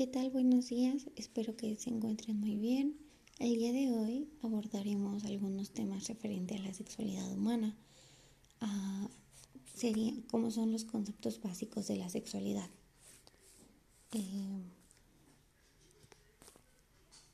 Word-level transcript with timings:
¿Qué 0.00 0.06
tal? 0.06 0.30
Buenos 0.30 0.68
días, 0.70 1.08
espero 1.14 1.58
que 1.58 1.76
se 1.76 1.90
encuentren 1.90 2.40
muy 2.40 2.56
bien. 2.56 2.96
El 3.38 3.56
día 3.56 3.70
de 3.70 3.92
hoy 3.92 4.30
abordaremos 4.40 5.24
algunos 5.24 5.72
temas 5.72 6.08
referentes 6.08 6.58
a 6.58 6.62
la 6.62 6.72
sexualidad 6.72 7.30
humana. 7.30 7.76
Uh, 8.62 9.08
serían 9.76 10.22
cómo 10.22 10.50
son 10.50 10.72
los 10.72 10.86
conceptos 10.86 11.42
básicos 11.42 11.86
de 11.86 11.96
la 11.96 12.08
sexualidad. 12.08 12.70
Eh, 14.12 14.62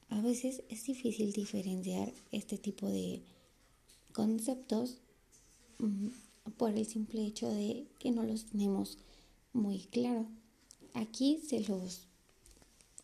a 0.09 0.21
veces 0.21 0.64
es 0.69 0.87
difícil 0.87 1.33
diferenciar 1.33 2.12
este 2.33 2.59
tipo 2.59 2.89
de 2.89 3.23
conceptos 4.12 4.98
um, 5.79 6.11
por 6.57 6.77
el 6.77 6.85
simple 6.85 7.25
hecho 7.25 7.48
de 7.48 7.87
que 8.01 8.11
no 8.11 8.25
los 8.25 8.46
tenemos 8.46 8.98
muy 9.53 9.85
claro. 9.85 10.27
Aquí 10.95 11.39
se 11.46 11.61
los 11.61 12.09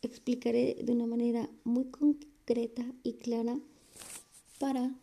explicaré 0.07 0.75
de 0.83 0.91
una 0.91 1.07
manera 1.07 1.49
muy 1.63 1.85
concreta 1.85 2.85
y 3.03 3.13
clara 3.13 3.59
para 4.59 4.93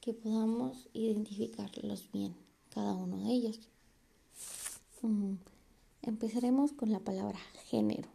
que 0.00 0.14
podamos 0.14 0.88
identificarlos 0.92 2.10
bien, 2.12 2.34
cada 2.70 2.94
uno 2.94 3.18
de 3.18 3.32
ellos. 3.32 3.60
Mm, 5.02 5.34
empezaremos 6.02 6.72
con 6.72 6.90
la 6.92 7.00
palabra 7.00 7.38
género. 7.66 8.08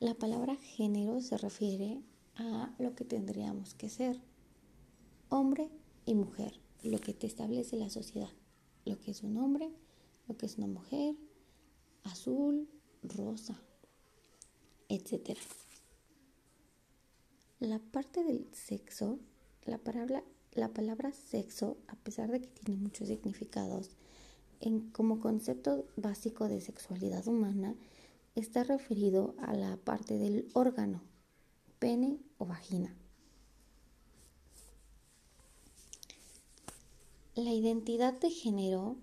La 0.00 0.14
palabra 0.14 0.56
género 0.56 1.20
se 1.20 1.38
refiere 1.38 2.00
a 2.36 2.72
lo 2.78 2.94
que 2.94 3.04
tendríamos 3.04 3.74
que 3.74 3.88
ser, 3.88 4.20
hombre 5.28 5.68
y 6.06 6.14
mujer, 6.14 6.60
lo 6.82 7.00
que 7.00 7.14
te 7.14 7.26
establece 7.26 7.76
la 7.76 7.90
sociedad, 7.90 8.30
lo 8.84 8.98
que 9.00 9.10
es 9.10 9.22
un 9.22 9.36
hombre, 9.38 9.70
lo 10.28 10.36
que 10.36 10.46
es 10.46 10.56
una 10.56 10.68
mujer, 10.68 11.16
azul, 12.04 12.68
rosa, 13.02 13.60
etc. 14.88 15.38
La 17.60 17.78
parte 17.78 18.24
del 18.24 18.46
sexo, 18.52 19.18
la 19.64 19.78
palabra, 19.78 20.22
la 20.52 20.68
palabra 20.68 21.12
sexo, 21.12 21.76
a 21.88 21.96
pesar 21.96 22.30
de 22.30 22.40
que 22.40 22.48
tiene 22.48 22.80
muchos 22.80 23.08
significados, 23.08 23.90
como 24.92 25.20
concepto 25.20 25.86
básico 25.96 26.48
de 26.48 26.60
sexualidad 26.60 27.26
humana, 27.28 27.74
está 28.34 28.64
referido 28.64 29.34
a 29.38 29.54
la 29.54 29.76
parte 29.76 30.18
del 30.18 30.48
órgano, 30.52 31.02
pene 31.78 32.18
o 32.38 32.46
vagina. 32.46 32.94
La 37.34 37.52
identidad 37.52 38.14
de 38.14 38.30
género 38.30 38.96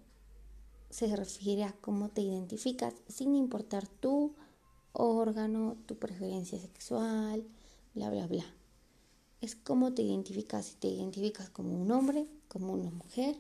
se 0.90 1.16
refiere 1.16 1.64
a 1.64 1.74
cómo 1.74 2.10
te 2.10 2.22
identificas 2.22 2.94
sin 3.08 3.36
importar 3.36 3.88
tú 3.88 4.36
órgano, 4.96 5.78
tu 5.86 5.98
preferencia 5.98 6.60
sexual, 6.60 7.44
bla, 7.94 8.10
bla, 8.10 8.28
bla. 8.28 8.46
Es 9.42 9.56
cómo 9.56 9.94
te 9.94 10.02
identificas, 10.02 10.66
si 10.66 10.76
te 10.76 10.88
identificas 10.88 11.50
como 11.50 11.80
un 11.80 11.92
hombre, 11.92 12.28
como 12.48 12.74
una 12.74 12.92
mujer, 12.92 13.38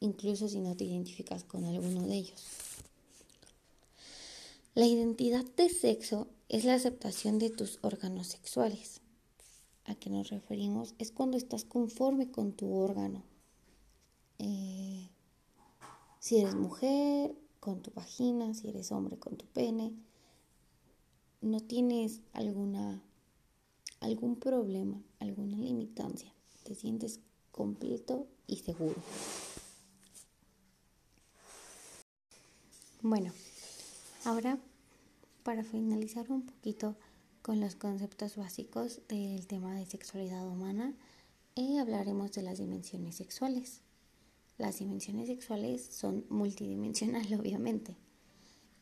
incluso 0.00 0.48
si 0.48 0.60
no 0.60 0.76
te 0.76 0.84
identificas 0.84 1.44
con 1.44 1.64
alguno 1.64 2.06
de 2.06 2.14
ellos. 2.14 2.42
La 4.74 4.86
identidad 4.86 5.44
de 5.56 5.68
sexo 5.68 6.28
es 6.48 6.64
la 6.64 6.74
aceptación 6.74 7.38
de 7.38 7.50
tus 7.50 7.78
órganos 7.82 8.28
sexuales. 8.28 9.00
¿A 9.84 9.94
qué 9.94 10.10
nos 10.10 10.30
referimos? 10.30 10.94
Es 10.98 11.10
cuando 11.10 11.36
estás 11.36 11.64
conforme 11.64 12.30
con 12.30 12.52
tu 12.52 12.72
órgano. 12.72 13.24
Eh, 14.38 15.08
si 16.20 16.38
eres 16.38 16.54
mujer, 16.54 17.34
con 17.58 17.82
tu 17.82 17.90
vagina, 17.90 18.54
si 18.54 18.68
eres 18.68 18.92
hombre, 18.92 19.18
con 19.18 19.36
tu 19.36 19.46
pene, 19.46 19.92
no 21.40 21.60
tienes 21.60 22.20
alguna 22.32 23.02
algún 24.00 24.36
problema, 24.36 25.02
alguna 25.18 25.58
limitancia, 25.58 26.32
te 26.64 26.74
sientes 26.74 27.20
completo 27.50 28.26
y 28.46 28.56
seguro. 28.56 28.96
Bueno, 33.02 33.32
ahora 34.24 34.58
para 35.42 35.64
finalizar 35.64 36.30
un 36.30 36.42
poquito 36.42 36.96
con 37.42 37.60
los 37.60 37.74
conceptos 37.74 38.36
básicos 38.36 39.00
del 39.08 39.46
tema 39.46 39.74
de 39.74 39.86
sexualidad 39.86 40.46
humana, 40.46 40.94
eh, 41.56 41.78
hablaremos 41.78 42.32
de 42.32 42.42
las 42.42 42.58
dimensiones 42.58 43.16
sexuales. 43.16 43.80
Las 44.58 44.78
dimensiones 44.78 45.28
sexuales 45.28 45.84
son 45.84 46.26
multidimensionales, 46.28 47.32
obviamente. 47.40 47.96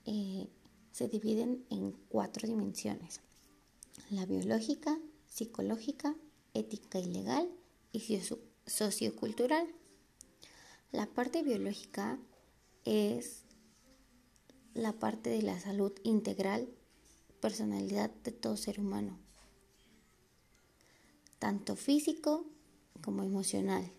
Eh, 0.05 0.49
se 0.93 1.09
dividen 1.09 1.65
en 1.71 1.93
cuatro 2.09 2.49
dimensiones. 2.49 3.21
La 4.11 4.27
biológica, 4.27 4.99
psicológica, 5.29 6.15
ética 6.55 6.99
y 6.99 7.07
legal 7.07 7.49
y 7.93 8.21
sociocultural. 8.67 9.67
La 10.93 11.07
parte 11.07 11.43
biológica 11.43 12.19
es 12.85 13.43
la 14.75 14.93
parte 14.93 15.31
de 15.31 15.43
la 15.43 15.59
salud 15.61 15.93
integral, 16.05 16.69
personalidad 17.41 18.11
de 18.25 18.33
todo 18.33 18.57
ser 18.57 18.81
humano, 18.81 19.19
tanto 21.39 21.77
físico 21.77 22.47
como 23.03 23.23
emocional. 23.23 23.93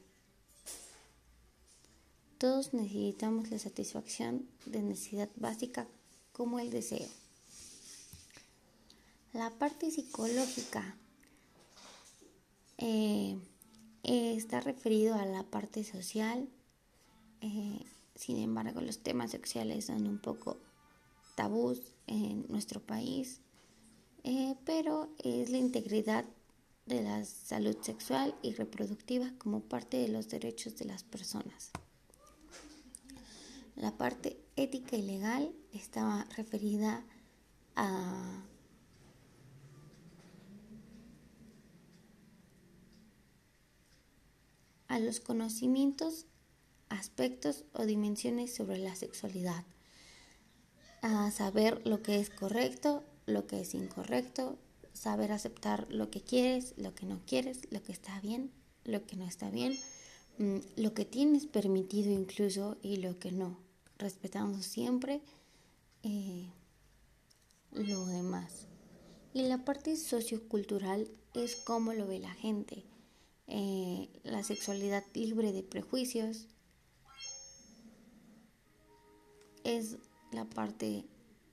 Todos 2.37 2.73
necesitamos 2.73 3.51
la 3.51 3.59
satisfacción 3.59 4.47
de 4.65 4.81
necesidad 4.81 5.29
básica 5.35 5.87
como 6.39 6.57
el 6.61 6.69
deseo. 6.69 7.05
La 9.33 9.49
parte 9.49 9.91
psicológica 9.91 10.95
eh, 12.77 13.37
está 14.03 14.61
referido 14.61 15.15
a 15.15 15.25
la 15.25 15.43
parte 15.43 15.83
social. 15.83 16.47
Eh, 17.41 17.83
sin 18.15 18.37
embargo, 18.37 18.79
los 18.79 18.99
temas 18.99 19.31
sexuales 19.31 19.87
son 19.87 20.07
un 20.07 20.17
poco 20.17 20.55
tabús 21.35 21.81
en 22.07 22.45
nuestro 22.47 22.79
país, 22.79 23.41
eh, 24.23 24.55
pero 24.63 25.09
es 25.17 25.49
la 25.49 25.57
integridad 25.57 26.23
de 26.85 27.03
la 27.03 27.25
salud 27.25 27.75
sexual 27.81 28.33
y 28.41 28.53
reproductiva 28.53 29.33
como 29.39 29.59
parte 29.59 29.97
de 29.97 30.07
los 30.07 30.29
derechos 30.29 30.77
de 30.77 30.85
las 30.85 31.03
personas. 31.03 31.71
La 33.75 33.97
parte 33.97 34.39
ética 34.59 34.97
y 34.97 35.01
legal 35.01 35.53
estaba 35.73 36.25
referida 36.35 37.05
a 37.75 38.43
a 44.89 44.99
los 44.99 45.19
conocimientos, 45.19 46.25
aspectos 46.89 47.63
o 47.73 47.85
dimensiones 47.85 48.53
sobre 48.53 48.79
la 48.79 48.95
sexualidad, 48.95 49.63
a 51.03 51.29
saber 51.29 51.85
lo 51.87 52.01
que 52.01 52.19
es 52.19 52.31
correcto, 52.31 53.03
lo 53.27 53.45
que 53.45 53.61
es 53.61 53.75
incorrecto, 53.75 54.57
saber 54.93 55.31
aceptar 55.31 55.85
lo 55.91 56.09
que 56.09 56.21
quieres, 56.21 56.73
lo 56.75 56.95
que 56.95 57.05
no 57.05 57.21
quieres, 57.27 57.71
lo 57.71 57.83
que 57.83 57.91
está 57.91 58.19
bien, 58.19 58.51
lo 58.83 59.05
que 59.05 59.15
no 59.15 59.25
está 59.25 59.51
bien, 59.51 59.77
mm, 60.39 60.57
lo 60.75 60.95
que 60.95 61.05
tienes 61.05 61.45
permitido 61.45 62.11
incluso 62.11 62.77
y 62.81 62.97
lo 62.97 63.19
que 63.19 63.31
no 63.31 63.68
respetando 63.99 64.61
siempre 64.63 65.21
eh, 66.03 66.49
lo 67.71 68.05
demás. 68.05 68.65
Y 69.33 69.43
la 69.43 69.63
parte 69.63 69.95
sociocultural 69.95 71.11
es 71.35 71.55
cómo 71.57 71.93
lo 71.93 72.07
ve 72.07 72.19
la 72.19 72.33
gente, 72.33 72.83
eh, 73.47 74.09
la 74.23 74.43
sexualidad 74.43 75.03
libre 75.13 75.51
de 75.51 75.61
prejuicios, 75.61 76.47
es 79.63 79.97
la 80.31 80.45
parte 80.45 81.05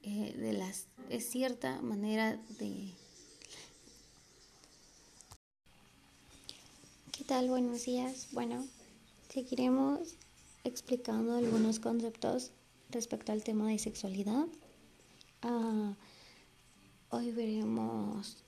eh, 0.02 0.34
de 0.38 0.52
las, 0.52 0.86
es 1.10 1.28
cierta 1.28 1.82
manera 1.82 2.36
de... 2.58 2.94
¿Qué 7.12 7.24
tal? 7.24 7.48
Buenos 7.48 7.84
días. 7.84 8.28
Bueno, 8.32 8.66
seguiremos 9.28 10.16
explicando 10.66 11.36
algunos 11.36 11.78
conceptos 11.78 12.50
respecto 12.90 13.30
al 13.30 13.44
tema 13.44 13.68
de 13.68 13.78
sexualidad. 13.78 14.46
Ah, 15.42 15.94
hoy 17.10 17.30
veremos 17.30 18.38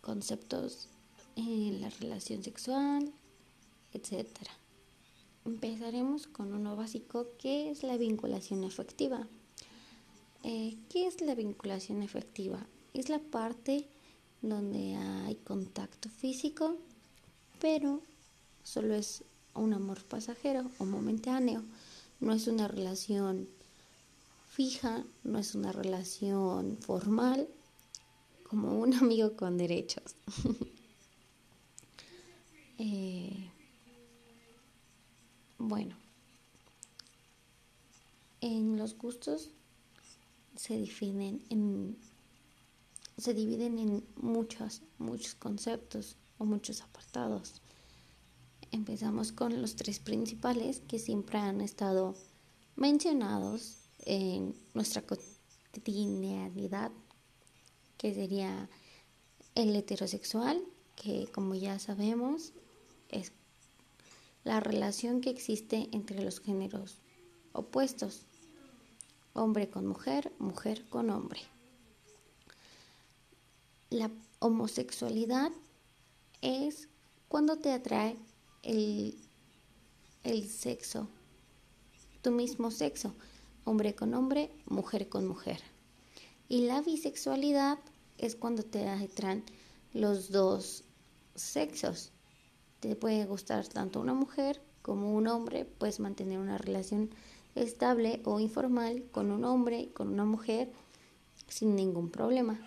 conceptos 0.00 0.88
en 1.36 1.80
la 1.80 1.88
relación 1.88 2.42
sexual, 2.42 3.12
etc. 3.92 4.26
Empezaremos 5.44 6.26
con 6.26 6.52
uno 6.52 6.74
básico 6.74 7.28
que 7.38 7.70
es 7.70 7.84
la 7.84 7.96
vinculación 7.96 8.64
afectiva. 8.64 9.28
Eh, 10.42 10.76
¿Qué 10.90 11.06
es 11.06 11.20
la 11.20 11.36
vinculación 11.36 12.02
afectiva? 12.02 12.66
Es 12.92 13.08
la 13.08 13.20
parte 13.20 13.86
donde 14.42 14.96
hay 14.96 15.36
contacto 15.36 16.08
físico, 16.08 16.76
pero 17.60 18.02
solo 18.64 18.94
es 18.94 19.22
un 19.54 19.74
amor 19.74 20.02
pasajero 20.04 20.70
o 20.78 20.84
momentáneo, 20.84 21.62
no 22.20 22.32
es 22.32 22.46
una 22.46 22.68
relación 22.68 23.48
fija, 24.48 25.04
no 25.24 25.38
es 25.38 25.54
una 25.54 25.72
relación 25.72 26.78
formal, 26.78 27.48
como 28.48 28.78
un 28.78 28.94
amigo 29.02 29.36
con 29.36 29.58
derechos. 29.58 30.14
Eh, 32.76 33.50
bueno, 35.58 35.96
en 38.40 38.76
los 38.76 38.98
gustos 38.98 39.50
se 40.56 40.76
definen 40.76 41.40
en 41.50 41.96
se 43.16 43.32
dividen 43.32 43.78
en 43.78 44.04
muchos 44.16 44.82
muchos 44.98 45.36
conceptos 45.36 46.16
o 46.38 46.44
muchos 46.44 46.80
apartados. 46.82 47.62
Empezamos 48.74 49.30
con 49.30 49.62
los 49.62 49.76
tres 49.76 50.00
principales 50.00 50.82
que 50.88 50.98
siempre 50.98 51.38
han 51.38 51.60
estado 51.60 52.16
mencionados 52.74 53.76
en 54.00 54.52
nuestra 54.74 55.00
cotidianidad, 55.02 56.90
que 57.96 58.12
sería 58.12 58.68
el 59.54 59.76
heterosexual, 59.76 60.60
que 60.96 61.28
como 61.32 61.54
ya 61.54 61.78
sabemos 61.78 62.52
es 63.10 63.30
la 64.42 64.58
relación 64.58 65.20
que 65.20 65.30
existe 65.30 65.88
entre 65.92 66.24
los 66.24 66.40
géneros 66.40 66.98
opuestos, 67.52 68.26
hombre 69.34 69.70
con 69.70 69.86
mujer, 69.86 70.32
mujer 70.40 70.84
con 70.88 71.10
hombre. 71.10 71.42
La 73.90 74.10
homosexualidad 74.40 75.52
es 76.42 76.88
cuando 77.28 77.56
te 77.56 77.70
atrae 77.70 78.18
el, 78.64 79.16
el 80.24 80.48
sexo, 80.48 81.08
tu 82.22 82.30
mismo 82.30 82.70
sexo, 82.70 83.14
hombre 83.64 83.94
con 83.94 84.14
hombre, 84.14 84.50
mujer 84.66 85.08
con 85.08 85.28
mujer. 85.28 85.60
Y 86.48 86.62
la 86.66 86.80
bisexualidad 86.80 87.78
es 88.18 88.34
cuando 88.36 88.62
te 88.62 88.88
atraen 88.88 89.44
los 89.92 90.30
dos 90.30 90.84
sexos. 91.34 92.12
Te 92.80 92.96
puede 92.96 93.24
gustar 93.26 93.66
tanto 93.68 94.00
una 94.00 94.14
mujer 94.14 94.60
como 94.82 95.14
un 95.14 95.28
hombre, 95.28 95.64
puedes 95.64 96.00
mantener 96.00 96.38
una 96.38 96.58
relación 96.58 97.10
estable 97.54 98.20
o 98.24 98.40
informal 98.40 99.04
con 99.12 99.30
un 99.30 99.44
hombre 99.44 99.80
y 99.80 99.86
con 99.88 100.08
una 100.08 100.24
mujer 100.24 100.70
sin 101.48 101.76
ningún 101.76 102.10
problema. 102.10 102.60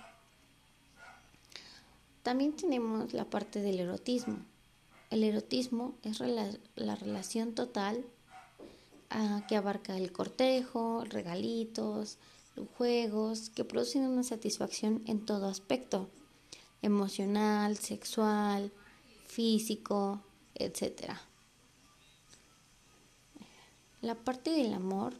También 2.23 2.55
tenemos 2.55 3.13
la 3.13 3.25
parte 3.25 3.61
del 3.61 3.79
erotismo. 3.79 4.37
El 5.09 5.23
erotismo 5.23 5.95
es 6.03 6.19
la 6.19 6.95
relación 6.95 7.55
total 7.55 8.05
ah, 9.09 9.45
que 9.47 9.55
abarca 9.55 9.97
el 9.97 10.11
cortejo, 10.11 11.03
regalitos, 11.05 12.17
juegos, 12.77 13.49
que 13.49 13.63
producen 13.63 14.03
una 14.03 14.23
satisfacción 14.23 15.03
en 15.05 15.25
todo 15.25 15.47
aspecto, 15.47 16.09
emocional, 16.81 17.77
sexual, 17.77 18.71
físico, 19.27 20.21
etc. 20.55 21.11
La 24.01 24.15
parte 24.15 24.51
del 24.51 24.73
amor 24.73 25.13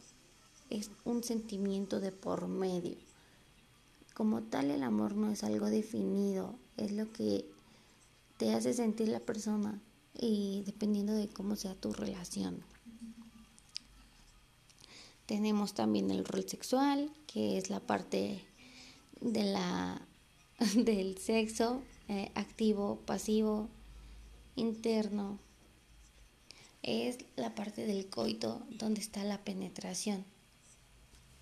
es 0.70 0.92
un 1.06 1.24
sentimiento 1.24 2.00
de 2.00 2.12
por 2.12 2.48
medio. 2.48 2.98
Como 4.14 4.42
tal, 4.42 4.72
el 4.72 4.84
amor 4.84 5.16
no 5.16 5.32
es 5.32 5.44
algo 5.44 5.68
definido, 5.68 6.56
es 6.76 6.92
lo 6.92 7.12
que 7.12 7.46
te 8.38 8.54
hace 8.54 8.74
sentir 8.74 9.10
la 9.10 9.20
persona 9.20 9.82
y 10.14 10.64
dependiendo 10.66 11.14
de 11.14 11.28
cómo 11.28 11.56
sea 11.56 11.76
tu 11.76 11.94
relación. 11.94 12.64
Tenemos 15.26 15.74
también 15.74 16.10
el 16.10 16.24
rol 16.24 16.48
sexual, 16.48 17.12
que 17.28 17.58
es 17.58 17.70
la 17.70 17.82
parte 17.82 18.46
de 19.20 19.44
la, 19.44 20.02
del 20.76 21.18
sexo 21.18 21.82
eh, 22.08 22.32
activo, 22.36 23.02
pasivo, 23.06 23.68
interno. 24.56 25.40
Es 26.82 27.18
la 27.36 27.54
parte 27.56 27.86
del 27.86 28.08
coito 28.08 28.62
donde 28.70 29.02
está 29.02 29.24
la 29.24 29.44
penetración. 29.44 30.24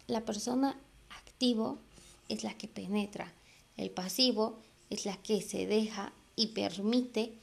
La 0.08 0.26
persona 0.26 0.80
activo 1.10 1.78
es 2.30 2.44
la 2.44 2.58
que 2.58 2.68
penetra. 2.68 3.32
El 3.78 3.92
pasivo 3.92 4.58
es 4.90 5.06
la 5.06 5.18
que 5.18 5.42
se 5.42 5.68
deja 5.68 6.14
y 6.36 6.48
permite 6.48 7.38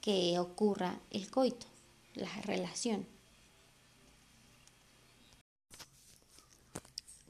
que 0.00 0.38
ocurra 0.38 1.00
el 1.10 1.30
coito, 1.30 1.66
la 2.14 2.32
relación. 2.42 3.06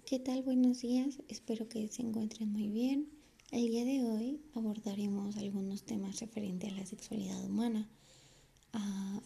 ¿Qué 0.04 0.18
tal? 0.18 0.42
Buenos 0.42 0.82
días, 0.82 1.18
espero 1.28 1.68
que 1.68 1.88
se 1.88 2.02
encuentren 2.02 2.52
muy 2.52 2.68
bien. 2.68 3.08
El 3.50 3.68
día 3.68 3.84
de 3.84 4.02
hoy 4.04 4.40
abordaremos 4.54 5.36
algunos 5.36 5.82
temas 5.84 6.20
referentes 6.20 6.72
a 6.72 6.76
la 6.76 6.86
sexualidad 6.86 7.44
humana, 7.44 7.88
ah, 8.72 9.20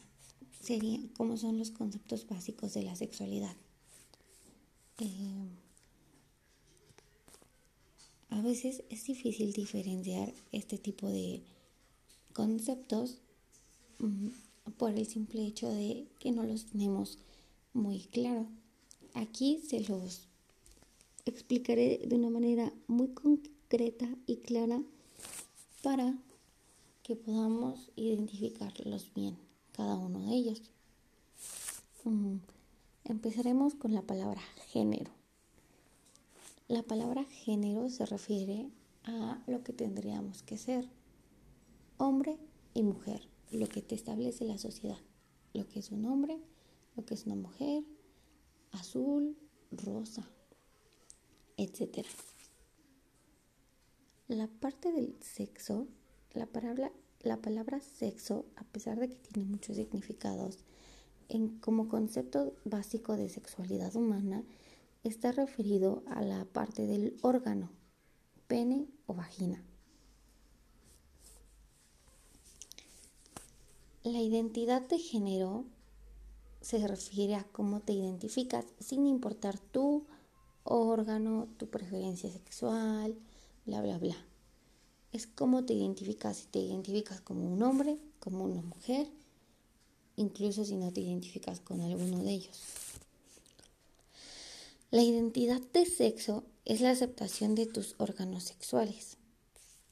serían 0.61 1.09
cómo 1.09 1.37
son 1.37 1.59
los 1.59 1.71
conceptos 1.71 2.27
básicos 2.27 2.75
de 2.75 2.83
la 2.83 2.95
sexualidad. 2.97 3.57
Eh, 4.99 5.49
a 8.29 8.41
veces 8.43 8.85
es 8.91 9.05
difícil 9.05 9.53
diferenciar 9.53 10.33
este 10.53 10.79
tipo 10.79 11.09
de 11.09 11.43
conceptos 12.33 13.19
por 14.79 14.91
el 14.91 15.07
simple 15.07 15.47
hecho 15.47 15.69
de 15.69 16.07
que 16.19 16.33
no 16.33 16.45
los 16.45 16.67
tenemos 16.67 17.19
muy 17.73 18.01
claro. 18.01 18.47
Aquí 19.15 19.59
se 19.59 19.81
los 19.81 20.23
explicaré 21.25 21.99
de 22.07 22.17
una 22.17 22.31
manera 22.31 22.73
muy 22.87 23.09
concreta 23.09 24.09
y 24.27 24.37
clara 24.37 24.83
para 25.83 26.19
que 27.03 27.17
podamos 27.17 27.91
identificarlos 27.97 29.13
bien, 29.15 29.37
cada 29.73 29.97
uno 29.97 30.21
de 30.21 30.35
ellos. 30.35 30.63
Empezaremos 33.05 33.75
con 33.75 33.93
la 33.93 34.03
palabra 34.03 34.41
género. 34.69 35.11
La 36.69 36.83
palabra 36.83 37.25
género 37.25 37.91
se 37.91 38.07
refiere 38.07 38.71
a 39.05 39.43
lo 39.47 39.63
que 39.65 39.73
tendríamos 39.73 40.43
que 40.43 40.57
ser, 40.57 40.89
hombre 42.01 42.39
y 42.73 42.83
mujer, 42.83 43.29
lo 43.51 43.69
que 43.69 43.83
te 43.83 43.95
establece 43.95 44.47
la 44.47 44.57
sociedad, 44.57 44.99
lo 45.53 45.69
que 45.69 45.81
es 45.81 45.91
un 45.91 46.07
hombre, 46.07 46.41
lo 46.97 47.05
que 47.05 47.13
es 47.13 47.27
una 47.27 47.35
mujer, 47.35 47.85
azul, 48.73 49.37
rosa, 49.71 50.27
etc. 51.59 52.07
La 54.29 54.47
parte 54.47 54.93
del 54.93 55.15
sexo, 55.21 55.89
la 56.33 56.47
palabra, 56.47 56.91
la 57.21 57.37
palabra 57.37 57.81
sexo, 57.81 58.47
a 58.57 58.65
pesar 58.65 58.99
de 58.99 59.11
que 59.11 59.17
tiene 59.17 59.47
muchos 59.47 59.77
significados, 59.77 60.65
como 61.61 61.89
concepto 61.89 62.55
básico 62.65 63.17
de 63.17 63.29
sexualidad 63.29 63.95
humana, 63.95 64.43
está 65.05 65.33
referido 65.33 66.03
a 66.07 66.23
la 66.23 66.47
parte 66.47 66.87
del 66.87 67.19
órgano, 67.21 67.71
pene 68.47 68.89
o 69.07 69.13
vagina. 69.15 69.63
La 74.03 74.19
identidad 74.19 74.81
de 74.81 74.99
género 74.99 75.67
se 76.63 76.87
refiere 76.89 77.35
a 77.35 77.45
cómo 77.45 77.81
te 77.81 77.93
identificas 77.93 78.65
sin 78.79 79.07
importar 79.07 79.59
tu 79.59 80.07
órgano, 80.65 81.49
tu 81.59 81.69
preferencia 81.69 82.33
sexual, 82.33 83.15
bla, 83.67 83.83
bla, 83.83 83.99
bla. 83.99 84.17
Es 85.13 85.27
cómo 85.27 85.67
te 85.67 85.75
identificas, 85.75 86.39
si 86.39 86.47
te 86.47 86.61
identificas 86.61 87.21
como 87.21 87.53
un 87.53 87.63
hombre, 87.63 87.99
como 88.21 88.45
una 88.45 88.63
mujer, 88.63 89.07
incluso 90.17 90.65
si 90.65 90.77
no 90.77 90.91
te 90.91 91.03
identificas 91.03 91.61
con 91.61 91.83
alguno 91.83 92.23
de 92.23 92.31
ellos. 92.31 92.59
La 94.91 95.03
identidad 95.03 95.61
de 95.75 95.85
sexo 95.85 96.45
es 96.65 96.81
la 96.81 96.93
aceptación 96.93 97.55
de 97.55 97.67
tus 97.67 97.97
órganos 97.99 98.45
sexuales. 98.45 99.19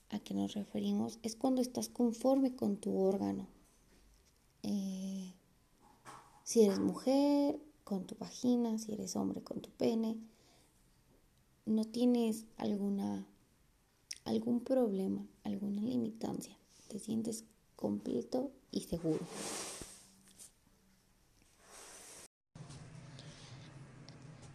¿A 0.09 0.19
qué 0.19 0.33
nos 0.33 0.55
referimos? 0.55 1.19
Es 1.23 1.37
cuando 1.37 1.61
estás 1.61 1.91
conforme 1.91 2.57
con 2.57 2.79
tu 2.79 2.97
órgano. 2.97 3.58
Eh, 4.62 5.33
si 6.45 6.65
eres 6.65 6.79
mujer, 6.79 7.59
con 7.85 8.07
tu 8.07 8.17
vagina, 8.17 8.79
si 8.79 8.93
eres 8.93 9.17
hombre, 9.17 9.43
con 9.43 9.61
tu 9.61 9.71
pene. 9.71 10.17
No 11.65 11.85
tienes 11.85 12.45
alguna, 12.57 13.27
algún 14.25 14.61
problema, 14.61 15.27
alguna 15.45 15.83
limitancia. 15.83 16.59
Te 16.88 16.99
sientes 16.99 17.45
completo 17.77 18.50
y 18.71 18.83
seguro. 18.83 19.21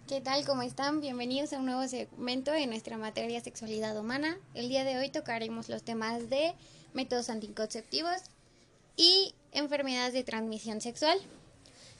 ¿Qué 0.07 0.21
tal? 0.21 0.45
¿Cómo 0.45 0.61
están? 0.61 0.99
Bienvenidos 0.99 1.53
a 1.53 1.57
un 1.57 1.65
nuevo 1.65 1.87
segmento 1.87 2.51
de 2.51 2.67
nuestra 2.67 2.97
materia 2.97 3.41
sexualidad 3.41 3.97
humana. 3.97 4.37
El 4.53 4.69
día 4.69 4.83
de 4.83 4.97
hoy 4.97 5.09
tocaremos 5.09 5.69
los 5.69 5.81
temas 5.81 6.29
de 6.29 6.53
métodos 6.93 7.29
anticonceptivos 7.29 8.21
y 8.95 9.33
enfermedades 9.51 10.13
de 10.13 10.23
transmisión 10.23 10.81
sexual. 10.81 11.17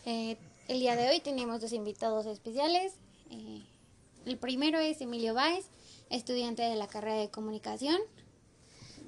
Eh, 0.05 0.37
el 0.67 0.79
día 0.79 0.95
de 0.95 1.09
hoy 1.09 1.19
tenemos 1.19 1.61
dos 1.61 1.73
invitados 1.73 2.25
especiales. 2.25 2.93
Eh, 3.29 3.63
El 4.25 4.37
primero 4.37 4.79
es 4.79 5.01
Emilio 5.01 5.33
Báez, 5.33 5.65
estudiante 6.09 6.61
de 6.63 6.75
la 6.75 6.87
carrera 6.87 7.17
de 7.17 7.29
comunicación. 7.29 7.97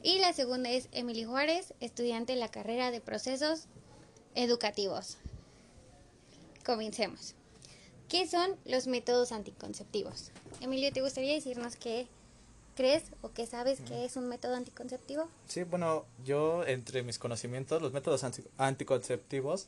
Y 0.04 0.20
la 0.20 0.34
segunda 0.34 0.70
es 0.70 0.90
Emily 0.92 1.24
Juárez, 1.24 1.74
estudiante 1.80 2.34
de 2.34 2.40
la 2.40 2.52
carrera 2.52 2.92
de 2.92 3.02
procesos 3.02 3.66
educativos. 4.36 5.18
Comencemos. 6.66 7.34
¿Qué 8.10 8.28
son 8.28 8.56
los 8.66 8.86
métodos 8.88 9.32
anticonceptivos? 9.32 10.32
Emilio, 10.62 10.92
¿te 10.92 11.02
gustaría 11.02 11.34
decirnos 11.34 11.76
qué 11.76 12.08
crees 12.76 13.04
o 13.22 13.32
qué 13.32 13.46
sabes 13.46 13.80
que 13.82 14.06
es 14.06 14.16
un 14.16 14.28
método 14.28 14.56
anticonceptivo? 14.56 15.28
Sí, 15.48 15.64
bueno, 15.64 16.06
yo 16.24 16.66
entre 16.66 17.04
mis 17.04 17.18
conocimientos, 17.18 17.82
los 17.82 17.94
métodos 17.94 18.24
anticonceptivos 18.58 19.68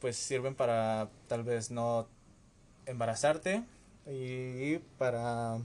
pues 0.00 0.16
sirven 0.16 0.54
para 0.54 1.08
tal 1.28 1.42
vez 1.44 1.70
no 1.70 2.06
embarazarte 2.86 3.62
y 4.06 4.78
para 4.98 5.58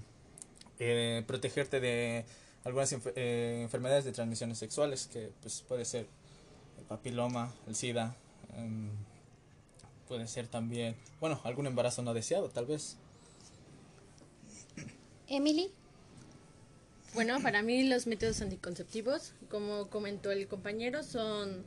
eh, 0.80 1.24
protegerte 1.28 1.80
de 1.80 2.26
algunas 2.64 2.94
eh, 3.16 3.60
enfermedades 3.62 4.06
de 4.06 4.12
transmisiones 4.12 4.58
sexuales 4.58 5.08
que 5.08 5.32
pues 5.42 5.64
puede 5.68 5.86
ser 5.86 6.08
el 6.78 6.86
papiloma, 6.86 7.54
el 7.68 7.76
SIDA, 7.76 8.16
em, 8.56 8.90
puede 10.08 10.28
ser 10.28 10.48
también, 10.48 10.96
bueno, 11.20 11.40
algún 11.44 11.68
embarazo 11.68 12.02
no 12.02 12.14
deseado 12.14 12.50
tal 12.50 12.66
vez. 12.66 12.98
Emily. 15.28 15.72
Bueno, 17.14 17.42
para 17.42 17.62
mí 17.62 17.84
los 17.84 18.08
métodos 18.08 18.42
anticonceptivos, 18.42 19.34
como 19.50 19.90
comentó 19.90 20.32
el 20.32 20.48
compañero, 20.48 21.04
son 21.04 21.66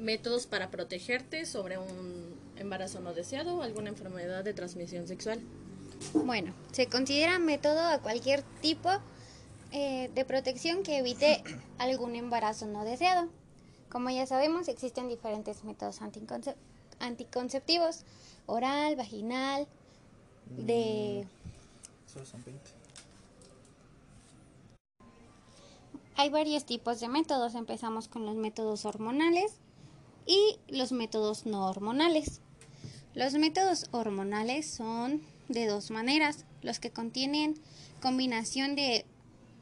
métodos 0.00 0.46
para 0.46 0.70
protegerte 0.70 1.46
sobre 1.46 1.78
un 1.78 2.34
embarazo 2.56 3.00
no 3.00 3.14
deseado 3.14 3.58
o 3.58 3.62
alguna 3.62 3.90
enfermedad 3.90 4.42
de 4.42 4.52
transmisión 4.52 5.06
sexual. 5.06 5.40
Bueno, 6.14 6.52
se 6.72 6.86
considera 6.88 7.38
método 7.38 7.80
a 7.80 8.00
cualquier 8.00 8.42
tipo 8.60 8.90
eh, 9.70 10.10
de 10.14 10.24
protección 10.24 10.82
que 10.82 10.98
evite 10.98 11.44
algún 11.78 12.16
embarazo 12.16 12.66
no 12.66 12.84
deseado. 12.84 13.28
Como 13.88 14.10
ya 14.10 14.26
sabemos, 14.26 14.68
existen 14.68 15.08
diferentes 15.08 15.62
métodos 15.64 16.00
anticonceptivos, 16.98 18.04
oral, 18.46 18.96
vaginal, 18.96 19.68
de... 20.56 21.24
Mm, 21.24 22.79
Hay 26.20 26.28
varios 26.28 26.66
tipos 26.66 27.00
de 27.00 27.08
métodos. 27.08 27.54
Empezamos 27.54 28.06
con 28.06 28.26
los 28.26 28.36
métodos 28.36 28.84
hormonales 28.84 29.54
y 30.26 30.58
los 30.68 30.92
métodos 30.92 31.46
no 31.46 31.66
hormonales. 31.66 32.42
Los 33.14 33.32
métodos 33.32 33.86
hormonales 33.90 34.70
son 34.70 35.22
de 35.48 35.66
dos 35.66 35.90
maneras, 35.90 36.44
los 36.60 36.78
que 36.78 36.90
contienen 36.90 37.54
combinación 38.02 38.76
de 38.76 39.06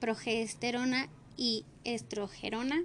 progesterona 0.01 1.09
y 1.37 1.65
estrogerona. 1.85 2.83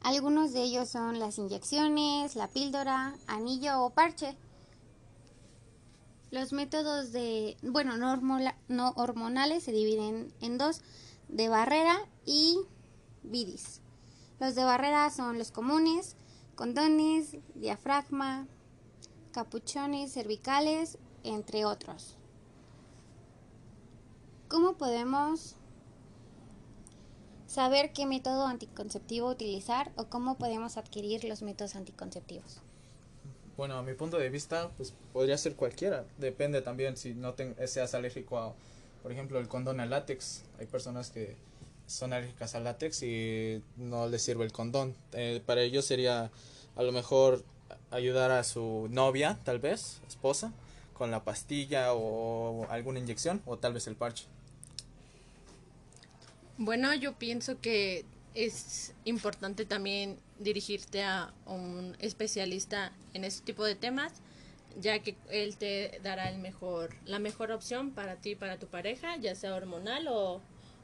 Algunos 0.00 0.54
de 0.54 0.62
ellos 0.62 0.88
son 0.88 1.18
las 1.18 1.36
inyecciones, 1.36 2.34
la 2.34 2.48
píldora, 2.48 3.14
anillo 3.26 3.82
o 3.82 3.90
parche. 3.90 4.38
Los 6.30 6.54
métodos 6.54 7.12
de, 7.12 7.58
bueno, 7.60 7.98
no, 7.98 8.18
no 8.68 8.92
hormonales 8.96 9.64
se 9.64 9.72
dividen 9.72 10.32
en 10.40 10.56
dos, 10.56 10.80
de 11.32 11.48
barrera 11.48 11.98
y 12.26 12.60
vidis. 13.22 13.80
Los 14.38 14.54
de 14.54 14.64
barrera 14.64 15.10
son 15.10 15.38
los 15.38 15.50
comunes, 15.50 16.16
condones, 16.54 17.36
diafragma, 17.54 18.46
capuchones 19.32 20.12
cervicales, 20.12 20.98
entre 21.24 21.64
otros. 21.64 22.16
¿Cómo 24.48 24.74
podemos 24.74 25.56
saber 27.46 27.92
qué 27.92 28.04
método 28.04 28.46
anticonceptivo 28.46 29.30
utilizar 29.30 29.90
o 29.96 30.06
cómo 30.06 30.36
podemos 30.36 30.76
adquirir 30.76 31.24
los 31.24 31.42
métodos 31.42 31.76
anticonceptivos? 31.76 32.60
Bueno, 33.56 33.76
a 33.76 33.82
mi 33.82 33.94
punto 33.94 34.18
de 34.18 34.28
vista, 34.28 34.70
pues 34.76 34.94
podría 35.12 35.38
ser 35.38 35.56
cualquiera. 35.56 36.04
Depende 36.18 36.60
también 36.60 36.96
si 36.96 37.14
no 37.14 37.34
seas 37.66 37.94
alérgico 37.94 38.38
a, 38.38 38.54
por 39.02 39.12
ejemplo, 39.12 39.38
el 39.38 39.48
condón 39.48 39.80
al 39.80 39.90
látex. 39.90 40.44
Hay 40.58 40.66
personas 40.66 41.10
que 41.10 41.36
son 41.86 42.12
alérgicas 42.12 42.54
al 42.54 42.64
látex 42.64 43.02
y 43.02 43.62
no 43.76 44.08
les 44.08 44.22
sirve 44.22 44.44
el 44.44 44.52
condón. 44.52 44.94
Eh, 45.12 45.42
para 45.44 45.62
ellos 45.62 45.84
sería 45.84 46.30
a 46.76 46.82
lo 46.82 46.92
mejor 46.92 47.44
ayudar 47.90 48.30
a 48.30 48.44
su 48.44 48.88
novia, 48.90 49.38
tal 49.44 49.58
vez, 49.58 50.00
esposa, 50.08 50.52
con 50.94 51.10
la 51.10 51.24
pastilla 51.24 51.92
o 51.92 52.66
alguna 52.70 52.98
inyección 52.98 53.42
o 53.44 53.58
tal 53.58 53.74
vez 53.74 53.86
el 53.86 53.96
parche. 53.96 54.26
Bueno, 56.58 56.94
yo 56.94 57.14
pienso 57.14 57.60
que 57.60 58.04
es 58.34 58.94
importante 59.04 59.64
también 59.64 60.16
dirigirte 60.38 61.02
a 61.02 61.32
un 61.46 61.96
especialista 61.98 62.92
en 63.14 63.24
este 63.24 63.44
tipo 63.44 63.64
de 63.64 63.74
temas, 63.74 64.12
ya 64.80 64.98
que 65.00 65.16
él 65.30 65.56
te 65.56 66.00
dará 66.02 66.30
el 66.30 66.38
mejor, 66.38 66.90
la 67.04 67.18
mejor 67.18 67.52
opción 67.52 67.92
para 67.92 68.16
ti 68.16 68.30
y 68.30 68.34
para 68.34 68.58
tu 68.58 68.66
pareja, 68.66 69.16
ya 69.16 69.34
sea 69.34 69.54
hormonal 69.54 70.08
o, 70.08 70.40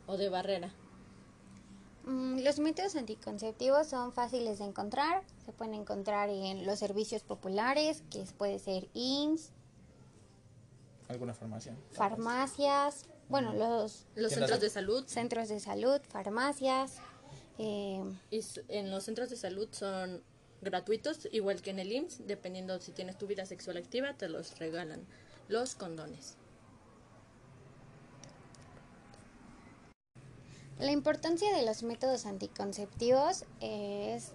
o 0.06 0.16
de 0.16 0.28
barrera. 0.28 0.72
Mm, 2.04 2.40
los 2.42 2.58
métodos 2.58 2.96
anticonceptivos 2.96 3.86
son 3.88 4.12
fáciles 4.12 4.58
de 4.58 4.64
encontrar, 4.64 5.22
se 5.44 5.52
pueden 5.52 5.74
encontrar 5.74 6.30
en 6.30 6.64
los 6.64 6.78
servicios 6.78 7.22
populares, 7.22 8.02
que 8.10 8.24
puede 8.36 8.58
ser 8.58 8.88
IMSS. 8.94 9.52
¿Alguna 11.08 11.34
farmacia? 11.34 11.76
Farmacias, 11.92 13.06
bueno, 13.28 13.52
los, 13.52 14.06
los 14.14 14.32
centros 14.32 14.60
de 14.60 14.70
salud. 14.70 15.04
Centros 15.06 15.48
de 15.48 15.60
salud, 15.60 16.00
farmacias. 16.08 16.96
Eh, 17.58 18.02
y 18.30 18.40
en 18.68 18.90
los 18.90 19.04
centros 19.04 19.28
de 19.28 19.36
salud 19.36 19.68
son 19.72 20.22
gratuitos, 20.60 21.28
igual 21.32 21.62
que 21.62 21.70
en 21.70 21.78
el 21.78 21.92
IMSS, 21.92 22.26
dependiendo 22.26 22.80
si 22.80 22.92
tienes 22.92 23.16
tu 23.18 23.26
vida 23.26 23.46
sexual 23.46 23.76
activa, 23.76 24.14
te 24.14 24.28
los 24.28 24.58
regalan 24.58 25.06
los 25.48 25.74
condones. 25.74 26.36
La 30.78 30.92
importancia 30.92 31.52
de 31.56 31.66
los 31.66 31.82
métodos 31.82 32.24
anticonceptivos 32.24 33.44
es 33.60 34.32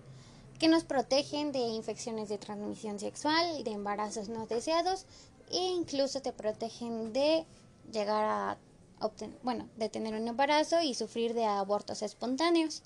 que 0.60 0.68
nos 0.68 0.84
protegen 0.84 1.52
de 1.52 1.60
infecciones 1.60 2.28
de 2.28 2.38
transmisión 2.38 3.00
sexual, 3.00 3.64
de 3.64 3.72
embarazos 3.72 4.28
no 4.28 4.46
deseados 4.46 5.06
e 5.52 5.58
incluso 5.58 6.22
te 6.22 6.34
protegen 6.34 7.14
de 7.14 7.46
llegar 7.92 8.26
a 8.26 8.58
obtener, 9.00 9.38
bueno, 9.44 9.70
de 9.78 9.90
tener 9.90 10.16
un 10.16 10.28
embarazo 10.28 10.82
y 10.82 10.94
sufrir 10.94 11.34
de 11.34 11.46
abortos 11.46 12.02
espontáneos. 12.02 12.84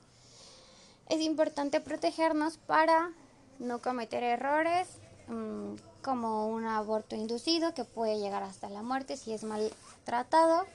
Es 1.10 1.22
importante 1.22 1.80
protegernos 1.82 2.58
para 2.58 3.12
no 3.60 3.80
cometer 3.80 4.24
errores 4.24 4.88
mm, 5.28 5.76
como 6.02 6.48
un 6.48 6.66
aborto 6.66 7.16
inducido 7.16 7.74
que 7.74 7.84
puede 7.84 8.20
llegar 8.20 8.44
hasta 8.44 8.70
la 8.70 8.82
muerte 8.82 9.18
si 9.18 9.34
es 9.34 9.44
mal 9.44 9.72
tratado 10.06 10.66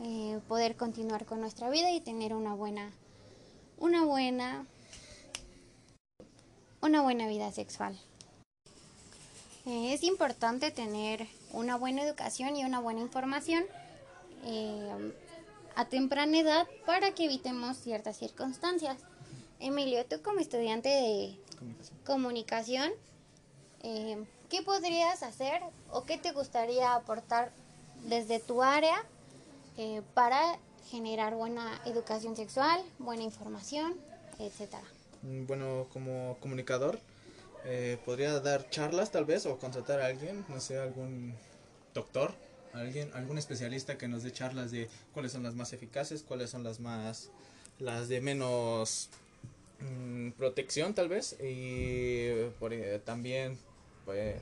eh, 0.00 0.40
poder 0.48 0.76
continuar 0.76 1.26
con 1.26 1.40
nuestra 1.40 1.70
vida 1.70 1.92
y 1.92 2.00
tener 2.00 2.34
una 2.34 2.54
buena, 2.54 2.90
una 3.78 4.04
buena, 4.04 4.66
una 6.80 7.02
buena 7.02 7.28
vida 7.28 7.52
sexual. 7.52 7.96
Eh, 9.64 9.92
es 9.94 10.02
importante 10.02 10.72
tener 10.72 11.28
una 11.52 11.76
buena 11.76 12.02
educación 12.02 12.56
y 12.56 12.64
una 12.64 12.80
buena 12.80 13.00
información 13.00 13.62
eh, 14.44 15.12
a 15.76 15.84
temprana 15.84 16.36
edad 16.36 16.66
para 16.84 17.12
que 17.12 17.26
evitemos 17.26 17.76
ciertas 17.76 18.16
circunstancias. 18.18 18.98
Emilio, 19.60 20.04
tú 20.06 20.20
como 20.20 20.40
estudiante 20.40 20.88
de 20.88 21.38
comunicación, 22.04 22.90
¿qué 23.82 24.62
podrías 24.64 25.22
hacer 25.22 25.62
o 25.90 26.04
qué 26.04 26.18
te 26.18 26.32
gustaría 26.32 26.94
aportar 26.94 27.52
desde 28.04 28.40
tu 28.40 28.62
área 28.62 29.04
eh, 29.78 30.02
para 30.14 30.58
generar 30.90 31.34
buena 31.34 31.80
educación 31.86 32.36
sexual, 32.36 32.82
buena 32.98 33.22
información, 33.22 33.94
etcétera. 34.38 34.82
Mm, 35.22 35.46
bueno, 35.46 35.86
como 35.92 36.36
comunicador, 36.40 36.98
eh, 37.64 37.98
podría 38.04 38.38
dar 38.40 38.68
charlas 38.68 39.10
tal 39.10 39.24
vez 39.24 39.46
o 39.46 39.58
contratar 39.58 40.00
a 40.00 40.06
alguien, 40.06 40.44
no 40.48 40.60
sé, 40.60 40.78
algún 40.78 41.34
doctor, 41.94 42.34
alguien, 42.74 43.10
algún 43.14 43.38
especialista 43.38 43.96
que 43.96 44.08
nos 44.08 44.22
dé 44.22 44.32
charlas 44.32 44.70
de 44.70 44.90
cuáles 45.14 45.32
son 45.32 45.42
las 45.42 45.54
más 45.54 45.72
eficaces, 45.72 46.22
cuáles 46.22 46.50
son 46.50 46.62
las 46.64 46.80
más, 46.80 47.30
las 47.78 48.08
de 48.08 48.20
menos 48.20 49.08
mm, 49.82 50.30
protección 50.32 50.94
tal 50.94 51.08
vez 51.08 51.36
y 51.40 52.26
eh, 52.28 53.00
también 53.04 53.58
pues, 54.04 54.36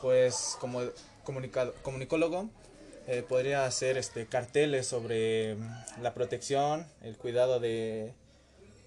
pues 0.00 0.56
como 0.60 0.80
comunicado, 1.24 1.74
comunicólogo 1.82 2.48
eh, 3.06 3.22
podría 3.28 3.66
hacer 3.66 3.98
este 3.98 4.26
carteles 4.26 4.86
sobre 4.86 5.56
mm, 5.56 6.02
la 6.02 6.14
protección, 6.14 6.86
el 7.02 7.16
cuidado 7.16 7.60
de 7.60 8.14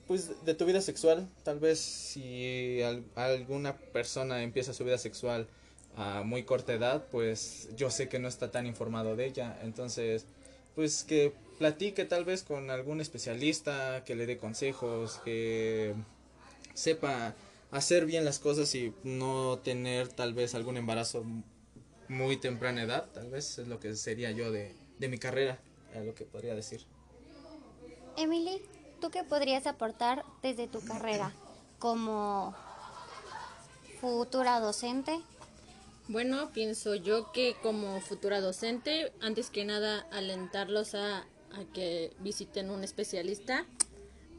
pues 0.07 0.45
de 0.45 0.53
tu 0.53 0.65
vida 0.65 0.81
sexual. 0.81 1.27
Tal 1.43 1.59
vez 1.59 1.79
si 1.79 2.81
alguna 3.15 3.77
persona 3.77 4.41
empieza 4.41 4.73
su 4.73 4.83
vida 4.85 4.97
sexual 4.97 5.47
a 5.95 6.23
muy 6.23 6.43
corta 6.43 6.73
edad, 6.73 7.05
pues 7.11 7.69
yo 7.75 7.89
sé 7.89 8.07
que 8.07 8.19
no 8.19 8.27
está 8.27 8.49
tan 8.51 8.65
informado 8.65 9.15
de 9.15 9.25
ella. 9.25 9.59
Entonces, 9.63 10.25
pues 10.75 11.03
que 11.03 11.33
platique 11.57 12.05
tal 12.05 12.25
vez 12.25 12.43
con 12.43 12.69
algún 12.69 13.01
especialista, 13.01 14.03
que 14.05 14.15
le 14.15 14.25
dé 14.25 14.37
consejos, 14.37 15.19
que 15.23 15.95
sepa 16.73 17.35
hacer 17.71 18.05
bien 18.05 18.23
las 18.25 18.39
cosas 18.39 18.73
y 18.75 18.93
no 19.03 19.59
tener 19.59 20.07
tal 20.07 20.33
vez 20.33 20.55
algún 20.55 20.77
embarazo 20.77 21.25
muy 22.07 22.37
temprana 22.37 22.83
edad, 22.83 23.09
tal 23.13 23.29
vez 23.29 23.59
es 23.59 23.67
lo 23.67 23.79
que 23.79 23.95
sería 23.95 24.31
yo 24.31 24.51
de, 24.51 24.75
de 24.99 25.07
mi 25.09 25.17
carrera, 25.17 25.59
es 25.93 26.05
lo 26.05 26.15
que 26.15 26.25
podría 26.25 26.55
decir. 26.55 26.85
Emily, 28.15 28.61
¿tú 29.01 29.09
qué 29.09 29.23
podrías 29.23 29.67
aportar 29.67 30.23
desde 30.41 30.67
tu 30.67 30.79
carrera 30.81 31.33
como 31.79 32.55
futura 33.99 34.59
docente? 34.59 35.19
Bueno, 36.07 36.51
pienso 36.53 36.95
yo 36.95 37.31
que 37.33 37.55
como 37.61 37.99
futura 37.99 38.39
docente, 38.39 39.11
antes 39.19 39.49
que 39.49 39.65
nada, 39.65 40.07
alentarlos 40.11 40.95
a, 40.95 41.25
a 41.53 41.63
que 41.73 42.13
visiten 42.19 42.69
un 42.69 42.83
especialista 42.83 43.65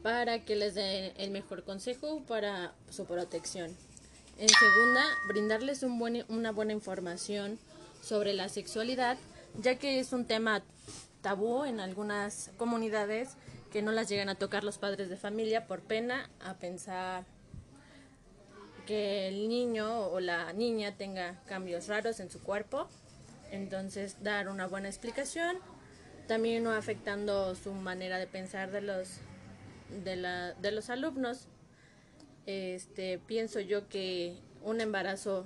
para 0.03 0.45
que 0.45 0.55
les 0.55 0.75
dé 0.75 1.13
el 1.17 1.31
mejor 1.31 1.63
consejo 1.63 2.21
para 2.27 2.73
su 2.89 3.05
protección. 3.05 3.75
En 4.37 4.47
segunda, 4.47 5.03
brindarles 5.27 5.83
una 5.83 6.51
buena 6.51 6.73
información 6.73 7.59
sobre 8.01 8.33
la 8.33 8.47
sexualidad, 8.47 9.17
ya 9.61 9.75
que 9.75 9.99
es 9.99 10.13
un 10.13 10.25
tema 10.25 10.63
tabú 11.21 11.65
en 11.65 11.81
algunas 11.81 12.51
comunidades 12.57 13.31
que 13.73 13.81
no 13.81 13.91
las 13.91 14.07
llegan 14.07 14.29
a 14.29 14.35
tocar 14.35 14.63
los 14.63 14.77
padres 14.77 15.09
de 15.09 15.17
familia 15.17 15.67
por 15.67 15.81
pena 15.81 16.29
a 16.39 16.53
pensar 16.55 17.25
que 18.87 19.27
el 19.27 19.49
niño 19.49 20.07
o 20.07 20.19
la 20.19 20.53
niña 20.53 20.95
tenga 20.95 21.39
cambios 21.45 21.87
raros 21.87 22.19
en 22.19 22.31
su 22.31 22.41
cuerpo. 22.41 22.87
Entonces, 23.51 24.23
dar 24.23 24.47
una 24.47 24.67
buena 24.67 24.87
explicación, 24.87 25.57
también 26.29 26.63
no 26.63 26.71
afectando 26.71 27.55
su 27.55 27.73
manera 27.73 28.19
de 28.19 28.27
pensar 28.27 28.71
de 28.71 28.81
los 28.81 29.17
de, 30.05 30.15
la, 30.15 30.53
de 30.53 30.71
los 30.71 30.91
alumnos. 30.91 31.47
Este, 32.45 33.17
pienso 33.17 33.59
yo 33.59 33.89
que 33.89 34.35
un 34.63 34.79
embarazo 34.79 35.43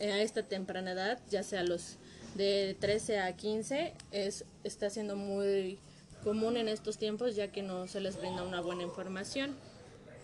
a 0.00 0.20
esta 0.20 0.42
temprana 0.42 0.92
edad, 0.92 1.18
ya 1.30 1.42
sea 1.42 1.62
los 1.62 1.96
de 2.34 2.76
13 2.78 3.20
a 3.20 3.34
15, 3.34 3.94
es, 4.10 4.44
está 4.64 4.90
siendo 4.90 5.16
muy 5.16 5.78
común 6.22 6.58
en 6.58 6.68
estos 6.68 6.98
tiempos 6.98 7.34
ya 7.34 7.48
que 7.48 7.62
no 7.62 7.86
se 7.86 8.00
les 8.00 8.18
brinda 8.18 8.42
una 8.42 8.60
buena 8.60 8.82
información, 8.82 9.56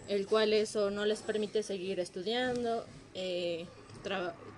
el 0.06 0.26
cual 0.26 0.52
eso 0.52 0.90
no 0.90 1.06
les 1.06 1.22
permite 1.22 1.62
seguir 1.62 1.98
estudiando, 1.98 2.84
eh, 3.14 3.64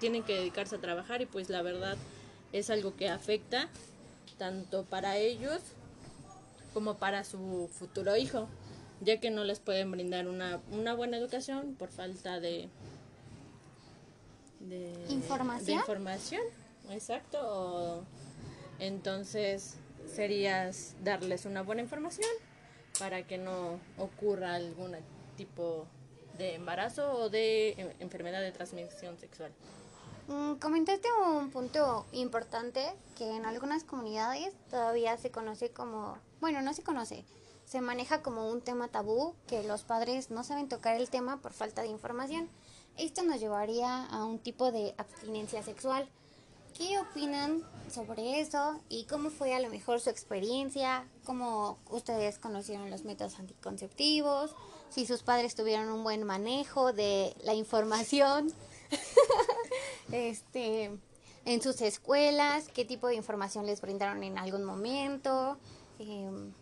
tienen 0.00 0.24
que 0.24 0.34
dedicarse 0.34 0.74
a 0.74 0.80
trabajar 0.80 1.22
y 1.22 1.26
pues 1.26 1.50
la 1.50 1.62
verdad 1.62 1.96
es 2.52 2.68
algo 2.68 2.96
que 2.96 3.08
afecta 3.08 3.68
tanto 4.40 4.86
para 4.86 5.18
ellos 5.18 5.60
como 6.72 6.96
para 6.96 7.24
su 7.24 7.68
futuro 7.70 8.16
hijo 8.16 8.48
ya 9.02 9.20
que 9.20 9.30
no 9.30 9.44
les 9.44 9.60
pueden 9.60 9.90
brindar 9.90 10.28
una, 10.28 10.60
una 10.70 10.94
buena 10.94 11.18
educación 11.18 11.74
por 11.74 11.90
falta 11.90 12.40
de, 12.40 12.68
de 14.60 14.92
información. 15.10 15.66
De 15.66 15.72
información, 15.74 16.42
exacto. 16.90 18.04
entonces 18.78 19.76
sería 20.06 20.70
darles 21.02 21.44
una 21.44 21.62
buena 21.62 21.82
información 21.82 22.28
para 22.98 23.26
que 23.26 23.36
no 23.36 23.78
ocurra 23.98 24.54
algún 24.54 24.96
tipo 25.36 25.86
de 26.38 26.54
embarazo 26.54 27.12
o 27.12 27.28
de 27.28 27.94
enfermedad 28.00 28.40
de 28.40 28.52
transmisión 28.52 29.18
sexual. 29.18 29.52
Mm, 30.30 30.60
comentaste 30.60 31.08
un 31.28 31.50
punto 31.50 32.06
importante 32.12 32.86
que 33.18 33.28
en 33.34 33.44
algunas 33.44 33.82
comunidades 33.82 34.54
todavía 34.70 35.16
se 35.16 35.32
conoce 35.32 35.70
como, 35.70 36.18
bueno, 36.40 36.62
no 36.62 36.72
se 36.72 36.84
conoce, 36.84 37.24
se 37.64 37.80
maneja 37.80 38.22
como 38.22 38.48
un 38.48 38.60
tema 38.60 38.86
tabú, 38.86 39.34
que 39.48 39.64
los 39.64 39.82
padres 39.82 40.30
no 40.30 40.44
saben 40.44 40.68
tocar 40.68 40.94
el 40.94 41.10
tema 41.10 41.38
por 41.38 41.52
falta 41.52 41.82
de 41.82 41.88
información. 41.88 42.48
Esto 42.96 43.24
nos 43.24 43.40
llevaría 43.40 44.04
a 44.04 44.24
un 44.24 44.38
tipo 44.38 44.70
de 44.70 44.94
abstinencia 44.98 45.64
sexual. 45.64 46.08
¿Qué 46.78 47.00
opinan 47.00 47.64
sobre 47.92 48.40
eso 48.40 48.80
y 48.88 49.06
cómo 49.06 49.30
fue 49.30 49.52
a 49.56 49.58
lo 49.58 49.68
mejor 49.68 49.98
su 49.98 50.10
experiencia? 50.10 51.08
¿Cómo 51.24 51.76
ustedes 51.90 52.38
conocieron 52.38 52.88
los 52.88 53.02
métodos 53.02 53.40
anticonceptivos? 53.40 54.54
Si 54.90 55.06
sus 55.06 55.24
padres 55.24 55.56
tuvieron 55.56 55.88
un 55.90 56.04
buen 56.04 56.22
manejo 56.22 56.92
de 56.92 57.34
la 57.42 57.54
información. 57.54 58.52
este 60.12 60.90
en 61.44 61.62
sus 61.62 61.80
escuelas, 61.80 62.68
qué 62.74 62.84
tipo 62.84 63.08
de 63.08 63.14
información 63.14 63.66
les 63.66 63.80
brindaron 63.80 64.22
en 64.22 64.38
algún 64.38 64.64
momento, 64.64 65.56
em, 65.98 66.52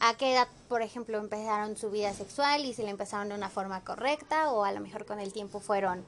a 0.00 0.16
qué 0.16 0.32
edad, 0.32 0.48
por 0.68 0.82
ejemplo, 0.82 1.18
empezaron 1.18 1.76
su 1.76 1.90
vida 1.90 2.12
sexual 2.12 2.64
y 2.64 2.74
si 2.74 2.82
la 2.82 2.90
empezaron 2.90 3.28
de 3.28 3.34
una 3.34 3.48
forma 3.48 3.82
correcta 3.84 4.50
o 4.50 4.64
a 4.64 4.72
lo 4.72 4.80
mejor 4.80 5.06
con 5.06 5.20
el 5.20 5.32
tiempo 5.32 5.60
fueron 5.60 6.04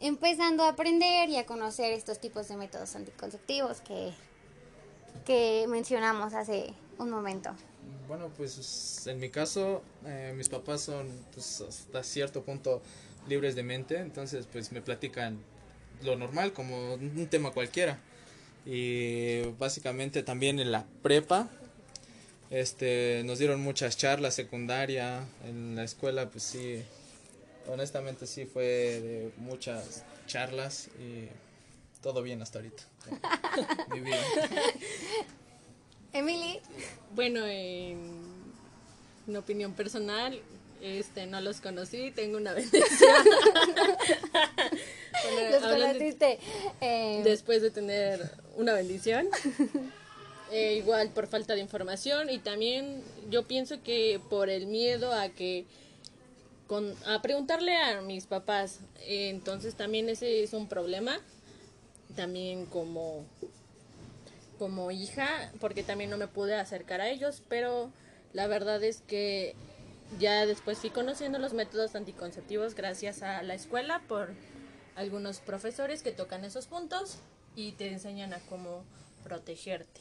empezando 0.00 0.64
a 0.64 0.70
aprender 0.70 1.28
y 1.28 1.36
a 1.36 1.46
conocer 1.46 1.92
estos 1.92 2.18
tipos 2.18 2.48
de 2.48 2.56
métodos 2.56 2.96
anticonceptivos 2.96 3.80
que, 3.80 4.12
que 5.24 5.66
mencionamos 5.68 6.34
hace 6.34 6.74
un 6.98 7.10
momento. 7.10 7.50
Bueno, 8.08 8.30
pues 8.36 9.06
en 9.06 9.18
mi 9.18 9.30
caso, 9.30 9.82
eh, 10.04 10.32
mis 10.36 10.48
papás 10.48 10.82
son 10.82 11.08
pues, 11.32 11.60
hasta 11.60 12.02
cierto 12.02 12.42
punto 12.42 12.82
libres 13.28 13.54
de 13.54 13.62
mente, 13.62 13.98
entonces 13.98 14.46
pues 14.50 14.72
me 14.72 14.82
platican 14.82 15.38
lo 16.04 16.16
normal 16.16 16.52
como 16.52 16.94
un 16.94 17.26
tema 17.28 17.50
cualquiera. 17.50 17.98
Y 18.66 19.42
básicamente 19.58 20.22
también 20.22 20.58
en 20.58 20.72
la 20.72 20.86
prepa 21.02 21.50
este, 22.50 23.22
nos 23.24 23.40
dieron 23.40 23.60
muchas 23.60 23.96
charlas 23.96 24.34
secundaria 24.34 25.24
en 25.44 25.74
la 25.74 25.82
escuela, 25.82 26.30
pues 26.30 26.44
sí, 26.44 26.82
honestamente 27.66 28.28
sí 28.28 28.46
fue 28.46 28.64
de 28.64 29.32
muchas 29.38 30.04
charlas 30.26 30.88
y 31.00 31.28
todo 32.00 32.22
bien 32.22 32.42
hasta 32.42 32.60
ahorita. 32.60 32.84
Mi 33.90 34.00
vida. 34.00 34.16
Emily. 36.12 36.60
Bueno, 37.14 37.44
en, 37.44 39.36
opinión 39.36 39.72
personal, 39.72 40.40
este, 40.84 41.26
no 41.26 41.40
los 41.40 41.62
conocí, 41.62 42.10
tengo 42.10 42.36
una 42.36 42.52
bendición. 42.54 43.24
los 45.50 45.62
conociste. 45.62 46.38
Eh, 46.80 47.22
después 47.24 47.62
de 47.62 47.70
tener 47.70 48.30
una 48.56 48.74
bendición. 48.74 49.28
Eh, 50.52 50.74
igual 50.74 51.08
por 51.08 51.26
falta 51.26 51.54
de 51.54 51.60
información 51.60 52.28
y 52.28 52.38
también 52.38 53.02
yo 53.30 53.44
pienso 53.44 53.82
que 53.82 54.20
por 54.28 54.50
el 54.50 54.66
miedo 54.66 55.10
a 55.12 55.30
que 55.30 55.64
con, 56.66 56.94
a 57.06 57.22
preguntarle 57.22 57.74
a 57.76 58.02
mis 58.02 58.26
papás 58.26 58.80
eh, 59.00 59.30
entonces 59.30 59.74
también 59.74 60.08
ese 60.10 60.44
es 60.44 60.52
un 60.52 60.68
problema 60.68 61.18
también 62.14 62.66
como 62.66 63.24
como 64.58 64.90
hija 64.90 65.50
porque 65.60 65.82
también 65.82 66.10
no 66.10 66.18
me 66.18 66.28
pude 66.28 66.54
acercar 66.54 67.00
a 67.00 67.08
ellos 67.08 67.42
pero 67.48 67.90
la 68.34 68.46
verdad 68.46 68.84
es 68.84 69.00
que 69.00 69.56
ya 70.18 70.46
después 70.46 70.78
fui 70.78 70.90
conociendo 70.90 71.38
los 71.38 71.52
métodos 71.52 71.94
anticonceptivos 71.94 72.74
gracias 72.74 73.22
a 73.22 73.42
la 73.42 73.54
escuela 73.54 74.00
por 74.06 74.30
algunos 74.96 75.40
profesores 75.40 76.02
que 76.02 76.12
tocan 76.12 76.44
esos 76.44 76.66
puntos 76.66 77.18
y 77.56 77.72
te 77.72 77.88
enseñan 77.88 78.32
a 78.32 78.40
cómo 78.40 78.84
protegerte. 79.22 80.00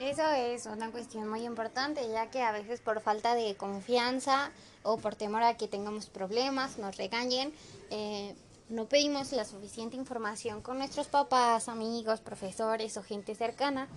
Eso 0.00 0.28
es 0.30 0.66
una 0.66 0.90
cuestión 0.90 1.26
muy 1.28 1.44
importante, 1.44 2.06
ya 2.10 2.30
que 2.30 2.42
a 2.42 2.52
veces 2.52 2.80
por 2.80 3.00
falta 3.00 3.34
de 3.34 3.56
confianza 3.56 4.50
o 4.82 4.98
por 4.98 5.14
temor 5.14 5.42
a 5.42 5.56
que 5.56 5.68
tengamos 5.68 6.06
problemas, 6.06 6.76
nos 6.76 6.98
regañen, 6.98 7.52
eh, 7.90 8.34
no 8.68 8.86
pedimos 8.86 9.32
la 9.32 9.44
suficiente 9.44 9.96
información 9.96 10.60
con 10.60 10.78
nuestros 10.78 11.06
papás, 11.06 11.68
amigos, 11.68 12.20
profesores 12.20 12.96
o 12.98 13.02
gente 13.02 13.34
cercana, 13.34 13.88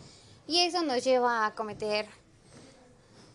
y 0.48 0.60
eso 0.60 0.84
nos 0.84 1.04
lleva 1.04 1.46
a 1.46 1.54
cometer 1.54 2.08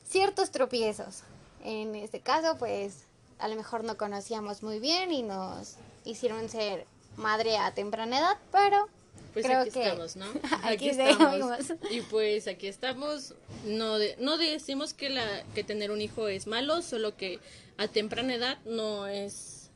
ciertos 0.07 0.51
tropiezos. 0.51 1.23
En 1.65 1.95
este 1.95 2.21
caso, 2.21 2.57
pues 2.59 3.05
a 3.39 3.49
lo 3.49 3.57
mejor 3.57 3.85
no 3.85 3.97
conocíamos 3.97 4.63
muy 4.63 4.79
bien 4.79 5.13
y 5.13 5.23
nos 5.23 5.77
hicieron 6.05 6.49
ser 6.49 6.87
madre 7.17 7.57
a 7.57 7.75
temprana 7.75 8.19
edad, 8.19 8.39
pero 8.53 8.89
pues 9.33 9.47
aquí 9.51 9.81
estamos, 9.81 10.17
¿no? 10.17 10.27
Aquí, 10.63 10.91
estamos. 10.91 11.59
Y 11.91 12.03
pues 12.03 12.47
aquí 12.47 12.69
estamos. 12.69 13.35
No, 13.65 13.97
no 14.19 14.39
decimos 14.39 14.95
que, 14.95 15.11
la, 15.11 15.43
que 15.55 15.65
tener 15.65 15.91
un 15.91 16.01
hijo 16.01 16.29
es 16.29 16.47
malo, 16.47 16.83
solo 16.83 17.17
que 17.17 17.41
a 17.77 17.89
temprana 17.89 18.35
edad 18.35 18.59
no 18.65 19.07
es 19.07 19.71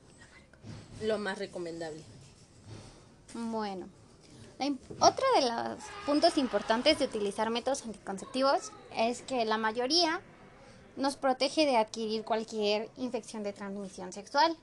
lo 1.02 1.18
más 1.18 1.38
recomendable. 1.38 2.02
Bueno, 3.34 3.88
otro 5.00 5.24
de 5.36 5.42
los 5.42 5.78
puntos 6.06 6.38
importantes 6.38 6.98
de 6.98 7.04
utilizar 7.04 7.50
métodos 7.50 7.84
anticonceptivos 7.84 8.72
es 8.96 9.22
que 9.22 9.44
la 9.44 9.58
mayoría 9.58 10.20
nos 10.98 11.16
protege 11.16 11.64
de 11.64 11.76
adquirir 11.76 12.24
cualquier 12.24 12.90
infección 12.96 13.44
de 13.44 13.52
transmisión 13.52 14.12
sexual. 14.12 14.56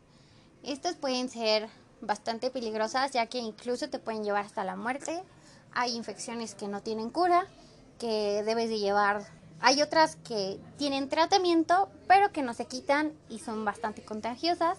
Estos 0.64 0.96
pueden 0.96 1.30
ser 1.30 1.70
bastante 2.02 2.52
peligrosas 2.52 3.12
ya 3.12 3.26
que 3.28 3.38
incluso 3.38 3.90
te 3.90 4.00
pueden 4.00 4.24
llevar 4.24 4.46
hasta 4.46 4.66
la 4.66 4.76
muerte. 4.76 5.24
Hay 5.72 5.96
infecciones 5.96 6.54
que 6.54 6.68
no 6.68 6.82
tienen 6.82 7.10
cura, 7.10 7.48
que 8.00 8.44
debes 8.44 8.70
de 8.70 8.80
llevar. 8.80 9.26
Hay 9.62 9.82
otras 9.82 10.18
que 10.18 10.60
tienen 10.78 11.08
tratamiento, 11.08 11.90
pero 12.08 12.32
que 12.34 12.42
no 12.42 12.54
se 12.54 12.66
quitan 12.66 13.14
y 13.30 13.40
son 13.40 13.64
bastante 13.64 14.04
contagiosas. 14.04 14.78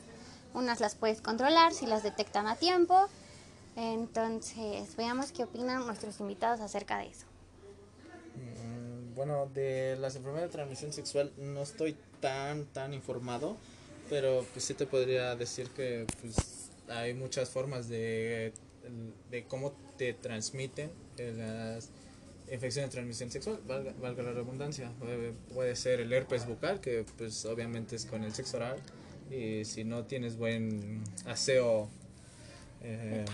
Unas 0.52 0.80
las 0.80 0.94
puedes 0.94 1.22
controlar 1.22 1.72
si 1.72 1.86
las 1.86 2.02
detectan 2.02 2.46
a 2.46 2.56
tiempo. 2.56 3.08
Entonces, 3.76 4.94
veamos 4.96 5.32
qué 5.32 5.44
opinan 5.44 5.86
nuestros 5.86 6.20
invitados 6.20 6.60
acerca 6.60 6.98
de 6.98 7.08
eso. 7.08 7.26
Bueno, 9.16 9.50
de 9.54 9.96
las 9.98 10.14
enfermedades 10.14 10.50
de 10.50 10.52
transmisión 10.52 10.92
sexual 10.92 11.32
no 11.38 11.62
estoy 11.62 11.96
tan, 12.20 12.66
tan 12.66 12.92
informado, 12.92 13.56
pero 14.10 14.44
pues 14.52 14.66
sí 14.66 14.74
te 14.74 14.86
podría 14.86 15.34
decir 15.34 15.70
que 15.70 16.04
pues, 16.20 16.70
hay 16.88 17.14
muchas 17.14 17.48
formas 17.48 17.88
de, 17.88 18.52
de 19.30 19.44
cómo 19.46 19.72
te 19.96 20.12
transmiten 20.12 20.90
las 21.16 21.88
infecciones 22.52 22.90
de 22.90 22.92
transmisión 22.92 23.30
sexual, 23.30 23.58
valga, 23.66 23.94
valga 24.02 24.22
la 24.22 24.32
redundancia. 24.32 24.92
Puede, 24.98 25.32
puede 25.54 25.76
ser 25.76 26.00
el 26.00 26.12
herpes 26.12 26.46
bucal, 26.46 26.82
que 26.82 27.06
pues 27.16 27.42
obviamente 27.46 27.96
es 27.96 28.04
con 28.04 28.22
el 28.22 28.34
sexo 28.34 28.58
oral, 28.58 28.78
y 29.30 29.64
si 29.64 29.84
no 29.84 30.04
tienes 30.04 30.36
buen 30.36 31.02
aseo, 31.24 31.88
eh, 32.82 33.24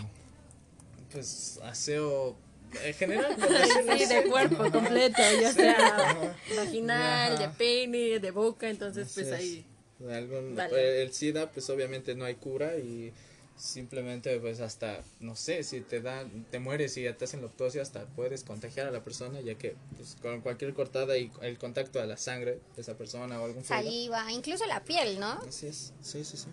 pues 1.10 1.58
aseo 1.64 2.36
en 2.84 2.94
general, 2.94 3.36
Sí, 3.98 4.04
de 4.06 4.22
cuerpo 4.30 4.70
completo, 4.70 5.22
ya 5.40 5.48
Sí, 5.50 5.56
sea 5.60 5.96
ajá. 5.96 6.36
vaginal, 6.56 7.38
de 7.38 7.44
Ajá. 7.44 7.54
pene, 7.58 8.18
de 8.18 8.30
boca, 8.30 8.68
entonces 8.68 9.06
Así 9.06 9.14
pues 9.14 9.26
es. 9.28 9.32
ahí. 9.32 9.66
De 9.98 10.14
algún- 10.16 10.54
Vale. 10.56 11.02
El 11.02 11.12
SIDA, 11.12 11.50
pues 11.50 11.68
obviamente 11.70 12.14
no 12.14 12.24
hay 12.24 12.34
cura 12.34 12.76
y 12.76 13.12
simplemente 13.56 14.40
pues 14.40 14.58
hasta, 14.60 15.04
no 15.20 15.36
sé, 15.36 15.62
si 15.62 15.80
te 15.82 16.00
da, 16.00 16.24
te 16.50 16.58
mueres 16.58 16.96
y 16.96 17.02
ya 17.02 17.16
te 17.16 17.26
hacen 17.26 17.40
la 17.42 17.46
autopsia, 17.46 17.82
hasta 17.82 18.06
puedes 18.06 18.42
contagiar 18.42 18.88
a 18.88 18.90
la 18.90 19.04
persona, 19.04 19.40
ya 19.40 19.54
que 19.54 19.76
pues, 19.96 20.16
con 20.20 20.40
cualquier 20.40 20.74
cortada 20.74 21.16
y 21.18 21.30
el 21.42 21.58
contacto 21.58 22.00
a 22.00 22.06
la 22.06 22.16
sangre 22.16 22.58
de 22.74 22.82
esa 22.82 22.96
persona 22.96 23.40
o 23.40 23.44
algún 23.44 23.62
fluido. 23.62 23.84
Saliva, 23.84 24.32
incluso 24.32 24.66
la 24.66 24.82
piel, 24.82 25.20
¿no? 25.20 25.32
Así 25.46 25.68
es, 25.68 25.92
sí, 26.02 26.24
sí, 26.24 26.36
sí. 26.38 26.46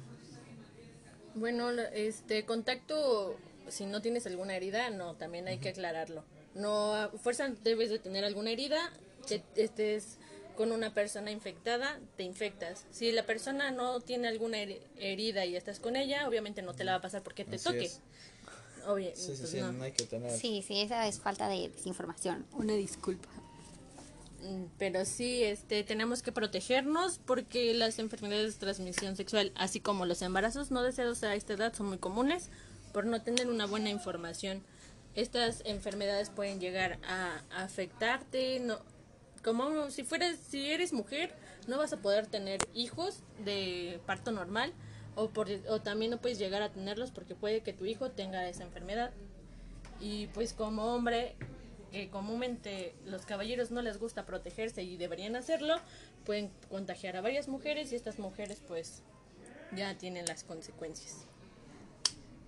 Bueno, 1.36 1.72
este 1.94 2.46
contacto, 2.46 3.38
si 3.72 3.86
no 3.86 4.02
tienes 4.02 4.26
alguna 4.26 4.56
herida, 4.56 4.90
no, 4.90 5.16
también 5.16 5.48
hay 5.48 5.58
que 5.60 5.70
aclararlo. 5.70 6.24
No, 6.56 6.94
a 6.94 7.10
fuerza 7.10 7.50
debes 7.64 7.90
de 7.90 8.00
tener 8.00 8.24
alguna 8.26 8.52
herida, 8.52 8.92
que 9.28 9.44
estés 9.56 10.18
con 10.58 10.72
una 10.72 10.94
persona 10.94 11.32
infectada, 11.32 12.00
te 12.18 12.24
infectas. 12.24 12.86
Si 12.92 13.12
la 13.12 13.26
persona 13.26 13.72
no 13.72 14.02
tiene 14.02 14.28
alguna 14.28 14.58
heri- 14.58 14.82
herida 14.98 15.46
y 15.46 15.56
estás 15.56 15.80
con 15.80 15.96
ella, 15.96 16.28
obviamente 16.28 16.62
no 16.62 16.74
te 16.74 16.84
la 16.84 16.92
va 16.94 16.98
a 16.98 17.02
pasar 17.02 17.22
porque 17.24 17.46
te 17.46 17.56
Así 17.56 17.64
toque. 17.66 17.86
es. 17.86 18.02
Obvio, 18.88 19.12
Sí, 19.16 19.36
sí, 19.36 19.36
pues 19.40 19.50
sí, 19.52 19.60
no. 19.62 19.72
no 19.72 19.84
hay 19.84 19.92
que 19.92 20.06
tener. 20.06 20.32
Sí, 20.32 20.64
sí, 20.68 20.82
esa 20.82 21.08
es 21.08 21.20
falta 21.20 21.48
de 21.48 21.70
desinformación. 21.70 22.46
Una 22.54 22.74
disculpa. 22.74 23.30
Mm, 24.42 24.66
Pero 24.78 25.06
sí, 25.06 25.44
este, 25.44 25.84
tenemos 25.84 26.22
que 26.24 26.32
protegernos 26.32 27.20
porque 27.26 27.74
las 27.74 28.00
enfermedades 28.00 28.54
de 28.54 28.60
transmisión 28.60 29.16
sexual, 29.16 29.52
así 29.56 29.80
como 29.82 30.06
los 30.06 30.22
embarazos 30.22 30.72
no 30.72 30.82
deseados 30.82 31.24
a 31.24 31.36
esta 31.36 31.54
edad, 31.54 31.74
son 31.74 31.88
muy 31.88 31.98
comunes 32.00 32.50
por 32.90 33.06
no 33.06 33.22
tener 33.22 33.48
una 33.48 33.66
buena 33.66 33.90
información. 33.90 34.64
Estas 35.16 35.62
enfermedades 35.66 36.30
pueden 36.30 36.60
llegar 36.60 37.00
a, 37.08 37.42
afectarte, 37.52 38.60
no, 38.60 38.80
como 39.44 39.90
si 39.90 40.04
fueras, 40.04 40.38
si 40.38 40.72
eres 40.72 40.94
mujer, 40.94 41.34
no 41.68 41.78
vas 41.78 41.94
a 41.94 41.98
poder 41.98 42.28
tener 42.28 42.60
hijos 42.74 43.22
de 43.44 44.00
parto 44.06 44.32
normal 44.32 44.74
o, 45.16 45.30
por, 45.30 45.48
o 45.68 45.82
también 45.82 46.12
no 46.12 46.18
puedes 46.18 46.40
llegar 46.40 46.62
a 46.62 46.72
tenerlos 46.72 47.12
porque 47.12 47.36
puede 47.36 47.62
que 47.62 47.74
tu 47.74 47.86
hijo 47.86 48.12
tenga 48.12 48.48
esa 48.48 48.64
enfermedad. 48.64 49.12
Y 50.00 50.28
pues 50.28 50.54
como 50.54 50.94
hombre, 50.94 51.36
que 51.92 52.10
comúnmente 52.10 52.94
los 53.06 53.26
caballeros 53.26 53.72
no 53.72 53.82
les 53.82 53.98
gusta 53.98 54.26
protegerse 54.26 54.84
y 54.84 54.98
deberían 54.98 55.36
hacerlo, 55.36 55.76
pueden 56.26 56.52
contagiar 56.70 57.18
a 57.18 57.22
varias 57.22 57.48
mujeres 57.48 57.92
y 57.92 57.96
estas 57.96 58.20
mujeres 58.20 58.62
pues 58.68 59.02
ya 59.76 59.98
tienen 59.98 60.26
las 60.26 60.44
consecuencias. 60.44 61.26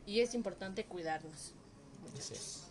Y 0.06 0.22
es 0.22 0.34
importante 0.34 0.86
cuidarnos. 0.86 1.54
Es. 2.18 2.64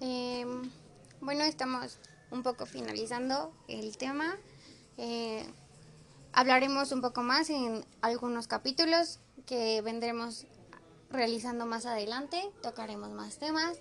Eh, 0.00 0.44
bueno, 1.20 1.44
estamos 1.44 1.98
un 2.30 2.42
poco 2.42 2.66
finalizando 2.66 3.52
el 3.68 3.96
tema. 3.96 4.36
Eh, 4.98 5.46
hablaremos 6.32 6.92
un 6.92 7.00
poco 7.00 7.22
más 7.22 7.50
en 7.50 7.84
algunos 8.00 8.48
capítulos 8.48 9.20
que 9.46 9.80
vendremos 9.82 10.46
realizando 11.10 11.66
más 11.66 11.86
adelante. 11.86 12.50
Tocaremos 12.62 13.10
más 13.10 13.38
temas. 13.38 13.78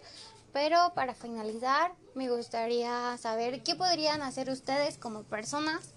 Pero 0.53 0.91
para 0.93 1.13
finalizar, 1.13 1.93
me 2.13 2.29
gustaría 2.29 3.17
saber 3.17 3.63
qué 3.63 3.75
podrían 3.75 4.21
hacer 4.21 4.49
ustedes 4.49 4.97
como 4.97 5.23
personas, 5.23 5.93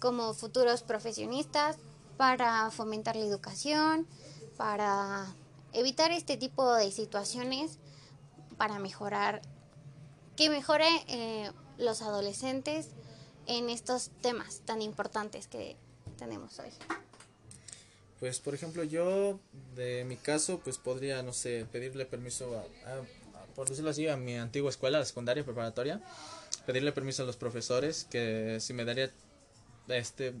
como 0.00 0.34
futuros 0.34 0.82
profesionistas, 0.82 1.76
para 2.22 2.70
fomentar 2.70 3.16
la 3.16 3.24
educación, 3.24 4.06
para 4.56 5.26
evitar 5.72 6.12
este 6.12 6.36
tipo 6.36 6.72
de 6.72 6.92
situaciones, 6.92 7.80
para 8.56 8.78
mejorar 8.78 9.42
que 10.36 10.48
mejore 10.48 10.86
eh, 11.08 11.50
los 11.78 12.00
adolescentes 12.00 12.90
en 13.48 13.68
estos 13.68 14.12
temas 14.20 14.60
tan 14.60 14.82
importantes 14.82 15.48
que 15.48 15.74
tenemos 16.16 16.60
hoy. 16.60 16.70
Pues 18.20 18.38
por 18.38 18.54
ejemplo 18.54 18.84
yo, 18.84 19.40
de 19.74 20.04
mi 20.04 20.16
caso, 20.16 20.60
pues 20.62 20.78
podría, 20.78 21.24
no 21.24 21.32
sé, 21.32 21.66
pedirle 21.72 22.06
permiso 22.06 22.56
a, 22.56 23.02
por 23.56 23.68
decirlo 23.68 23.90
así, 23.90 24.06
a 24.06 24.16
mi 24.16 24.36
antigua 24.36 24.70
escuela, 24.70 25.00
la 25.00 25.06
secundaria 25.06 25.44
preparatoria, 25.44 26.00
pedirle 26.66 26.92
permiso 26.92 27.24
a 27.24 27.26
los 27.26 27.36
profesores 27.36 28.04
que 28.04 28.58
si 28.60 28.74
me 28.74 28.84
daría 28.84 29.10
este 29.88 30.34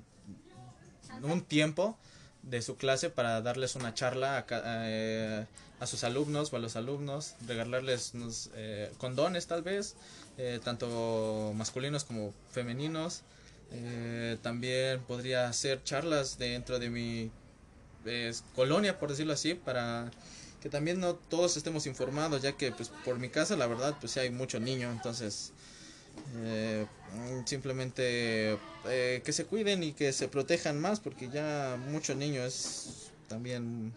un 1.22 1.42
tiempo 1.42 1.96
de 2.42 2.62
su 2.62 2.76
clase 2.76 3.10
para 3.10 3.40
darles 3.40 3.76
una 3.76 3.94
charla 3.94 4.38
a, 4.38 4.44
eh, 4.88 5.46
a 5.82 5.86
sus 5.88 6.04
alumnos 6.04 6.52
o 6.52 6.56
a 6.56 6.60
los 6.60 6.76
alumnos, 6.76 7.34
regalarles 7.44 8.12
unos 8.14 8.50
eh, 8.54 8.92
condones 8.98 9.48
tal 9.48 9.62
vez, 9.62 9.96
eh, 10.38 10.60
tanto 10.62 11.52
masculinos 11.56 12.04
como 12.04 12.32
femeninos. 12.52 13.22
Eh, 13.72 14.38
también 14.42 15.00
podría 15.00 15.48
hacer 15.48 15.82
charlas 15.82 16.38
dentro 16.38 16.78
de 16.78 16.88
mi 16.88 17.32
colonia, 18.54 19.00
por 19.00 19.10
decirlo 19.10 19.32
así, 19.32 19.54
para 19.54 20.08
que 20.60 20.68
también 20.68 21.00
no 21.00 21.14
todos 21.14 21.56
estemos 21.56 21.86
informados, 21.86 22.42
ya 22.42 22.52
que 22.52 22.70
pues 22.70 22.90
por 23.04 23.18
mi 23.18 23.28
casa 23.28 23.56
la 23.56 23.66
verdad 23.66 23.96
pues 23.98 24.12
sí 24.12 24.20
hay 24.20 24.30
mucho 24.30 24.60
niño, 24.60 24.92
entonces 24.92 25.52
eh, 26.36 26.86
simplemente 27.44 28.58
eh, 28.86 29.22
que 29.24 29.32
se 29.32 29.44
cuiden 29.44 29.82
y 29.82 29.92
que 29.92 30.12
se 30.12 30.28
protejan 30.28 30.80
más, 30.80 31.00
porque 31.00 31.28
ya 31.28 31.78
mucho 31.88 32.14
niño 32.14 32.42
es 32.44 33.10
también 33.28 33.92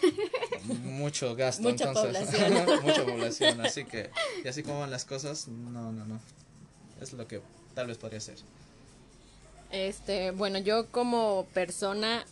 mucho 0.84 1.34
gasto, 1.34 1.62
Mucha 1.62 1.88
entonces 1.88 2.28
población. 2.28 2.82
mucha 2.82 3.04
población, 3.04 3.60
así 3.60 3.84
que 3.84 4.10
y 4.44 4.48
así 4.48 4.62
como 4.62 4.80
van 4.80 4.90
las 4.90 5.04
cosas, 5.04 5.48
no, 5.48 5.92
no, 5.92 6.04
no, 6.04 6.20
es 7.00 7.12
lo 7.12 7.26
que 7.26 7.40
tal 7.74 7.86
vez 7.86 7.98
podría 7.98 8.20
ser. 8.20 8.36
Este, 9.70 10.30
bueno, 10.30 10.58
yo 10.58 10.86
como 10.90 11.46
persona, 11.52 12.24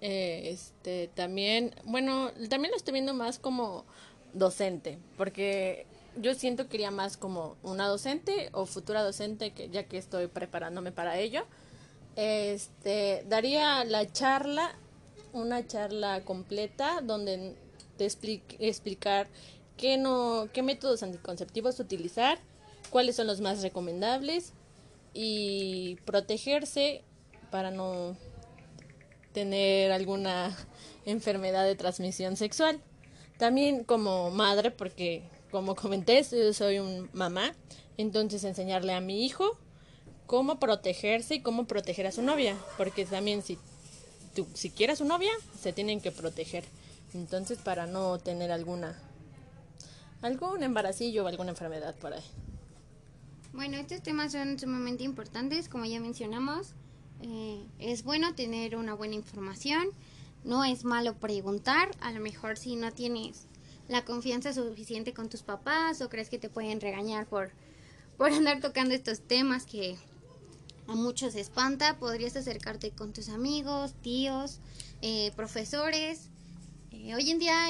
eh, 0.00 0.50
este, 0.52 1.10
también, 1.14 1.74
bueno, 1.84 2.30
también 2.48 2.70
lo 2.70 2.76
estoy 2.76 2.92
viendo 2.92 3.14
más 3.14 3.38
como 3.38 3.84
docente, 4.32 4.98
porque 5.16 5.86
yo 6.20 6.34
siento 6.34 6.68
que 6.68 6.76
iría 6.76 6.90
más 6.90 7.16
como 7.16 7.56
una 7.62 7.86
docente 7.86 8.50
o 8.52 8.66
futura 8.66 9.02
docente, 9.02 9.52
que 9.52 9.68
ya 9.68 9.84
que 9.84 9.98
estoy 9.98 10.26
preparándome 10.26 10.92
para 10.92 11.18
ello. 11.18 11.44
Este, 12.16 13.24
daría 13.28 13.84
la 13.84 14.10
charla, 14.10 14.74
una 15.32 15.66
charla 15.66 16.24
completa 16.24 17.00
donde 17.02 17.54
te 17.96 18.06
expli- 18.06 18.42
explicar 18.58 19.28
qué 19.76 19.96
no, 19.96 20.48
qué 20.52 20.62
métodos 20.62 21.02
anticonceptivos 21.02 21.78
utilizar, 21.78 22.38
cuáles 22.90 23.16
son 23.16 23.26
los 23.26 23.40
más 23.40 23.62
recomendables 23.62 24.52
y 25.14 25.96
protegerse 26.04 27.02
para 27.50 27.70
no 27.70 28.16
tener 29.32 29.92
alguna 29.92 30.56
enfermedad 31.06 31.64
de 31.64 31.76
transmisión 31.76 32.36
sexual. 32.36 32.80
También 33.38 33.84
como 33.84 34.30
madre, 34.30 34.72
porque 34.72 35.22
como 35.50 35.74
comenté, 35.74 36.22
yo 36.30 36.52
soy 36.52 36.78
un 36.78 37.08
mamá, 37.12 37.54
entonces 37.96 38.44
enseñarle 38.44 38.92
a 38.92 39.00
mi 39.00 39.24
hijo 39.24 39.58
cómo 40.26 40.60
protegerse 40.60 41.36
y 41.36 41.40
cómo 41.40 41.66
proteger 41.66 42.06
a 42.06 42.12
su 42.12 42.22
novia, 42.22 42.56
porque 42.76 43.04
también 43.06 43.42
si 43.42 43.58
tú 44.34 44.46
si 44.54 44.70
quieres 44.70 44.98
su 44.98 45.04
novia, 45.04 45.32
se 45.58 45.72
tienen 45.72 46.00
que 46.00 46.12
proteger. 46.12 46.64
Entonces 47.14 47.58
para 47.58 47.86
no 47.86 48.18
tener 48.18 48.52
alguna 48.52 49.00
algún 50.20 50.62
embaracillo 50.62 51.24
o 51.24 51.28
alguna 51.28 51.50
enfermedad 51.50 51.94
por 51.96 52.12
ahí. 52.12 52.24
Bueno, 53.52 53.76
estos 53.78 54.02
temas 54.02 54.32
son 54.32 54.58
sumamente 54.58 55.04
importantes, 55.04 55.68
como 55.68 55.84
ya 55.86 56.00
mencionamos. 56.00 56.74
Eh, 57.22 57.64
es 57.78 58.04
bueno 58.04 58.34
tener 58.34 58.76
una 58.76 58.94
buena 58.94 59.14
información, 59.14 59.88
no 60.44 60.64
es 60.64 60.84
malo 60.84 61.14
preguntar, 61.14 61.90
a 62.00 62.12
lo 62.12 62.20
mejor 62.20 62.56
si 62.56 62.76
no 62.76 62.92
tienes 62.92 63.48
la 63.88 64.04
confianza 64.04 64.52
suficiente 64.52 65.14
con 65.14 65.28
tus 65.28 65.42
papás 65.42 66.00
o 66.00 66.08
crees 66.08 66.28
que 66.28 66.38
te 66.38 66.48
pueden 66.48 66.80
regañar 66.80 67.26
por, 67.26 67.50
por 68.16 68.32
andar 68.32 68.60
tocando 68.60 68.94
estos 68.94 69.20
temas 69.20 69.64
que 69.64 69.96
a 70.86 70.94
muchos 70.94 71.34
espanta, 71.34 71.98
podrías 71.98 72.34
acercarte 72.34 72.92
con 72.92 73.12
tus 73.12 73.28
amigos, 73.28 73.92
tíos, 74.02 74.58
eh, 75.02 75.32
profesores. 75.36 76.30
Eh, 76.92 77.14
hoy 77.14 77.30
en 77.30 77.38
día 77.38 77.68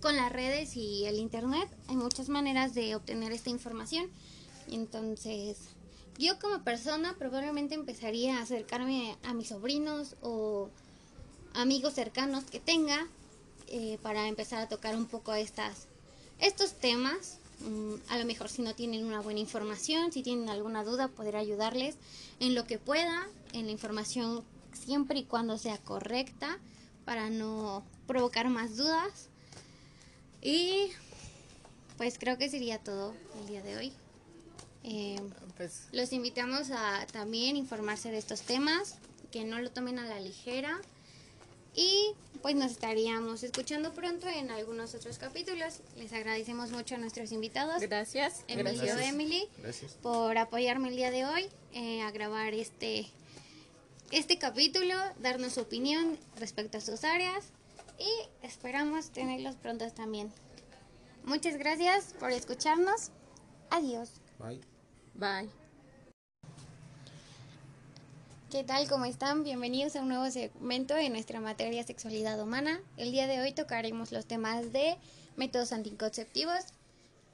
con 0.00 0.16
las 0.16 0.32
redes 0.32 0.76
y 0.76 1.04
el 1.04 1.18
internet 1.18 1.68
hay 1.88 1.96
muchas 1.96 2.28
maneras 2.28 2.74
de 2.74 2.94
obtener 2.94 3.32
esta 3.32 3.50
información. 3.50 4.06
Entonces, 4.70 5.58
yo 6.18 6.38
como 6.38 6.62
persona 6.64 7.16
probablemente 7.18 7.74
empezaría 7.74 8.38
a 8.38 8.42
acercarme 8.42 9.16
a 9.24 9.34
mis 9.34 9.48
sobrinos 9.48 10.16
o 10.22 10.70
amigos 11.54 11.94
cercanos 11.94 12.44
que 12.44 12.60
tenga 12.60 13.08
eh, 13.68 13.98
para 14.02 14.28
empezar 14.28 14.60
a 14.60 14.68
tocar 14.68 14.96
un 14.96 15.06
poco 15.06 15.34
estas, 15.34 15.86
estos 16.38 16.74
temas. 16.74 17.38
Mm, 17.60 17.94
a 18.08 18.18
lo 18.18 18.24
mejor 18.24 18.48
si 18.48 18.62
no 18.62 18.74
tienen 18.74 19.04
una 19.04 19.20
buena 19.20 19.40
información, 19.40 20.12
si 20.12 20.22
tienen 20.22 20.48
alguna 20.48 20.84
duda, 20.84 21.08
poder 21.08 21.36
ayudarles 21.36 21.96
en 22.40 22.54
lo 22.54 22.64
que 22.64 22.78
pueda, 22.78 23.26
en 23.52 23.66
la 23.66 23.72
información 23.72 24.44
siempre 24.72 25.20
y 25.20 25.24
cuando 25.24 25.56
sea 25.58 25.78
correcta 25.78 26.58
para 27.04 27.30
no 27.30 27.84
provocar 28.06 28.48
más 28.48 28.76
dudas. 28.76 29.28
Y 30.42 30.90
pues 31.96 32.18
creo 32.18 32.36
que 32.38 32.48
sería 32.48 32.78
todo 32.78 33.14
el 33.40 33.46
día 33.46 33.62
de 33.62 33.76
hoy. 33.76 33.92
Eh, 34.82 35.20
pues 35.56 35.88
los 35.92 36.12
invitamos 36.12 36.70
a 36.70 37.06
también 37.10 37.56
informarse 37.56 38.10
de 38.10 38.18
estos 38.18 38.42
temas, 38.42 38.96
que 39.32 39.44
no 39.44 39.58
lo 39.60 39.70
tomen 39.70 39.98
a 39.98 40.04
la 40.04 40.20
ligera. 40.20 40.80
Y 41.74 42.12
pues 42.42 42.54
nos 42.56 42.72
estaríamos 42.72 43.42
escuchando 43.42 43.92
pronto 43.92 44.28
en 44.28 44.50
algunos 44.50 44.94
otros 44.94 45.18
capítulos. 45.18 45.80
Les 45.96 46.12
agradecemos 46.12 46.70
mucho 46.70 46.94
a 46.94 46.98
nuestros 46.98 47.32
invitados. 47.32 47.80
Gracias. 47.80 48.44
Emilio 48.48 48.98
Emily. 48.98 49.48
Por 50.02 50.36
apoyarme 50.36 50.90
el 50.90 50.96
día 50.96 51.10
de 51.10 51.24
hoy 51.24 51.48
eh, 51.72 52.02
a 52.02 52.10
grabar 52.10 52.54
este, 52.54 53.06
este 54.10 54.38
capítulo, 54.38 54.94
darnos 55.20 55.54
su 55.54 55.62
opinión 55.62 56.18
respecto 56.38 56.78
a 56.78 56.80
sus 56.80 57.02
áreas 57.04 57.46
y 57.98 58.46
esperamos 58.46 59.10
tenerlos 59.10 59.56
pronto 59.56 59.90
también. 59.90 60.30
Muchas 61.24 61.56
gracias 61.56 62.14
por 62.20 62.30
escucharnos. 62.30 63.10
Adiós. 63.70 64.10
Bye. 64.38 64.60
Bye. 65.14 65.63
¿Qué 68.54 68.62
tal? 68.62 68.88
¿Cómo 68.88 69.04
están? 69.04 69.42
Bienvenidos 69.42 69.96
a 69.96 70.00
un 70.00 70.06
nuevo 70.06 70.30
segmento 70.30 70.94
de 70.94 71.10
nuestra 71.10 71.40
materia 71.40 71.82
sexualidad 71.82 72.40
humana. 72.40 72.80
El 72.96 73.10
día 73.10 73.26
de 73.26 73.40
hoy 73.40 73.50
tocaremos 73.50 74.12
los 74.12 74.26
temas 74.26 74.72
de 74.72 74.96
métodos 75.34 75.72
anticonceptivos 75.72 76.60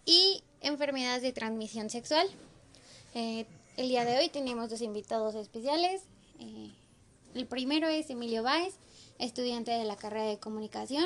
y 0.06 0.42
enfermedades 0.62 1.20
de 1.20 1.35
transmisión 1.35 1.90
sexual. 1.90 2.26
Eh, 3.12 3.44
el 3.76 3.90
día 3.90 4.06
de 4.06 4.16
hoy 4.16 4.30
tenemos 4.30 4.70
dos 4.70 4.80
invitados 4.80 5.35
especiales. 5.35 6.04
Eh, 6.38 6.72
el 7.35 7.46
primero 7.46 7.87
es 7.87 8.09
Emilio 8.09 8.42
Báez, 8.42 8.76
estudiante 9.18 9.72
de 9.72 9.85
la 9.85 9.96
carrera 9.96 10.24
de 10.24 10.38
comunicación. 10.38 11.04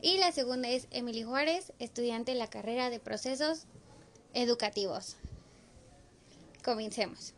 Y 0.00 0.18
la 0.18 0.30
segunda 0.30 0.68
es 0.68 0.86
Emily 0.92 1.24
Juárez, 1.24 1.72
estudiante 1.80 2.30
de 2.30 2.38
la 2.38 2.46
carrera 2.46 2.88
de 2.88 3.00
procesos 3.00 3.64
educativos. 4.32 5.16
Comencemos. 6.62 7.34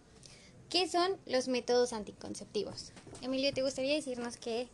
¿Qué 0.74 0.88
son 0.88 1.16
los 1.26 1.46
métodos 1.46 1.92
anticonceptivos? 1.92 2.90
Emilio, 3.22 3.54
¿te 3.54 3.62
gustaría 3.62 3.94
decirnos 3.94 4.36
qué 4.36 4.66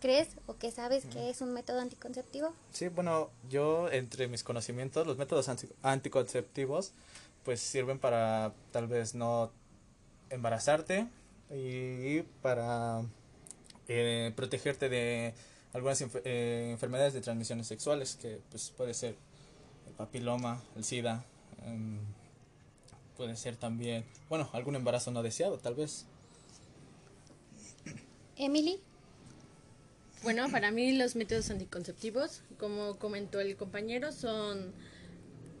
crees 0.00 0.30
o 0.48 0.56
qué 0.56 0.72
sabes 0.72 1.04
que 1.04 1.30
es 1.30 1.40
un 1.42 1.52
método 1.52 1.78
anticonceptivo? 1.78 2.52
Sí, 2.72 2.88
bueno, 2.88 3.30
yo 3.48 3.88
entre 3.92 4.26
mis 4.26 4.42
conocimientos, 4.42 5.06
los 5.06 5.16
métodos 5.16 5.48
anticonceptivos 5.82 6.90
pues 7.44 7.60
sirven 7.60 8.00
para 8.00 8.52
tal 8.72 8.88
vez 8.88 9.14
no 9.14 9.52
embarazarte 10.30 11.06
y 11.52 12.22
para 12.42 13.02
eh, 13.86 14.32
protegerte 14.34 14.88
de 14.88 15.34
algunas 15.72 16.02
eh, 16.02 16.70
enfermedades 16.72 17.14
de 17.14 17.20
transmisiones 17.20 17.68
sexuales 17.68 18.18
que 18.20 18.40
pues 18.50 18.72
puede 18.76 18.92
ser 18.92 19.14
el 19.86 19.92
papiloma, 19.92 20.60
el 20.74 20.82
SIDA, 20.82 21.24
em, 21.64 22.00
puede 23.18 23.36
ser 23.36 23.56
también, 23.56 24.04
bueno, 24.28 24.48
algún 24.52 24.76
embarazo 24.76 25.10
no 25.10 25.22
deseado, 25.22 25.58
tal 25.58 25.74
vez. 25.74 26.06
Emily. 28.36 28.80
Bueno, 30.22 30.48
para 30.50 30.70
mí 30.70 30.92
los 30.92 31.16
métodos 31.16 31.50
anticonceptivos, 31.50 32.42
como 32.58 32.96
comentó 32.96 33.40
el 33.40 33.56
compañero, 33.56 34.12
son 34.12 34.72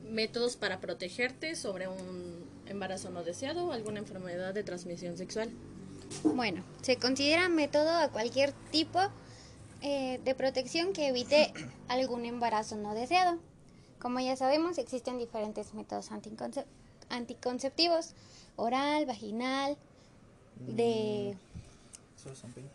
métodos 0.08 0.56
para 0.56 0.80
protegerte 0.80 1.56
sobre 1.56 1.88
un 1.88 2.46
embarazo 2.66 3.10
no 3.10 3.24
deseado 3.24 3.66
o 3.66 3.72
alguna 3.72 3.98
enfermedad 3.98 4.54
de 4.54 4.62
transmisión 4.62 5.16
sexual. 5.18 5.50
Bueno, 6.22 6.62
se 6.80 6.96
considera 6.96 7.48
método 7.48 7.90
a 7.90 8.08
cualquier 8.08 8.52
tipo 8.70 9.00
eh, 9.82 10.20
de 10.24 10.34
protección 10.36 10.92
que 10.92 11.08
evite 11.08 11.52
algún 11.88 12.24
embarazo 12.24 12.76
no 12.76 12.94
deseado. 12.94 13.38
Como 13.98 14.20
ya 14.20 14.36
sabemos, 14.36 14.78
existen 14.78 15.18
diferentes 15.18 15.74
métodos 15.74 16.12
anticonceptivos 16.12 16.78
anticonceptivos, 17.10 18.14
oral, 18.56 19.06
vaginal, 19.06 19.76
de... 20.66 21.36
Solo 22.16 22.34
son 22.34 22.52
20. 22.54 22.70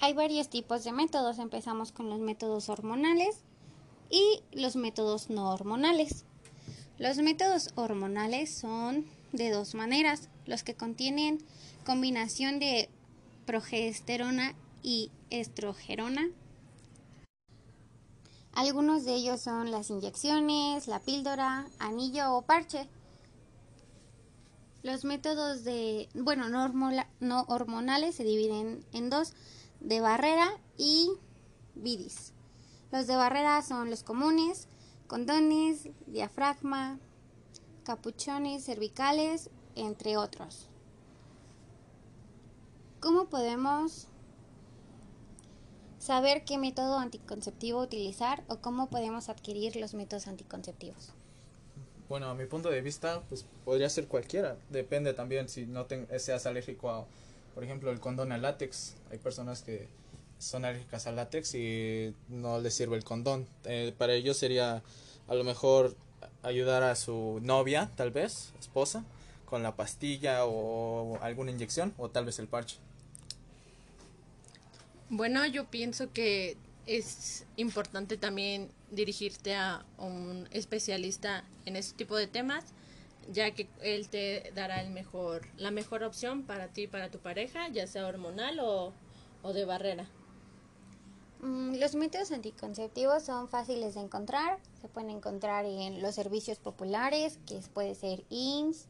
Hay 0.00 0.14
varios 0.14 0.48
tipos 0.48 0.82
de 0.82 0.92
métodos. 0.92 1.38
Empezamos 1.38 1.92
con 1.92 2.10
los 2.10 2.18
métodos 2.18 2.68
hormonales 2.68 3.36
y 4.10 4.42
los 4.52 4.74
métodos 4.74 5.30
no 5.30 5.50
hormonales. 5.50 6.24
Los 6.98 7.18
métodos 7.18 7.70
hormonales 7.76 8.52
son 8.52 9.06
de 9.32 9.50
dos 9.50 9.74
maneras, 9.74 10.28
los 10.46 10.62
que 10.62 10.74
contienen 10.74 11.38
combinación 11.84 12.58
de 12.58 12.88
progesterona 13.46 14.54
y 14.82 15.10
estrogerona 15.30 16.28
algunos 18.54 19.04
de 19.04 19.14
ellos 19.14 19.40
son 19.40 19.70
las 19.70 19.88
inyecciones, 19.88 20.86
la 20.86 21.00
píldora, 21.00 21.66
anillo 21.78 22.34
o 22.34 22.42
parche. 22.42 22.88
Los 24.82 25.04
métodos 25.04 25.64
de, 25.64 26.08
bueno, 26.14 26.48
no, 26.48 27.44
hormonales 27.48 28.16
se 28.16 28.24
dividen 28.24 28.84
en 28.92 29.10
dos, 29.10 29.32
de 29.80 30.00
barrera 30.00 30.50
y 30.76 31.10
vidis. 31.74 32.32
Los 32.90 33.06
de 33.06 33.16
barrera 33.16 33.62
son 33.62 33.88
los 33.88 34.02
comunes, 34.02 34.68
condones, 35.06 35.88
diafragma, 36.06 36.98
capuchones 37.84 38.64
cervicales, 38.64 39.50
entre 39.76 40.16
otros. 40.16 40.68
¿Cómo 43.00 43.26
podemos 43.26 44.08
saber 46.02 46.44
qué 46.44 46.58
método 46.58 46.98
anticonceptivo 46.98 47.80
utilizar 47.80 48.42
o 48.48 48.56
cómo 48.56 48.90
podemos 48.90 49.28
adquirir 49.28 49.76
los 49.76 49.94
métodos 49.94 50.26
anticonceptivos. 50.26 51.12
Bueno, 52.08 52.28
a 52.28 52.34
mi 52.34 52.44
punto 52.46 52.70
de 52.70 52.80
vista, 52.80 53.22
pues 53.28 53.46
podría 53.64 53.88
ser 53.88 54.08
cualquiera. 54.08 54.56
Depende 54.70 55.14
también 55.14 55.48
si 55.48 55.64
no 55.64 55.86
seas 56.18 56.44
alérgico 56.46 56.90
a, 56.90 57.06
por 57.54 57.62
ejemplo, 57.62 57.92
el 57.92 58.00
condón 58.00 58.32
al 58.32 58.42
látex. 58.42 58.96
Hay 59.12 59.18
personas 59.18 59.62
que 59.62 59.86
son 60.38 60.64
alérgicas 60.64 61.06
al 61.06 61.16
látex 61.16 61.54
y 61.54 62.14
no 62.28 62.60
les 62.60 62.74
sirve 62.74 62.96
el 62.96 63.04
condón. 63.04 63.46
Eh, 63.64 63.94
para 63.96 64.12
ellos 64.14 64.36
sería 64.36 64.82
a 65.28 65.34
lo 65.34 65.44
mejor 65.44 65.94
ayudar 66.42 66.82
a 66.82 66.96
su 66.96 67.38
novia, 67.42 67.92
tal 67.94 68.10
vez, 68.10 68.52
esposa, 68.58 69.04
con 69.44 69.62
la 69.62 69.76
pastilla 69.76 70.46
o 70.46 71.16
alguna 71.22 71.52
inyección 71.52 71.94
o 71.96 72.10
tal 72.10 72.24
vez 72.24 72.40
el 72.40 72.48
parche. 72.48 72.78
Bueno, 75.14 75.44
yo 75.44 75.66
pienso 75.66 76.10
que 76.10 76.56
es 76.86 77.44
importante 77.58 78.16
también 78.16 78.70
dirigirte 78.90 79.54
a 79.54 79.84
un 79.98 80.48
especialista 80.52 81.44
en 81.66 81.76
este 81.76 81.94
tipo 81.98 82.16
de 82.16 82.26
temas, 82.26 82.64
ya 83.30 83.50
que 83.50 83.68
él 83.82 84.08
te 84.08 84.50
dará 84.54 84.80
el 84.80 84.88
mejor, 84.88 85.42
la 85.58 85.70
mejor 85.70 86.02
opción 86.02 86.44
para 86.44 86.68
ti 86.68 86.84
y 86.84 86.86
para 86.86 87.10
tu 87.10 87.18
pareja, 87.18 87.68
ya 87.68 87.86
sea 87.86 88.06
hormonal 88.06 88.58
o, 88.60 88.94
o 89.42 89.52
de 89.52 89.66
barrera. 89.66 90.08
Mm, 91.42 91.74
los 91.74 91.94
métodos 91.94 92.32
anticonceptivos 92.32 93.22
son 93.22 93.48
fáciles 93.48 93.96
de 93.96 94.00
encontrar, 94.00 94.60
se 94.80 94.88
pueden 94.88 95.10
encontrar 95.10 95.66
en 95.66 96.00
los 96.00 96.14
servicios 96.14 96.58
populares, 96.58 97.38
que 97.46 97.60
puede 97.74 97.94
ser 97.94 98.24
INS. 98.30 98.86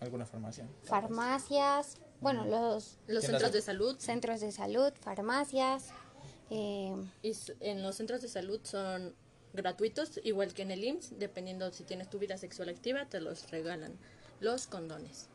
¿Alguna 0.00 0.26
farmacia? 0.26 0.68
Farmacias, 0.84 1.96
bueno, 2.20 2.44
los, 2.44 2.98
los 3.06 3.24
centros 3.24 3.52
de 3.52 3.62
salud. 3.62 3.96
Centros 3.98 4.40
de 4.40 4.52
salud, 4.52 4.92
farmacias. 5.00 5.86
Eh, 6.50 6.94
y 7.22 7.32
en 7.60 7.82
los 7.82 7.96
centros 7.96 8.22
de 8.22 8.28
salud 8.28 8.60
son 8.64 9.14
gratuitos, 9.52 10.20
igual 10.24 10.52
que 10.54 10.62
en 10.62 10.70
el 10.70 10.84
IMSS, 10.84 11.18
dependiendo 11.18 11.70
si 11.72 11.84
tienes 11.84 12.08
tu 12.10 12.18
vida 12.18 12.38
sexual 12.38 12.68
activa, 12.68 13.06
te 13.06 13.20
los 13.20 13.50
regalan 13.50 13.98
los 14.40 14.66
condones. 14.66 15.28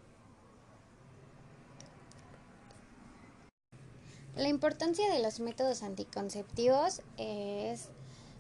La 4.36 4.50
importancia 4.50 5.12
de 5.14 5.22
los 5.22 5.40
métodos 5.40 5.84
anticonceptivos 5.84 7.02
es 7.18 7.90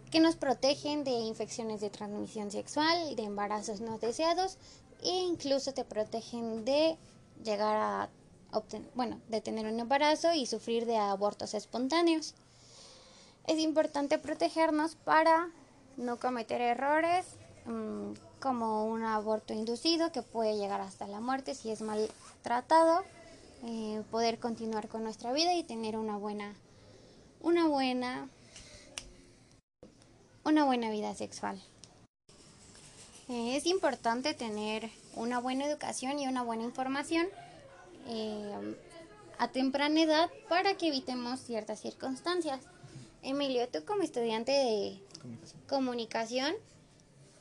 que 0.09 0.19
nos 0.19 0.35
protegen 0.35 1.03
de 1.03 1.11
infecciones 1.11 1.81
de 1.81 1.91
transmisión 1.91 2.49
sexual, 2.49 3.15
de 3.15 3.23
embarazos 3.23 3.79
no 3.79 3.99
deseados 3.99 4.57
e 5.03 5.09
incluso 5.09 5.73
te 5.73 5.85
protegen 5.85 6.65
de 6.65 6.97
llegar 7.43 7.77
a 7.77 8.09
obtener, 8.53 8.89
bueno, 8.95 9.19
de 9.27 9.41
tener 9.41 9.65
un 9.65 9.79
embarazo 9.79 10.33
y 10.33 10.45
sufrir 10.45 10.85
de 10.85 10.97
abortos 10.97 11.53
espontáneos. 11.53 12.35
Es 13.45 13.59
importante 13.59 14.17
protegernos 14.17 14.95
para 14.95 15.49
no 15.97 16.17
cometer 16.17 16.61
errores 16.61 17.25
mm, 17.65 18.13
como 18.39 18.85
un 18.85 19.03
aborto 19.03 19.53
inducido 19.53 20.11
que 20.11 20.21
puede 20.21 20.57
llegar 20.57 20.81
hasta 20.81 21.07
la 21.07 21.19
muerte 21.19 21.55
si 21.55 21.71
es 21.71 21.81
mal 21.81 22.09
tratado, 22.41 23.03
eh, 23.65 24.01
poder 24.11 24.39
continuar 24.39 24.87
con 24.87 25.03
nuestra 25.03 25.33
vida 25.33 25.53
y 25.53 25.63
tener 25.63 25.97
una 25.97 26.17
buena, 26.17 26.53
una 27.41 27.67
buena, 27.67 28.29
una 30.43 30.65
buena 30.65 30.89
vida 30.89 31.15
sexual. 31.15 31.61
Eh, 33.29 33.55
es 33.55 33.65
importante 33.65 34.33
tener 34.33 34.89
una 35.15 35.39
buena 35.39 35.65
educación 35.65 36.19
y 36.19 36.27
una 36.27 36.43
buena 36.43 36.63
información 36.63 37.27
eh, 38.07 38.75
a 39.37 39.47
temprana 39.51 40.01
edad 40.01 40.29
para 40.49 40.75
que 40.75 40.87
evitemos 40.87 41.39
ciertas 41.39 41.79
circunstancias. 41.79 42.61
Emilio, 43.21 43.67
tú 43.69 43.83
como 43.85 44.03
estudiante 44.03 44.51
de 44.51 44.99
comunicación, 45.67 46.53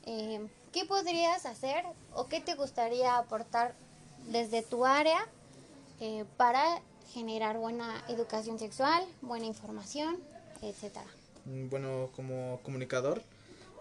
eh, 0.05 0.47
¿qué 0.71 0.85
podrías 0.85 1.45
hacer 1.45 1.83
o 2.13 2.27
qué 2.27 2.39
te 2.41 2.55
gustaría 2.55 3.17
aportar 3.17 3.75
desde 4.27 4.61
tu 4.61 4.85
área 4.85 5.27
eh, 5.99 6.25
para 6.37 6.81
generar 7.13 7.57
buena 7.57 8.03
educación 8.07 8.57
sexual, 8.59 9.03
buena 9.21 9.45
información, 9.45 10.17
etcétera? 10.61 11.05
Mm, 11.45 11.69
bueno, 11.69 12.09
como 12.15 12.59
comunicador, 12.63 13.21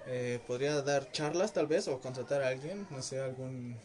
eh, 0.07 0.41
podría 0.47 0.83
dar 0.83 1.11
charlas 1.13 1.53
tal 1.53 1.67
vez 1.67 1.89
o 1.89 2.01
contratar 2.01 2.43
a 2.43 2.49
alguien, 2.49 2.87
no 2.91 3.03
sé, 3.03 3.21
algún 3.21 3.77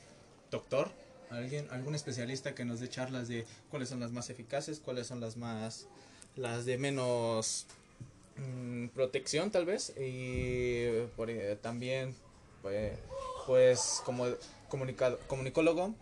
doctor, 0.49 0.89
alguien, 1.29 1.67
algún 1.71 1.95
especialista 1.95 2.55
que 2.55 2.65
nos 2.65 2.79
dé 2.79 2.89
charlas 2.89 3.27
de 3.27 3.45
cuáles 3.69 3.89
son 3.89 3.99
las 3.99 4.11
más 4.11 4.29
eficaces, 4.29 4.79
cuáles 4.79 5.07
son 5.07 5.19
las 5.19 5.37
más, 5.37 5.87
las 6.35 6.65
de 6.65 6.77
menos 6.77 7.67
Mm, 8.37 8.89
protección 8.89 9.51
tal 9.51 9.65
vez. 9.65 9.93
Y 9.97 10.83
eh, 10.85 11.57
también 11.61 12.15
pues, 12.61 12.93
pues 13.45 14.01
como 14.05 14.25
comunicado, 14.69 15.19
comunicólogo 15.27 15.95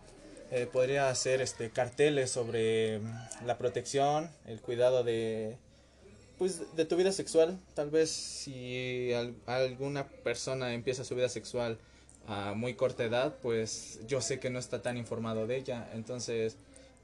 eh, 0.50 0.68
podría 0.70 1.08
hacer 1.08 1.40
este 1.40 1.70
carteles 1.70 2.30
sobre 2.30 3.00
mm, 3.00 3.46
la 3.46 3.58
protección 3.58 4.30
el 4.46 4.60
cuidado 4.60 5.02
de 5.04 5.56
pues 6.38 6.76
de 6.76 6.84
tu 6.84 6.96
vida 6.96 7.12
sexual. 7.12 7.58
Tal 7.74 7.90
vez 7.90 8.10
si 8.10 9.12
alguna 9.46 10.06
persona 10.08 10.74
empieza 10.74 11.04
su 11.04 11.14
vida 11.14 11.28
sexual 11.28 11.78
a 12.26 12.54
muy 12.54 12.74
corta 12.74 13.04
edad 13.04 13.36
pues 13.42 14.00
yo 14.06 14.20
sé 14.20 14.40
que 14.40 14.50
no 14.50 14.58
está 14.58 14.82
tan 14.82 14.96
informado 14.96 15.46
de 15.46 15.56
ella 15.56 15.88
entonces 15.94 16.56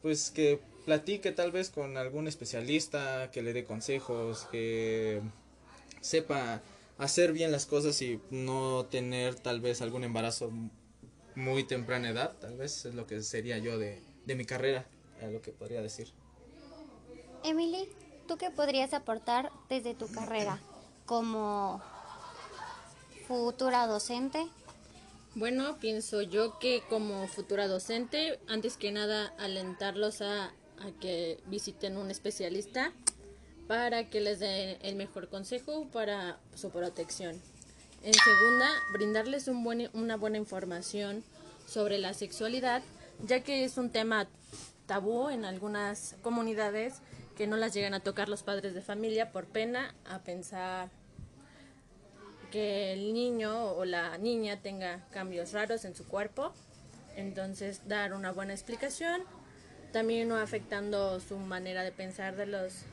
pues 0.03 0.31
que 0.31 0.61
platique 0.85 1.33
tal 1.33 1.53
vez 1.53 1.71
con 1.71 1.97
algún 1.97 2.27
especialista 2.27 3.31
que 3.31 3.43
le 3.43 3.53
dé 3.53 3.65
consejos, 3.65 4.47
que 4.51 5.23
sepa 6.01 6.61
hacer 6.99 7.33
bien 7.33 7.53
las 7.53 7.67
cosas 7.67 8.01
y 8.03 8.21
no 8.31 8.87
tener 8.87 9.37
tal 9.37 9.61
vez 9.61 9.81
algún 9.81 10.05
embarazo 10.05 10.51
muy 11.35 11.65
temprana 11.65 12.11
edad, 12.11 12.37
tal 12.41 12.57
vez 12.57 12.85
es 12.85 12.95
lo 12.95 13.07
que 13.07 13.23
sería 13.23 13.59
yo 13.59 13.79
de, 13.79 14.03
de 14.27 14.35
mi 14.35 14.45
carrera, 14.45 14.85
lo 15.31 15.41
que 15.41 15.53
podría 15.53 15.81
decir. 15.81 16.13
Emily, 17.45 17.89
¿tú 18.29 18.37
qué 18.37 18.51
podrías 18.51 18.93
aportar 18.93 19.51
desde 19.69 19.95
tu 19.95 20.09
carrera 20.09 20.59
como 21.07 21.81
futura 23.27 23.87
docente? 23.87 24.47
Bueno, 25.35 25.79
pienso 25.79 26.21
yo 26.21 26.59
que 26.59 26.83
como 26.90 27.27
futura 27.27 27.66
docente, 27.66 28.38
antes 28.49 28.77
que 28.77 28.92
nada, 28.92 29.33
alentarlos 29.38 30.21
a 30.21 30.53
que 31.01 31.38
visiten 31.47 31.97
un 31.97 32.11
especialista 32.11 32.92
para 33.66 34.11
que 34.11 34.21
les 34.21 34.40
dé 34.40 34.77
el 34.83 34.97
mejor 34.97 35.29
consejo 35.29 35.87
para 35.90 36.38
su 36.55 36.68
protección. 36.71 37.40
En 38.03 38.12
segunda, 38.12 38.68
brindarles 38.92 39.49
un 39.49 39.64
buen, 39.64 39.88
una 39.95 40.16
buena 40.16 40.37
información 40.37 41.25
sobre 41.66 41.97
la 41.97 42.12
sexualidad, 42.12 42.83
ya 43.25 43.40
que 43.40 43.64
es 43.64 43.79
un 43.79 43.90
tema 43.90 44.27
tabú 44.87 45.31
en 45.31 45.47
algunas 45.47 46.16
comunidades 46.23 46.97
que 47.38 47.47
no 47.47 47.57
las 47.57 47.73
llegan 47.73 47.95
a 47.95 48.01
tocar 48.01 48.29
los 48.29 48.42
padres 48.42 48.75
de 48.75 48.83
familia 48.83 49.33
por 49.33 49.47
pena 49.47 49.95
a 50.05 50.18
pensar 50.18 50.90
que 52.53 52.93
el 52.93 53.12
niño 53.12 53.73
o 53.73 53.85
la 53.85 54.17
niña 54.19 54.61
tenga 54.61 55.05
cambios 55.11 55.53
raros 55.53 55.85
en 55.85 55.97
su 55.97 56.07
cuerpo. 56.07 56.53
Entonces, 57.17 57.88
dar 57.88 58.15
una 58.15 58.31
buena 58.31 58.53
explicación 58.53 59.23
también 59.93 60.29
no 60.29 60.37
afectando 60.37 61.21
su 61.21 61.37
manera 61.37 61.83
de 61.83 61.93
pensar 61.93 62.37
de 62.37 62.47
los 62.47 62.85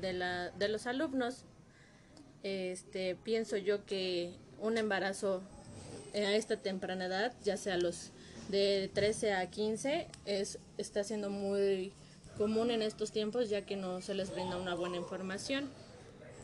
de, 0.00 0.12
la, 0.12 0.50
de 0.50 0.68
los 0.68 0.86
alumnos. 0.86 1.44
Este, 2.42 3.14
pienso 3.14 3.56
yo 3.56 3.84
que 3.84 4.32
un 4.60 4.78
embarazo 4.78 5.42
a 6.14 6.32
esta 6.34 6.56
temprana 6.56 7.06
edad, 7.06 7.34
ya 7.42 7.56
sea 7.56 7.76
los 7.76 8.10
de 8.48 8.90
13 8.92 9.34
a 9.34 9.50
15, 9.50 10.08
es, 10.26 10.58
está 10.78 11.04
siendo 11.04 11.30
muy 11.30 11.92
común 12.36 12.70
en 12.70 12.82
estos 12.82 13.12
tiempos 13.12 13.48
ya 13.48 13.62
que 13.62 13.76
no 13.76 14.00
se 14.00 14.14
les 14.14 14.32
brinda 14.32 14.56
una 14.56 14.74
buena 14.74 14.96
información, 14.96 15.70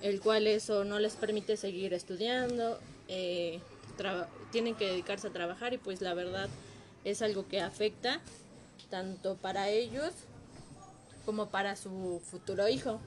el 0.02 0.20
cual 0.20 0.46
eso 0.46 0.84
no 0.84 0.98
les 0.98 1.14
permite 1.14 1.56
seguir 1.56 1.92
estudiando, 1.94 2.78
eh, 3.08 3.60
tienen 4.50 4.74
que 4.74 4.86
dedicarse 4.86 5.28
a 5.28 5.30
trabajar 5.30 5.74
y 5.74 5.78
pues 5.78 6.00
la 6.00 6.14
verdad 6.14 6.48
es 7.04 7.22
algo 7.22 7.46
que 7.48 7.60
afecta 7.60 8.20
tanto 8.88 9.36
para 9.36 9.68
ellos 9.68 10.12
como 11.24 11.50
para 11.50 11.76
su 11.76 12.20
futuro 12.24 12.68
hijo, 12.68 12.98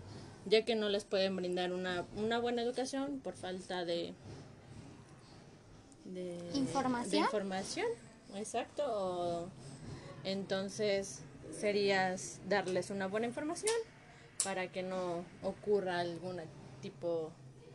ya 0.46 0.64
que 0.64 0.76
no 0.76 0.90
les 0.90 1.04
pueden 1.04 1.36
brindar 1.36 1.74
una, 1.74 2.06
una 2.16 2.40
buena 2.40 2.62
educación 2.62 3.20
por 3.24 3.36
falta 3.36 3.86
de, 3.86 4.14
de 6.06 6.38
información. 6.54 7.12
De 7.12 7.18
información, 7.18 7.88
exacto. 8.36 9.50
entonces 10.24 11.22
sería 11.60 12.16
darles 12.48 12.90
una 12.90 13.08
buena 13.08 13.28
información 13.28 13.74
para 14.44 14.72
que 14.72 14.84
no 14.84 15.26
ocurra 15.42 16.00
algún 16.00 16.40
tipo 16.84 17.32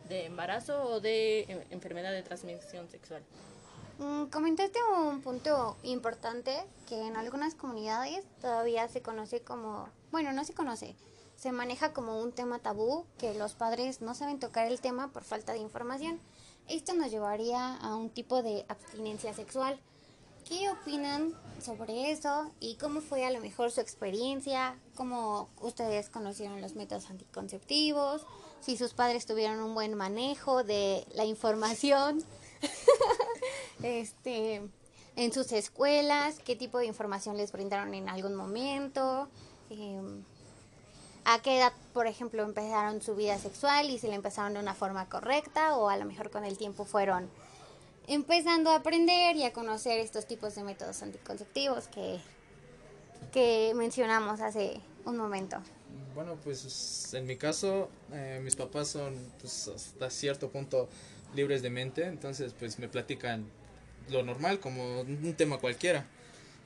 de 0.07 0.25
embarazo 0.25 0.83
o 0.83 0.99
de 1.01 1.65
enfermedad 1.71 2.11
de 2.11 2.23
transmisión 2.23 2.87
sexual. 2.89 3.21
Mm, 3.97 4.25
comentaste 4.27 4.79
un 4.97 5.21
punto 5.21 5.75
importante 5.83 6.55
que 6.87 7.07
en 7.07 7.17
algunas 7.17 7.53
comunidades 7.55 8.23
todavía 8.39 8.87
se 8.87 9.01
conoce 9.01 9.41
como, 9.41 9.89
bueno, 10.11 10.31
no 10.31 10.45
se 10.45 10.53
conoce, 10.53 10.95
se 11.35 11.51
maneja 11.51 11.91
como 11.91 12.21
un 12.21 12.31
tema 12.31 12.59
tabú, 12.59 13.05
que 13.17 13.33
los 13.33 13.53
padres 13.53 14.01
no 14.01 14.15
saben 14.15 14.39
tocar 14.39 14.67
el 14.67 14.79
tema 14.79 15.11
por 15.11 15.23
falta 15.23 15.53
de 15.53 15.59
información. 15.59 16.19
Esto 16.67 16.93
nos 16.93 17.11
llevaría 17.11 17.75
a 17.77 17.95
un 17.95 18.09
tipo 18.09 18.41
de 18.41 18.65
abstinencia 18.69 19.33
sexual. 19.33 19.79
¿Qué 20.47 20.69
opinan 20.69 21.33
sobre 21.61 22.11
eso 22.11 22.51
y 22.59 22.75
cómo 22.75 23.01
fue 23.01 23.25
a 23.25 23.31
lo 23.31 23.41
mejor 23.41 23.71
su 23.71 23.81
experiencia? 23.81 24.77
¿Cómo 24.95 25.49
ustedes 25.61 26.09
conocieron 26.09 26.61
los 26.61 26.75
métodos 26.75 27.09
anticonceptivos? 27.09 28.25
Si 28.61 28.77
sus 28.77 28.93
padres 28.93 29.25
tuvieron 29.25 29.59
un 29.61 29.73
buen 29.73 29.93
manejo 29.95 30.63
de 30.63 31.05
la 31.13 31.25
información. 31.25 32.23
este, 33.83 34.61
en 35.15 35.33
sus 35.33 35.51
escuelas, 35.51 36.39
qué 36.45 36.55
tipo 36.55 36.77
de 36.77 36.85
información 36.85 37.37
les 37.37 37.51
brindaron 37.51 37.93
en 37.93 38.07
algún 38.09 38.35
momento, 38.35 39.27
em, 39.69 40.23
a 41.25 41.41
qué 41.41 41.57
edad, 41.57 41.73
por 41.93 42.07
ejemplo, 42.07 42.43
empezaron 42.43 43.01
su 43.01 43.15
vida 43.15 43.37
sexual 43.37 43.89
y 43.89 43.99
si 43.99 44.07
la 44.07 44.15
empezaron 44.15 44.53
de 44.53 44.59
una 44.59 44.73
forma 44.73 45.09
correcta 45.09 45.75
o 45.75 45.89
a 45.89 45.97
lo 45.97 46.05
mejor 46.05 46.31
con 46.31 46.45
el 46.45 46.57
tiempo 46.57 46.85
fueron 46.85 47.29
empezando 48.07 48.71
a 48.71 48.75
aprender 48.75 49.35
y 49.35 49.43
a 49.43 49.53
conocer 49.53 49.99
estos 49.99 50.25
tipos 50.25 50.55
de 50.55 50.63
métodos 50.63 51.03
anticonceptivos 51.03 51.87
que, 51.89 52.19
que 53.31 53.73
mencionamos 53.75 54.41
hace 54.41 54.81
un 55.05 55.17
momento. 55.17 55.57
Bueno, 56.15 56.37
pues 56.43 57.13
en 57.13 57.25
mi 57.25 57.37
caso, 57.37 57.89
eh, 58.11 58.39
mis 58.43 58.55
papás 58.55 58.89
son 58.89 59.15
pues, 59.39 59.67
hasta 59.67 60.09
cierto 60.09 60.49
punto 60.49 60.89
libres 61.35 61.61
de 61.61 61.69
mente, 61.69 62.05
entonces 62.05 62.53
pues 62.57 62.79
me 62.79 62.87
platican 62.87 63.45
lo 64.09 64.23
normal 64.23 64.59
como 64.59 65.01
un 65.01 65.33
tema 65.35 65.59
cualquiera. 65.59 66.05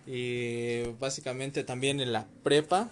Y 0.06 0.84
básicamente 1.00 1.64
también 1.64 2.00
en 2.00 2.12
la 2.12 2.26
prepa 2.44 2.90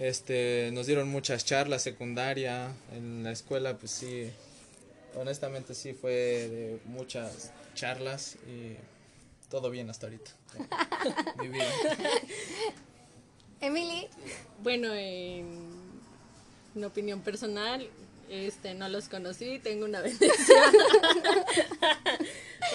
este 0.00 0.70
nos 0.72 0.86
dieron 0.86 1.08
muchas 1.08 1.44
charlas 1.44 1.82
secundaria 1.82 2.72
en 2.92 3.22
la 3.22 3.32
escuela 3.32 3.76
pues 3.76 3.92
sí 3.92 4.30
honestamente 5.14 5.74
sí 5.74 5.92
fue 5.92 6.12
de 6.12 6.80
muchas 6.86 7.52
charlas 7.74 8.36
y 8.48 8.76
todo 9.50 9.70
bien 9.70 9.90
hasta 9.90 10.06
ahorita. 10.06 10.30
Mi 11.38 11.48
vida. 11.48 11.66
Emily, 13.60 14.08
Bueno, 14.62 14.94
en, 14.94 15.48
en 16.74 16.84
opinión 16.84 17.20
personal, 17.20 17.86
este, 18.28 18.74
no 18.74 18.88
los 18.88 19.08
conocí, 19.08 19.58
tengo 19.58 19.84
una 19.84 20.00
bendición. 20.02 20.30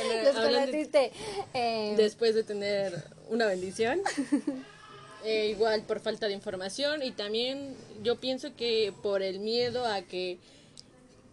Bueno, 0.07 0.23
los 0.23 0.36
conociste. 0.36 1.11
eh, 1.53 1.93
después 1.95 2.36
de 2.36 2.43
tener 2.43 3.03
una 3.29 3.45
bendición. 3.45 4.01
Eh, 5.27 5.47
igual 5.47 5.81
por 5.81 6.01
falta 6.01 6.27
de 6.27 6.33
información 6.33 7.01
y 7.01 7.09
también 7.11 7.73
yo 8.03 8.19
pienso 8.19 8.55
que 8.55 8.93
por 9.01 9.23
el 9.23 9.39
miedo 9.39 9.83
a 9.83 10.03
que 10.03 10.38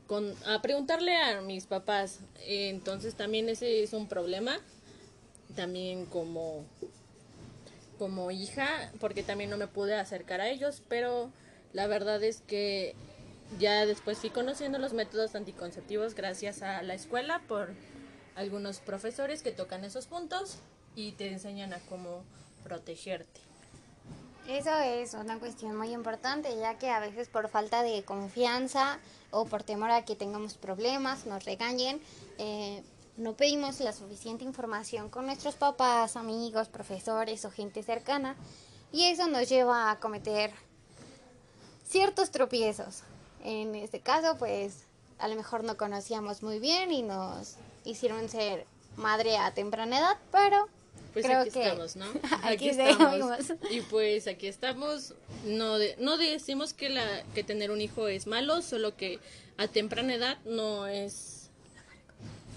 con, 0.07 0.35
a 0.47 0.63
preguntarle 0.63 1.15
a 1.15 1.43
mis 1.43 1.67
papás 1.67 2.21
Eh, 2.47 2.71
entonces 2.71 3.15
también 3.17 3.51
ese 3.51 3.83
es 3.83 3.93
un 3.93 4.09
problema 4.09 4.59
también 5.57 6.07
como 6.07 6.65
como 8.03 8.33
hija 8.33 8.91
porque 8.99 9.23
también 9.23 9.49
no 9.49 9.57
me 9.57 9.69
pude 9.69 9.95
acercar 9.95 10.41
a 10.41 10.49
ellos 10.49 10.83
pero 10.89 11.31
la 11.73 11.87
verdad 11.87 12.21
es 12.25 12.41
que 12.41 12.97
ya 13.61 13.87
después 13.87 14.19
fui 14.19 14.31
conociendo 14.31 14.81
los 14.81 14.93
métodos 14.93 15.37
anticonceptivos 15.37 16.17
gracias 16.17 16.63
a 16.63 16.83
la 16.83 16.95
escuela 16.95 17.41
por 17.47 17.69
algunos 18.35 18.81
profesores 18.81 19.45
que 19.45 19.53
tocan 19.53 19.85
esos 19.85 20.09
puntos 20.09 20.59
y 20.97 21.13
te 21.13 21.31
enseñan 21.31 21.73
a 21.75 21.79
cómo 21.79 22.25
protegerte. 22.65 23.41
Eso 24.49 24.77
es 24.81 25.15
una 25.15 25.39
cuestión 25.39 25.77
muy 25.77 25.93
importante, 25.93 26.57
ya 26.59 26.77
que 26.77 26.91
a 26.91 26.99
veces 26.99 27.29
por 27.29 27.49
falta 27.49 27.85
de 27.85 28.03
confianza 28.03 28.99
o 29.31 29.45
por 29.45 29.63
temor 29.63 29.93
a 29.93 30.05
que 30.05 30.17
tengamos 30.17 30.55
problemas, 30.55 31.27
nos 31.27 31.45
regañen, 31.45 32.01
eh, 32.39 32.83
no 33.17 33.35
pedimos 33.35 33.81
la 33.81 33.93
suficiente 33.93 34.45
información 34.45 35.09
con 35.11 35.27
nuestros 35.27 35.55
papás, 35.55 36.17
amigos, 36.17 36.69
profesores 36.69 37.45
o 37.45 37.51
gente 37.51 37.83
cercana, 37.83 38.37
y 38.93 39.05
eso 39.05 39.27
nos 39.29 39.49
lleva 39.49 39.91
a 39.91 40.01
cometer 40.01 40.53
ciertos 41.89 42.31
tropiezos. 42.31 43.03
En 43.45 43.75
este 43.75 44.01
caso, 44.01 44.37
pues 44.39 44.85
a 45.19 45.29
lo 45.29 45.37
mejor 45.37 45.65
no 45.65 45.77
conocíamos 45.77 46.43
muy 46.43 46.59
bien 46.59 46.93
y 46.93 47.03
nos 47.03 47.57
hicieron 47.85 48.29
ser 48.29 48.67
madre 48.97 49.37
a 49.39 49.53
temprana 49.55 49.99
edad, 49.99 50.17
pero 50.31 50.69
Pues 51.13 51.25
creo 51.27 51.41
aquí 51.41 51.51
que 51.51 51.63
estamos, 51.65 51.97
¿no? 51.97 52.07
aquí 52.43 52.73
seguimos. 52.73 53.53
Y 53.71 53.81
pues 53.83 54.27
aquí 54.27 54.47
estamos. 54.47 55.15
No, 55.45 55.79
de- 55.79 55.97
no 55.99 56.17
decimos 56.17 56.73
que, 56.75 56.89
la, 56.89 57.23
que 57.35 57.43
tener 57.45 57.71
un 57.71 57.81
hijo 57.81 58.09
es 58.09 58.27
malo, 58.27 58.63
solo 58.63 58.97
que 58.97 59.19
a 59.59 59.69
temprana 59.69 60.15
edad 60.15 60.39
no 60.45 60.87
es 60.87 61.32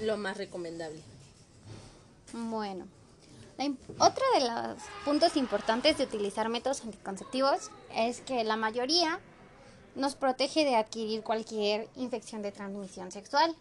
lo 0.02 0.18
más 0.18 0.38
recomendable. 0.38 1.02
Bueno, 2.34 2.86
otro 4.00 4.24
de 4.34 4.42
los 4.42 4.82
puntos 5.06 5.38
importantes 5.38 5.98
de 5.98 6.04
utilizar 6.04 6.50
métodos 6.50 6.84
anticonceptivos 6.84 7.72
es 7.94 8.20
que 8.22 8.44
la 8.44 8.58
mayoría 8.58 9.20
nos 9.96 10.16
protege 10.16 10.66
de 10.66 10.76
adquirir 10.76 11.24
cualquier 11.24 11.88
infección 11.96 12.42
de 12.42 12.52
transmisión 12.52 13.12
sexual. 13.12 13.56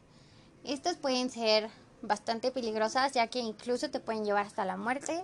Estas 0.65 0.97
pueden 0.97 1.31
ser 1.31 1.71
bastante 2.03 2.51
peligrosas 2.51 3.13
ya 3.13 3.29
que 3.29 3.39
incluso 3.39 3.91
te 3.91 4.01
pueden 4.01 4.25
llevar 4.25 4.47
hasta 4.47 4.65
la 4.65 4.77
muerte. 4.77 5.23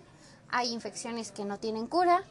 Hay 0.50 0.72
infecciones 0.72 1.32
que 1.32 1.44
no 1.44 1.58
tienen 1.58 1.88
cura, 1.88 2.22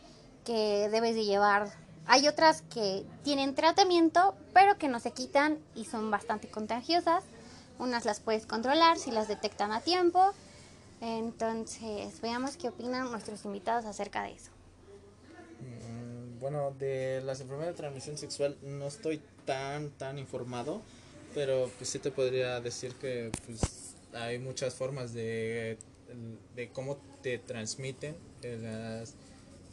que 0.45 0.87
debes 0.89 1.15
de 1.15 1.25
llevar. 1.25 1.71
Hay 2.05 2.27
otras 2.27 2.61
que 2.73 3.05
tienen 3.23 3.53
tratamiento, 3.53 4.35
pero 4.53 4.77
que 4.77 4.87
no 4.87 4.99
se 4.99 5.11
quitan 5.11 5.59
y 5.75 5.85
son 5.85 6.09
bastante 6.09 6.49
contagiosas. 6.49 7.23
Unas 7.79 8.05
las 8.05 8.19
puedes 8.19 8.45
controlar 8.45 8.99
si 8.99 9.09
las 9.11 9.27
detectan 9.27 9.71
a 9.71 9.81
tiempo. 9.81 10.33
Entonces, 11.01 12.19
veamos 12.21 12.57
qué 12.57 12.67
opinan 12.69 13.09
nuestros 13.09 13.45
invitados 13.45 13.85
acerca 13.85 14.23
de 14.23 14.33
eso. 14.33 14.51
Mm, 15.61 16.39
Bueno, 16.39 16.71
de 16.77 17.21
las 17.25 17.41
enfermedades 17.41 17.75
de 17.75 17.81
transmisión 17.81 18.17
sexual 18.17 18.57
no 18.61 18.87
estoy 18.87 19.21
tan, 19.45 19.89
tan 19.91 20.17
informado, 20.17 20.81
pero 21.33 21.69
pues 21.77 21.89
sí 21.89 21.99
te 21.99 22.11
podría 22.11 22.59
decir 22.61 22.95
que 22.95 23.31
pues 23.45 23.95
hay 24.13 24.39
muchas 24.39 24.73
formas 24.73 25.13
de, 25.13 25.77
de 26.55 26.69
cómo 26.69 26.97
te 27.21 27.37
transmiten 27.39 28.15
eh, 28.41 28.57
las 28.61 29.15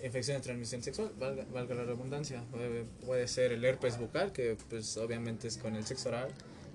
infecciones 0.04 0.42
de 0.42 0.44
transmisión 0.44 0.82
sexual, 0.82 1.12
valga, 1.18 1.44
valga 1.52 1.74
la 1.74 1.84
redundancia. 1.84 2.42
Puede, 2.50 2.84
puede 3.06 3.28
ser 3.28 3.52
el 3.52 3.64
herpes 3.64 3.98
bucal, 3.98 4.32
que 4.32 4.56
pues 4.68 4.96
obviamente 4.96 5.48
es 5.48 5.56
con 5.56 5.76
el 5.76 5.86
sexo 5.86 6.08
oral, 6.10 6.28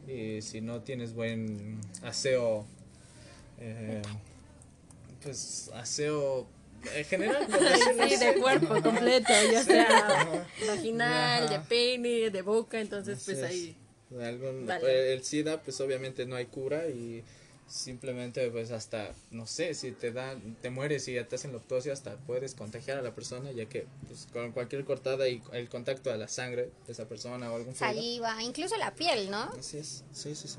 y 0.08 0.42
si 0.42 0.62
no 0.62 0.82
tienes 0.82 1.14
buen 1.14 1.80
aseo, 2.04 2.66
eh, 3.60 4.02
pues 5.24 5.70
aseo 5.74 6.48
en 6.96 7.06
general, 7.06 7.48
Sí, 8.10 8.16
de 8.18 8.34
cuerpo 8.42 8.82
completo, 8.82 9.32
ya 9.52 9.64
sea 9.64 10.08
Ajá. 10.22 10.48
vaginal, 10.68 11.50
de 11.50 11.60
pene, 11.60 12.30
de 12.32 12.42
boca, 12.42 12.80
entonces 12.82 13.22
pues 13.26 13.38
es. 13.38 13.44
ahí. 13.44 13.76
De 14.10 14.26
algún- 14.26 14.66
Vale. 14.66 15.14
el 15.14 15.24
SIDA, 15.24 15.62
pues 15.62 15.80
obviamente 15.80 16.26
no 16.26 16.36
hay 16.36 16.46
cura 16.48 16.88
y 16.88 17.24
simplemente 17.72 18.52
pues 18.52 18.72
hasta, 18.72 19.14
no 19.32 19.48
sé, 19.48 19.74
si 19.74 19.92
te 19.92 20.12
da, 20.12 20.36
te 20.62 20.70
mueres 20.70 21.08
y 21.08 21.14
ya 21.14 21.28
te 21.28 21.36
hacen 21.36 21.54
la 21.54 21.58
autopsia, 21.58 21.94
hasta 21.94 22.18
puedes 22.18 22.54
contagiar 22.54 22.98
a 22.98 23.02
la 23.02 23.16
persona, 23.16 23.52
ya 23.52 23.66
que 23.66 23.88
pues, 24.08 24.28
con 24.34 24.52
cualquier 24.52 24.84
cortada 24.84 25.28
y 25.30 25.42
el 25.54 25.70
contacto 25.70 26.12
a 26.12 26.18
la 26.18 26.28
sangre 26.28 26.70
de 26.86 26.92
esa 26.92 27.08
persona 27.08 27.52
o 27.52 27.56
algún 27.56 27.74
fluido. 27.74 27.96
Saliva, 27.96 28.44
incluso 28.44 28.76
la 28.78 28.94
piel, 28.94 29.32
¿no? 29.32 29.44
Así 29.58 29.78
es, 29.78 30.04
sí, 30.12 30.36
sí, 30.36 30.50
sí. 30.50 30.58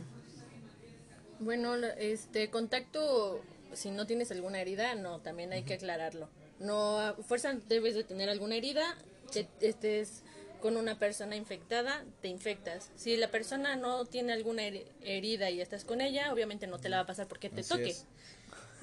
Bueno, 1.38 1.74
este 1.98 2.48
contacto, 2.50 3.42
si 3.74 3.90
no 3.90 4.06
tienes 4.06 4.30
alguna 4.30 4.60
herida, 4.60 4.94
no, 4.94 5.20
también 5.20 5.52
hay 5.52 5.64
que 5.64 5.74
aclararlo. 5.74 6.28
No, 6.60 6.98
a 6.98 7.14
fuerza 7.14 7.52
debes 7.68 7.94
de 7.94 8.04
tener 8.04 8.30
alguna 8.30 8.56
herida, 8.56 8.96
que 9.32 9.48
estés 9.60 10.22
con 10.62 10.78
una 10.78 10.98
persona 10.98 11.36
infectada, 11.36 12.04
te 12.22 12.28
infectas. 12.28 12.88
Si 12.96 13.16
la 13.18 13.28
persona 13.30 13.76
no 13.76 14.06
tiene 14.06 14.32
alguna 14.32 14.62
heri- 14.62 14.86
herida 15.02 15.50
y 15.50 15.60
estás 15.60 15.84
con 15.84 16.00
ella, 16.00 16.32
obviamente 16.32 16.66
no 16.66 16.78
te 16.78 16.88
la 16.88 16.96
va 16.98 17.02
a 17.02 17.06
pasar 17.06 17.26
porque 17.28 17.50
te 17.50 17.60
Así 17.60 17.68
toque. 17.68 17.88
es. 17.90 18.06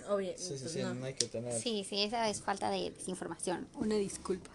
Obvio, 0.07 0.33
Sí, 0.37 0.43
sí, 0.43 0.55
pues 0.61 0.71
sí, 0.73 0.81
no. 0.83 0.93
no 0.93 1.05
hay 1.05 1.13
que 1.13 1.27
tener... 1.27 1.53
Sí, 1.53 1.85
sí, 1.89 2.03
esa 2.03 2.29
es 2.29 2.41
falta 2.41 2.69
de 2.69 2.91
desinformación. 2.91 3.67
Una 3.75 3.95
disculpa. 3.95 4.49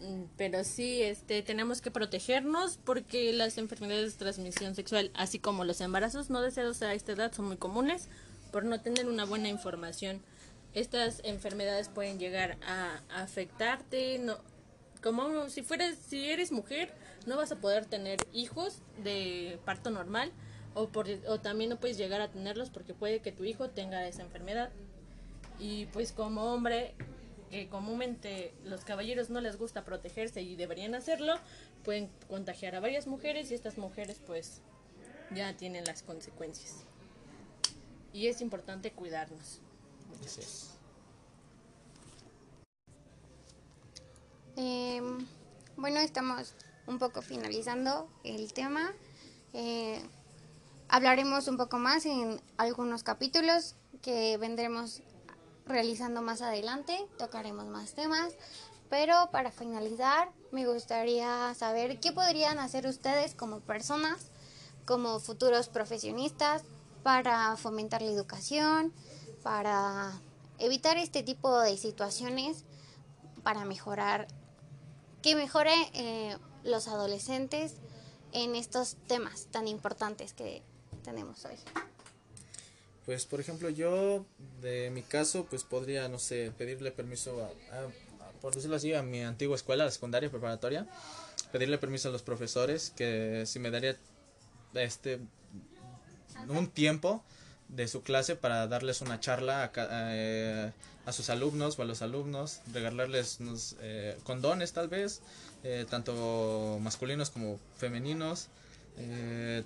Mm, 0.00 0.24
Pero 0.36 0.64
sí, 0.64 1.02
este, 1.02 1.42
tenemos 1.42 1.80
que 1.80 1.90
protegernos 1.90 2.78
porque 2.84 3.32
las 3.32 3.58
enfermedades 3.58 4.12
de 4.12 4.18
transmisión 4.18 4.74
sexual, 4.74 5.10
así 5.14 5.38
como 5.38 5.64
los 5.64 5.80
embarazos 5.80 6.30
no 6.30 6.40
deseados 6.42 6.82
a 6.82 6.94
esta 6.94 7.12
edad, 7.12 7.32
son 7.32 7.46
muy 7.46 7.56
comunes 7.56 8.08
por 8.52 8.64
no 8.64 8.80
tener 8.80 9.06
una 9.06 9.24
buena 9.24 9.48
información. 9.48 10.22
Estas 10.74 11.20
enfermedades 11.24 11.88
pueden 11.88 12.18
llegar 12.18 12.56
a, 12.66 13.00
a 13.10 13.22
afectarte, 13.22 14.18
no, 14.18 14.36
como 15.06 15.48
si 15.50 15.62
fueras, 15.62 15.94
si 16.08 16.30
eres 16.30 16.50
mujer, 16.50 16.92
no 17.26 17.36
vas 17.36 17.52
a 17.52 17.60
poder 17.60 17.86
tener 17.86 18.18
hijos 18.32 18.80
de 19.04 19.56
parto 19.64 19.88
normal 19.88 20.32
o, 20.74 20.88
por, 20.88 21.06
o 21.28 21.38
también 21.38 21.70
no 21.70 21.78
puedes 21.78 21.96
llegar 21.96 22.20
a 22.20 22.28
tenerlos 22.28 22.70
porque 22.70 22.92
puede 22.92 23.20
que 23.20 23.30
tu 23.30 23.44
hijo 23.44 23.70
tenga 23.70 24.04
esa 24.08 24.22
enfermedad. 24.22 24.72
Y 25.60 25.86
pues 25.86 26.10
como 26.10 26.52
hombre, 26.52 26.96
que 27.52 27.68
comúnmente 27.68 28.52
los 28.64 28.84
caballeros 28.84 29.30
no 29.30 29.40
les 29.40 29.56
gusta 29.56 29.84
protegerse 29.84 30.42
y 30.42 30.56
deberían 30.56 30.96
hacerlo, 30.96 31.36
pueden 31.84 32.10
contagiar 32.26 32.74
a 32.74 32.80
varias 32.80 33.06
mujeres 33.06 33.52
y 33.52 33.54
estas 33.54 33.78
mujeres 33.78 34.20
pues 34.26 34.60
ya 35.32 35.56
tienen 35.56 35.84
las 35.84 36.02
consecuencias. 36.02 36.84
Y 38.12 38.26
es 38.26 38.40
importante 38.40 38.90
cuidarnos. 38.90 39.60
Así 40.24 40.40
es. 40.40 40.75
Em, 44.56 45.26
bueno, 45.76 46.00
estamos 46.00 46.54
un 46.86 46.98
poco 46.98 47.20
finalizando 47.20 48.08
el 48.24 48.54
tema. 48.54 48.94
Eh, 49.52 50.02
hablaremos 50.88 51.46
un 51.48 51.58
poco 51.58 51.78
más 51.78 52.06
en 52.06 52.40
algunos 52.56 53.02
capítulos 53.02 53.76
que 54.00 54.38
vendremos 54.38 55.02
realizando 55.66 56.22
más 56.22 56.40
adelante. 56.40 57.06
Tocaremos 57.18 57.66
más 57.66 57.92
temas. 57.92 58.32
Pero 58.88 59.28
para 59.30 59.50
finalizar, 59.50 60.30
me 60.52 60.66
gustaría 60.66 61.52
saber 61.54 62.00
qué 62.00 62.12
podrían 62.12 62.58
hacer 62.58 62.86
ustedes 62.86 63.34
como 63.34 63.60
personas, 63.60 64.30
como 64.86 65.18
futuros 65.20 65.68
profesionistas, 65.68 66.62
para 67.02 67.56
fomentar 67.56 68.00
la 68.00 68.10
educación, 68.10 68.92
para 69.42 70.12
evitar 70.58 70.96
este 70.96 71.22
tipo 71.22 71.58
de 71.60 71.76
situaciones, 71.76 72.64
para 73.42 73.64
mejorar 73.64 74.28
que 75.26 75.34
mejore 75.34 75.74
eh, 75.94 76.36
los 76.62 76.86
adolescentes 76.86 77.74
en 78.30 78.54
estos 78.54 78.94
temas 79.08 79.48
tan 79.50 79.66
importantes 79.66 80.32
que 80.32 80.62
tenemos 81.02 81.44
hoy. 81.44 81.56
Pues 83.06 83.26
por 83.26 83.40
ejemplo 83.40 83.68
yo, 83.68 84.24
de 84.60 84.88
mi 84.90 85.02
caso, 85.02 85.44
pues 85.50 85.64
podría, 85.64 86.08
no 86.08 86.20
sé, 86.20 86.52
pedirle 86.56 86.92
permiso 86.92 87.42
a, 87.42 87.88
por 88.40 88.54
decirlo 88.54 88.76
así, 88.76 88.94
a 88.94 89.02
mi 89.02 89.20
antigua 89.20 89.56
escuela, 89.56 89.84
la 89.84 89.90
secundaria 89.90 90.30
preparatoria, 90.30 90.86
pedirle 91.50 91.78
permiso 91.78 92.08
a 92.08 92.12
los 92.12 92.22
profesores 92.22 92.90
que 92.90 93.46
si 93.46 93.58
me 93.58 93.72
daría 93.72 93.96
este 94.74 95.18
un 96.48 96.68
tiempo 96.68 97.24
de 97.68 97.88
su 97.88 98.02
clase 98.02 98.36
para 98.36 98.66
darles 98.66 99.00
una 99.00 99.20
charla 99.20 99.64
a, 99.64 99.70
eh, 100.14 100.72
a, 101.04 101.12
sus 101.12 101.30
alumnos 101.30 101.78
o 101.78 101.82
a 101.82 101.84
los 101.84 102.02
alumnos, 102.02 102.60
regalarles 102.72 103.38
unos 103.40 103.76
eh, 103.80 104.16
condones 104.24 104.72
tal 104.72 104.88
vez, 104.88 105.20
eh, 105.64 105.86
tanto 105.88 106.78
masculinos 106.80 107.30
como 107.30 107.58
femeninos. 107.76 108.48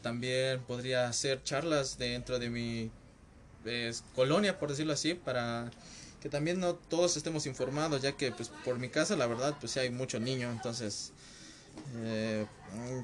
también 0.02 0.60
podría 0.66 1.08
hacer 1.08 1.42
charlas 1.44 1.98
dentro 1.98 2.38
de 2.38 2.50
mi 2.50 2.90
colonia, 4.16 4.58
por 4.58 4.70
decirlo 4.70 4.92
así, 4.92 5.14
para 5.14 5.70
que 6.20 6.28
también 6.28 6.60
no 6.60 6.74
todos 6.74 7.16
estemos 7.16 7.46
informados, 7.46 8.02
ya 8.02 8.12
que 8.12 8.32
pues 8.32 8.50
por 8.64 8.78
mi 8.78 8.88
casa 8.88 9.16
la 9.16 9.26
verdad 9.26 9.54
pues 9.60 9.72
sí 9.72 9.80
hay 9.80 9.90
mucho 9.90 10.18
niño, 10.20 10.50
entonces 10.50 11.12
eh, 11.96 12.46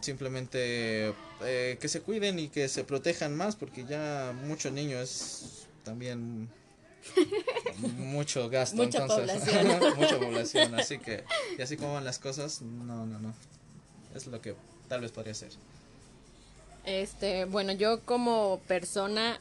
simplemente 0.01 1.13
eh, 1.43 1.77
que 1.81 1.89
se 1.89 2.01
cuiden 2.01 2.39
y 2.39 2.49
que 2.49 2.69
se 2.69 2.85
protejan 2.85 3.37
más 3.37 3.57
porque 3.57 3.85
ya 3.85 4.33
mucho 4.45 4.71
niño 4.71 5.01
es 5.01 5.67
también 5.85 6.49
mucho 7.99 8.49
gasto 8.49 8.77
mucha 8.77 9.03
entonces 9.03 9.43
población. 9.43 9.97
mucha 9.97 10.19
población 10.19 10.75
así 10.77 10.99
que 10.99 11.25
y 11.59 11.63
así 11.63 11.77
como 11.77 11.95
van 11.95 12.05
las 12.05 12.19
cosas 12.19 12.63
no 12.63 13.07
no 13.07 13.19
no 13.19 13.35
es 14.15 14.27
lo 14.27 14.41
que 14.41 14.55
tal 14.89 15.01
vez 15.01 15.11
podría 15.11 15.35
ser 15.35 15.51
este 16.85 17.45
bueno 17.45 17.73
yo 17.73 18.01
como 18.03 18.61
persona 18.69 19.39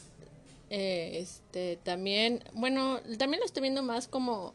eh, 0.69 1.19
este 1.21 1.77
también 1.83 2.43
bueno 2.53 2.99
también 3.17 3.39
lo 3.39 3.45
estoy 3.45 3.61
viendo 3.61 3.83
más 3.83 4.07
como 4.07 4.53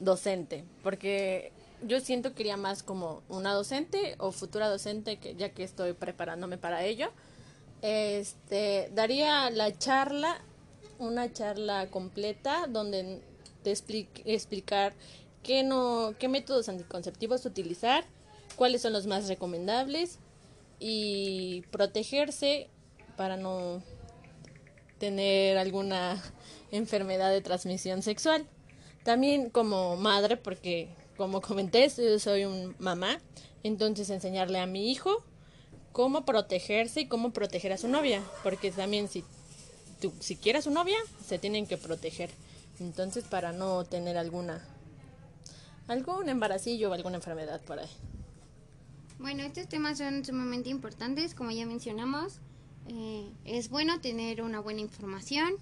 docente 0.00 0.64
porque 0.82 1.52
yo 1.86 2.00
siento 2.00 2.34
que 2.34 2.42
iría 2.42 2.56
más 2.56 2.82
como 2.82 3.22
una 3.28 3.52
docente 3.52 4.14
o 4.18 4.32
futura 4.32 4.68
docente, 4.68 5.18
que 5.18 5.34
ya 5.34 5.50
que 5.50 5.64
estoy 5.64 5.92
preparándome 5.92 6.58
para 6.58 6.84
ello. 6.84 7.10
Este, 7.82 8.90
daría 8.94 9.50
la 9.50 9.76
charla, 9.76 10.40
una 10.98 11.32
charla 11.32 11.88
completa 11.90 12.66
donde 12.68 13.20
te 13.62 13.72
explicar 14.24 14.94
qué 15.42 15.62
no, 15.62 16.14
qué 16.18 16.28
métodos 16.28 16.68
anticonceptivos 16.68 17.44
utilizar, 17.44 18.04
cuáles 18.56 18.82
son 18.82 18.92
los 18.92 19.06
más 19.06 19.28
recomendables 19.28 20.18
y 20.78 21.62
protegerse 21.70 22.68
para 23.16 23.36
no 23.36 23.82
tener 24.98 25.58
alguna 25.58 26.22
enfermedad 26.70 27.30
de 27.30 27.40
transmisión 27.40 28.02
sexual. 28.02 28.46
También 29.02 29.50
como 29.50 29.96
madre, 29.96 30.36
porque 30.36 30.88
como 31.16 31.40
comenté, 31.40 31.88
yo 31.96 32.18
soy 32.18 32.44
un 32.44 32.74
mamá, 32.78 33.20
entonces 33.62 34.10
enseñarle 34.10 34.58
a 34.58 34.66
mi 34.66 34.90
hijo 34.90 35.24
cómo 35.92 36.24
protegerse 36.24 37.02
y 37.02 37.06
cómo 37.06 37.32
proteger 37.32 37.72
a 37.72 37.78
su 37.78 37.88
novia, 37.88 38.22
porque 38.42 38.70
también 38.70 39.08
si 39.08 39.24
tú, 40.00 40.12
si 40.20 40.36
quieres 40.36 40.64
su 40.64 40.70
novia, 40.70 40.98
se 41.26 41.38
tienen 41.38 41.66
que 41.66 41.76
proteger. 41.76 42.30
Entonces, 42.80 43.24
para 43.24 43.52
no 43.52 43.84
tener 43.84 44.16
alguna 44.16 44.66
algún 45.88 46.28
embarazillo 46.28 46.90
o 46.90 46.92
alguna 46.94 47.16
enfermedad 47.16 47.60
por 47.62 47.78
ahí. 47.78 47.90
Bueno, 49.18 49.42
estos 49.42 49.68
temas 49.68 49.98
son 49.98 50.24
sumamente 50.24 50.70
importantes, 50.70 51.34
como 51.34 51.50
ya 51.50 51.66
mencionamos. 51.66 52.38
Eh, 52.88 53.30
es 53.44 53.68
bueno 53.68 54.00
tener 54.00 54.42
una 54.42 54.60
buena 54.60 54.80
información, 54.80 55.54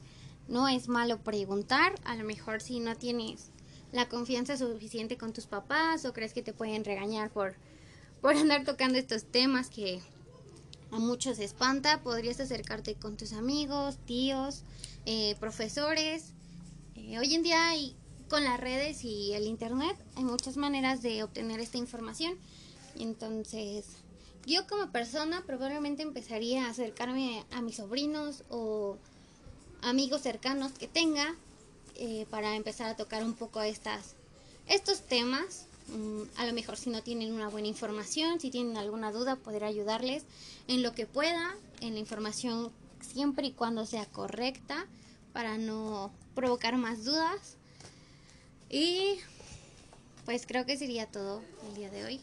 no 0.48 0.68
es 0.68 0.88
malo 0.88 1.18
preguntar, 1.18 1.94
a 2.04 2.16
lo 2.16 2.24
mejor 2.24 2.62
si 2.62 2.80
no 2.80 2.96
tienes 2.96 3.50
la 3.92 4.08
confianza 4.08 4.56
suficiente 4.56 5.16
con 5.16 5.32
tus 5.32 5.46
papás 5.46 6.04
o 6.04 6.12
crees 6.12 6.32
que 6.32 6.42
te 6.42 6.52
pueden 6.52 6.84
regañar 6.84 7.30
por, 7.30 7.54
por 8.20 8.36
andar 8.36 8.64
tocando 8.64 8.98
estos 8.98 9.24
temas 9.24 9.70
que 9.70 10.00
a 10.92 10.98
muchos 10.98 11.38
espanta, 11.38 12.02
podrías 12.02 12.40
acercarte 12.40 12.94
con 12.96 13.16
tus 13.16 13.32
amigos, 13.32 13.98
tíos, 14.06 14.64
eh, 15.06 15.36
profesores. 15.38 16.32
Eh, 16.96 17.18
hoy 17.18 17.34
en 17.34 17.42
día 17.42 17.72
con 18.28 18.44
las 18.44 18.58
redes 18.58 19.04
y 19.04 19.32
el 19.34 19.44
internet 19.44 19.96
hay 20.16 20.24
muchas 20.24 20.56
maneras 20.56 21.02
de 21.02 21.22
obtener 21.22 21.60
esta 21.60 21.78
información. 21.78 22.34
Entonces, 22.98 23.86
yo 24.46 24.66
como 24.66 24.90
persona 24.90 25.44
probablemente 25.46 26.02
empezaría 26.02 26.66
a 26.66 26.70
acercarme 26.70 27.44
a 27.52 27.62
mis 27.62 27.76
sobrinos 27.76 28.44
o 28.48 28.98
amigos 29.82 30.22
cercanos 30.22 30.72
que 30.72 30.88
tenga 30.88 31.36
eh, 32.00 32.26
para 32.30 32.56
empezar 32.56 32.88
a 32.88 32.96
tocar 32.96 33.22
un 33.22 33.34
poco 33.34 33.60
estas, 33.60 34.14
estos 34.66 35.02
temas. 35.02 35.66
Mm, 35.88 36.22
a 36.36 36.46
lo 36.46 36.54
mejor 36.54 36.78
si 36.78 36.88
no 36.88 37.02
tienen 37.02 37.32
una 37.34 37.48
buena 37.48 37.68
información, 37.68 38.40
si 38.40 38.50
tienen 38.50 38.78
alguna 38.78 39.12
duda, 39.12 39.36
poder 39.36 39.64
ayudarles 39.64 40.24
en 40.66 40.82
lo 40.82 40.94
que 40.94 41.04
pueda, 41.04 41.54
en 41.80 41.92
la 41.92 42.00
información 42.00 42.72
siempre 43.00 43.48
y 43.48 43.52
cuando 43.52 43.84
sea 43.84 44.06
correcta, 44.06 44.86
para 45.34 45.58
no 45.58 46.10
provocar 46.34 46.78
más 46.78 47.04
dudas. 47.04 47.58
Y 48.70 49.18
pues 50.24 50.46
creo 50.46 50.64
que 50.64 50.78
sería 50.78 51.04
todo 51.04 51.42
el 51.68 51.74
día 51.74 51.90
de 51.90 52.04
hoy. 52.06 52.20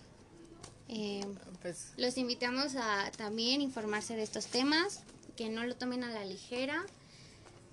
Eh, 0.89 1.23
pues 1.61 1.91
los 1.97 2.17
invitamos 2.17 2.75
a 2.75 3.11
también 3.15 3.61
informarse 3.61 4.15
de 4.15 4.23
estos 4.23 4.47
temas, 4.47 5.01
que 5.35 5.49
no 5.49 5.63
lo 5.65 5.75
tomen 5.75 6.03
a 6.03 6.09
la 6.09 6.25
ligera. 6.25 6.83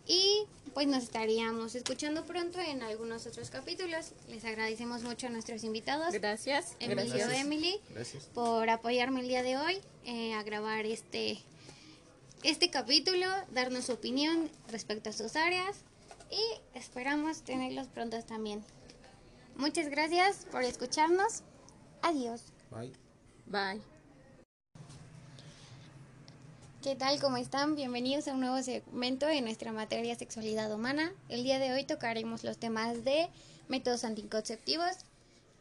Y 0.07 0.47
pues 0.75 0.87
nos 0.89 1.05
estaríamos 1.05 1.75
escuchando 1.75 2.25
pronto 2.25 2.59
en 2.61 2.83
algunos 2.83 3.27
otros 3.27 3.51
capítulos. 3.51 4.13
Les 4.29 4.45
agradecemos 4.45 5.03
mucho 5.03 5.29
a 5.29 5.31
nuestros 5.31 5.65
invitados. 5.65 6.13
Gracias. 6.13 6.75
Emilio 6.81 7.31
Emily 7.31 7.81
por 8.35 8.69
apoyarme 8.69 9.21
el 9.21 9.29
día 9.29 9.43
de 9.43 9.57
hoy 9.57 9.81
eh, 10.05 10.35
a 10.35 10.43
grabar 10.43 10.85
este, 10.85 11.39
este 12.43 12.71
capítulo, 12.71 13.27
darnos 13.53 13.87
su 13.87 13.93
opinión 13.93 14.51
respecto 14.71 15.11
a 15.11 15.13
sus 15.13 15.37
áreas 15.37 15.77
y 16.31 16.79
esperamos 16.79 17.43
tenerlos 17.43 17.87
pronto 17.87 18.21
también. 18.23 18.65
Muchas 19.57 19.89
gracias 19.89 20.47
por 20.51 20.65
escucharnos. 20.65 21.43
Adiós. 22.03 22.43
Bye. 22.71 22.93
Bye. 23.47 23.94
¿Qué 26.85 26.97
tal? 26.97 27.19
¿Cómo 27.19 27.39
están? 27.39 27.77
Bienvenidos 27.77 28.29
a 28.29 28.35
un 28.35 28.41
nuevo 28.41 28.63
segmento 28.63 29.25
de 29.25 29.41
nuestra 29.41 29.73
materia 29.73 30.15
sexualidad 30.17 30.71
humana. 30.71 31.15
El 31.31 31.43
día 31.43 31.59
de 31.59 31.73
hoy 31.73 31.85
tocaremos 31.85 32.45
los 32.45 32.59
temas 32.59 33.05
de 33.05 33.31
métodos 33.69 34.05
anticonceptivos 34.05 34.91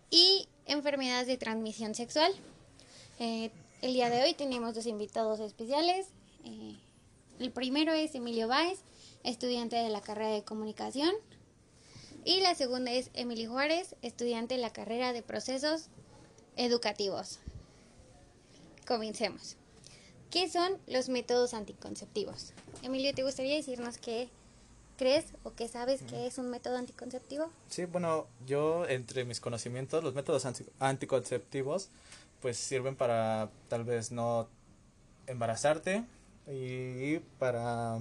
y 0.10 0.50
enfermedades 0.66 1.28
de 1.28 1.38
transmisión 1.38 1.96
sexual. 1.96 2.30
Eh, 3.20 3.52
el 3.82 3.94
día 3.94 4.10
de 4.10 4.22
hoy 4.22 4.34
tenemos 4.34 4.76
dos 4.76 4.86
invitados 4.86 5.40
especiales. 5.40 6.08
Eh, 6.44 6.76
el 7.40 7.52
primero 7.52 7.94
es 7.94 8.16
Emilio 8.16 8.50
Báez, 8.50 8.80
estudiante 9.24 9.78
de 9.78 9.88
la 9.88 10.02
carrera 10.02 10.34
de 10.34 10.44
comunicación. 10.44 11.14
Y 12.26 12.42
la 12.42 12.54
segunda 12.54 12.92
es 12.92 13.12
Emily 13.14 13.46
Juárez, 13.46 13.96
estudiante 14.02 14.56
de 14.56 14.62
la 14.62 14.74
carrera 14.74 15.14
de 15.14 15.22
procesos 15.22 15.88
educativos. 16.58 17.40
Comencemos. 18.86 19.56
¿Qué 20.34 20.50
son 20.50 20.80
los 20.88 21.10
métodos 21.10 21.54
anticonceptivos? 21.54 22.54
Emilio, 22.82 23.14
¿te 23.14 23.22
gustaría 23.22 23.56
decirnos 23.56 24.00
qué 24.00 24.30
crees 24.98 25.26
o 25.44 25.54
qué 25.54 25.68
sabes 25.68 26.02
que 26.02 26.26
es 26.26 26.40
un 26.40 26.50
método 26.50 26.76
anticonceptivo? 26.76 27.52
Sí, 27.70 27.86
bueno, 27.86 28.26
yo 28.48 28.88
entre 28.88 29.26
mis 29.26 29.40
conocimientos, 29.40 30.04
los 30.04 30.16
métodos 30.16 30.48
anticonceptivos 30.80 31.90
pues 32.42 32.58
sirven 32.58 32.96
para 32.96 33.52
tal 33.68 33.84
vez 33.84 34.12
no 34.12 34.50
embarazarte 35.28 36.04
y 36.48 37.20
para 37.38 38.00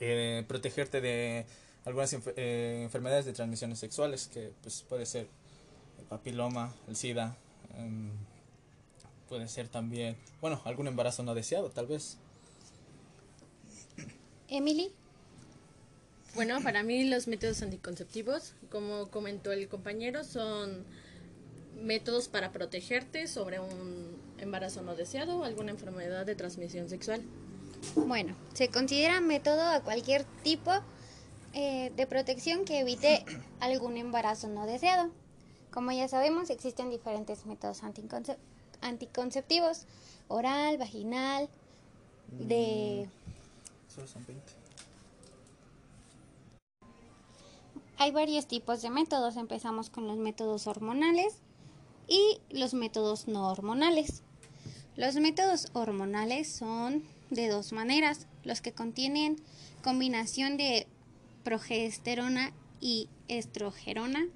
eh, 0.00 0.44
protegerte 0.48 1.00
de 1.00 1.46
algunas 1.86 2.12
eh, 2.12 2.82
enfermedades 2.84 3.24
de 3.24 3.32
transmisiones 3.32 3.78
sexuales 3.78 4.28
que 4.30 4.52
pues 4.60 4.84
puede 4.86 5.06
ser 5.06 5.26
el 5.98 6.04
papiloma, 6.04 6.74
el 6.88 6.94
SIDA, 6.94 7.38
em, 7.78 8.10
puede 9.28 9.48
ser 9.48 9.68
también, 9.68 10.16
bueno, 10.40 10.60
algún 10.64 10.86
embarazo 10.86 11.22
no 11.22 11.34
deseado, 11.34 11.70
tal 11.70 11.86
vez. 11.86 12.18
Emily. 14.48 14.90
Bueno, 16.34 16.60
para 16.62 16.82
mí 16.82 17.04
los 17.04 17.26
métodos 17.26 17.62
anticonceptivos, 17.62 18.54
como 18.70 19.08
comentó 19.08 19.52
el 19.52 19.68
compañero, 19.68 20.24
son 20.24 20.84
métodos 21.82 22.28
para 22.28 22.52
protegerte 22.52 23.26
sobre 23.28 23.60
un 23.60 24.16
embarazo 24.38 24.82
no 24.82 24.94
deseado 24.94 25.38
o 25.38 25.44
alguna 25.44 25.70
enfermedad 25.70 26.26
de 26.26 26.34
transmisión 26.34 26.88
sexual. 26.88 27.22
Bueno, 27.94 28.34
se 28.54 28.68
considera 28.68 29.20
método 29.20 29.62
a 29.62 29.80
cualquier 29.80 30.24
tipo 30.42 30.72
eh, 31.54 31.92
de 31.96 32.06
protección 32.06 32.64
que 32.64 32.80
evite 32.80 33.24
algún 33.60 33.96
embarazo 33.96 34.48
no 34.48 34.66
deseado. 34.66 35.10
Como 35.70 35.92
ya 35.92 36.08
sabemos, 36.08 36.50
existen 36.50 36.90
diferentes 36.90 37.46
métodos 37.46 37.82
anticonceptivos 37.82 38.57
anticonceptivos, 38.80 39.86
oral, 40.28 40.78
vaginal, 40.78 41.48
de... 42.32 43.08
son 43.94 44.26
20. 44.26 44.58
Hay 48.00 48.12
varios 48.12 48.46
tipos 48.46 48.80
de 48.80 48.90
métodos. 48.90 49.36
Empezamos 49.36 49.90
con 49.90 50.06
los 50.06 50.18
métodos 50.18 50.68
hormonales 50.68 51.34
y 52.06 52.40
los 52.50 52.72
métodos 52.72 53.26
no 53.26 53.48
hormonales. 53.48 54.22
Los 54.96 55.16
métodos 55.16 55.68
hormonales 55.72 56.50
son 56.52 57.02
de 57.30 57.48
dos 57.48 57.72
maneras, 57.72 58.26
los 58.44 58.60
que 58.60 58.72
contienen 58.72 59.36
combinación 59.82 60.56
de 60.56 60.86
progesterona 61.42 62.52
y 62.80 63.08
estrogerona. 63.26 64.26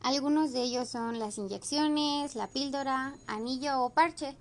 Algunos 0.00 0.52
de 0.52 0.62
ellos 0.62 0.88
son 0.88 1.18
las 1.18 1.38
inyecciones, 1.38 2.36
la 2.36 2.48
píldora, 2.48 3.14
anillo 3.26 3.82
o 3.82 3.90
parche. 3.90 4.36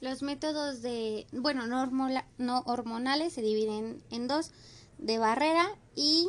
Los 0.00 0.22
métodos 0.22 0.80
de, 0.80 1.26
bueno, 1.32 1.66
no, 1.66 2.62
hormonales 2.66 3.32
se 3.32 3.42
dividen 3.42 4.02
en 4.10 4.28
dos, 4.28 4.52
de 4.96 5.18
barrera 5.18 5.66
y 5.94 6.28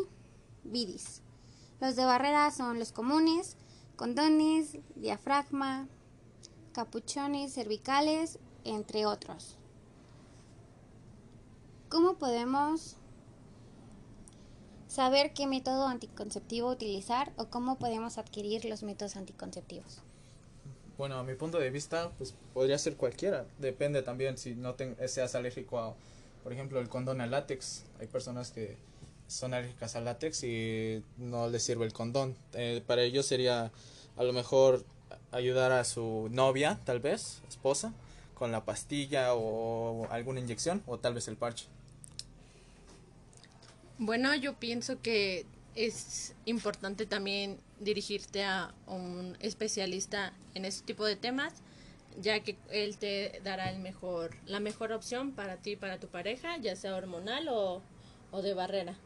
vidis. 0.63 1.21
Los 1.79 1.95
de 1.95 2.05
barrera 2.05 2.51
son 2.51 2.77
los 2.77 2.91
comunes, 2.91 3.55
condones, 3.95 4.77
diafragma, 4.95 5.87
capuchones 6.73 7.53
cervicales, 7.53 8.39
entre 8.65 9.05
otros. 9.05 9.55
¿Cómo 11.89 12.15
podemos 12.15 12.98
saber 14.89 15.33
qué 15.33 15.47
método 15.47 15.87
anticonceptivo 15.87 16.69
utilizar 16.69 17.31
o 17.37 17.45
cómo 17.45 17.77
podemos 17.77 18.17
adquirir 18.17 18.65
los 18.65 18.83
métodos 18.83 19.15
anticonceptivos? 19.15 20.01
Bueno, 20.97 21.17
a 21.17 21.23
mi 21.23 21.35
punto 21.35 21.59
de 21.59 21.69
vista, 21.69 22.11
pues 22.17 22.35
podría 22.53 22.77
ser 22.77 22.97
cualquiera. 22.97 23.45
Depende 23.59 24.01
también 24.01 24.37
si 24.37 24.55
no 24.55 24.75
seas 25.07 25.35
alérgico 25.35 25.79
a, 25.79 25.95
por 26.43 26.51
ejemplo, 26.51 26.81
el 26.81 26.89
condón 26.89 27.21
al 27.21 27.31
látex. 27.31 27.85
Hay 28.01 28.07
personas 28.07 28.51
que 28.51 28.75
son 29.27 29.53
alérgicas 29.53 29.95
al 29.95 30.05
látex 30.05 30.43
y 30.43 31.03
no 31.17 31.47
les 31.47 31.63
sirve 31.63 31.85
el 31.85 31.93
condón. 31.93 32.35
Eh, 32.53 32.83
para 32.85 33.03
ellos 33.03 33.25
sería 33.25 33.71
a 34.17 34.23
lo 34.23 34.33
mejor 34.33 34.83
ayudar 35.31 35.71
a 35.71 35.85
su 35.85 36.27
novia, 36.31 36.81
tal 36.83 36.99
vez, 36.99 37.41
esposa, 37.47 37.93
con 38.33 38.51
la 38.51 38.65
pastilla 38.65 39.35
o 39.35 40.07
alguna 40.09 40.39
inyección 40.39 40.83
o 40.87 40.97
tal 40.97 41.13
vez 41.13 41.27
el 41.27 41.37
parche. 41.37 41.67
Bueno, 43.99 44.33
yo 44.33 44.53
pienso 44.53 45.01
que 45.01 45.45
es 45.75 46.33
importante 46.45 47.05
también 47.05 47.59
dirigirte 47.81 48.45
a 48.45 48.73
un 48.87 49.37
especialista 49.41 50.31
en 50.53 50.63
este 50.63 50.85
tipo 50.85 51.03
de 51.05 51.17
temas, 51.17 51.53
ya 52.21 52.39
que 52.39 52.57
él 52.71 52.97
te 52.97 53.41
dará 53.43 53.69
el 53.69 53.79
mejor, 53.79 54.37
la 54.45 54.61
mejor 54.61 54.93
opción 54.93 55.33
para 55.33 55.57
ti 55.57 55.71
y 55.71 55.75
para 55.75 55.99
tu 55.99 56.07
pareja, 56.07 56.55
ya 56.57 56.77
sea 56.77 56.95
hormonal 56.95 57.49
o, 57.49 57.81
o 58.31 58.41
de 58.41 58.53
barrera. 58.53 58.97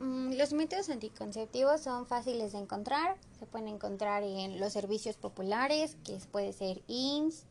Mm, 0.00 0.32
los 0.38 0.54
métodos 0.54 0.88
anticonceptivos 0.88 1.82
son 1.82 2.06
fáciles 2.06 2.52
de 2.52 2.60
encontrar, 2.60 3.16
se 3.38 3.44
pueden 3.44 3.68
encontrar 3.68 4.22
en 4.22 4.58
los 4.58 4.72
servicios 4.72 5.16
populares, 5.16 5.98
que 6.04 6.16
puede 6.32 6.54
ser 6.54 6.82
IMSS. 6.86 7.44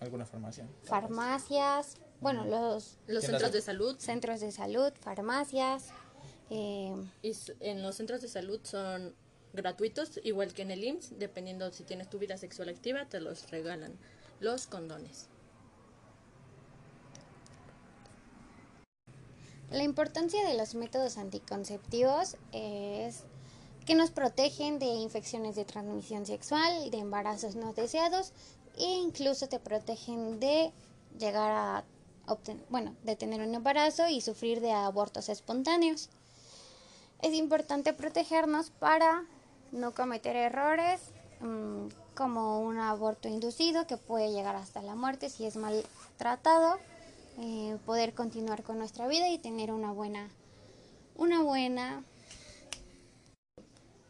¿Alguna 0.00 0.26
farmacia? 0.26 0.66
Farmacias, 0.82 1.98
bueno, 2.20 2.44
los, 2.44 2.98
los 3.06 3.24
centros 3.24 3.52
de 3.52 3.60
salud. 3.60 3.96
Centros 3.98 4.40
de 4.40 4.52
salud, 4.52 4.92
farmacias. 5.00 5.88
Eh, 6.50 6.94
y 7.22 7.32
en 7.60 7.82
los 7.82 7.96
centros 7.96 8.20
de 8.20 8.28
salud 8.28 8.60
son 8.62 9.14
gratuitos, 9.52 10.20
igual 10.22 10.52
que 10.52 10.62
en 10.62 10.70
el 10.70 10.84
IMSS, 10.84 11.18
dependiendo 11.18 11.72
si 11.72 11.82
tienes 11.82 12.08
tu 12.08 12.18
vida 12.18 12.36
sexual 12.36 12.68
activa, 12.68 13.06
te 13.06 13.20
los 13.20 13.50
regalan 13.50 13.98
los 14.40 14.66
condones. 14.66 15.28
La 19.70 19.82
importancia 19.82 20.46
de 20.46 20.56
los 20.56 20.74
métodos 20.76 21.18
anticonceptivos 21.18 22.36
es 22.52 23.24
que 23.84 23.96
nos 23.96 24.10
protegen 24.10 24.78
de 24.78 24.86
infecciones 24.86 25.56
de 25.56 25.64
transmisión 25.64 26.24
sexual, 26.24 26.90
de 26.90 26.98
embarazos 26.98 27.56
no 27.56 27.72
deseados 27.72 28.32
e 28.78 28.84
incluso 28.84 29.48
te 29.48 29.58
protegen 29.58 30.38
de 30.38 30.72
llegar 31.18 31.50
a 31.50 31.84
bueno, 32.68 32.94
de 33.02 33.16
tener 33.16 33.40
un 33.40 33.54
embarazo 33.54 34.08
y 34.08 34.20
sufrir 34.20 34.60
de 34.60 34.72
abortos 34.72 35.28
espontáneos. 35.28 36.08
Es 37.22 37.32
importante 37.34 37.92
protegernos 37.92 38.70
para 38.70 39.24
no 39.72 39.92
cometer 39.92 40.36
errores 40.36 41.00
mm, 41.40 41.88
como 42.14 42.60
un 42.60 42.78
aborto 42.78 43.28
inducido 43.28 43.86
que 43.86 43.96
puede 43.96 44.32
llegar 44.32 44.56
hasta 44.56 44.82
la 44.82 44.94
muerte 44.94 45.30
si 45.30 45.44
es 45.44 45.56
mal 45.56 45.84
tratado, 46.16 46.78
eh, 47.38 47.76
poder 47.84 48.14
continuar 48.14 48.62
con 48.62 48.78
nuestra 48.78 49.06
vida 49.06 49.28
y 49.28 49.38
tener 49.38 49.72
una 49.72 49.92
buena, 49.92 50.28
una 51.16 51.42
buena, 51.42 52.04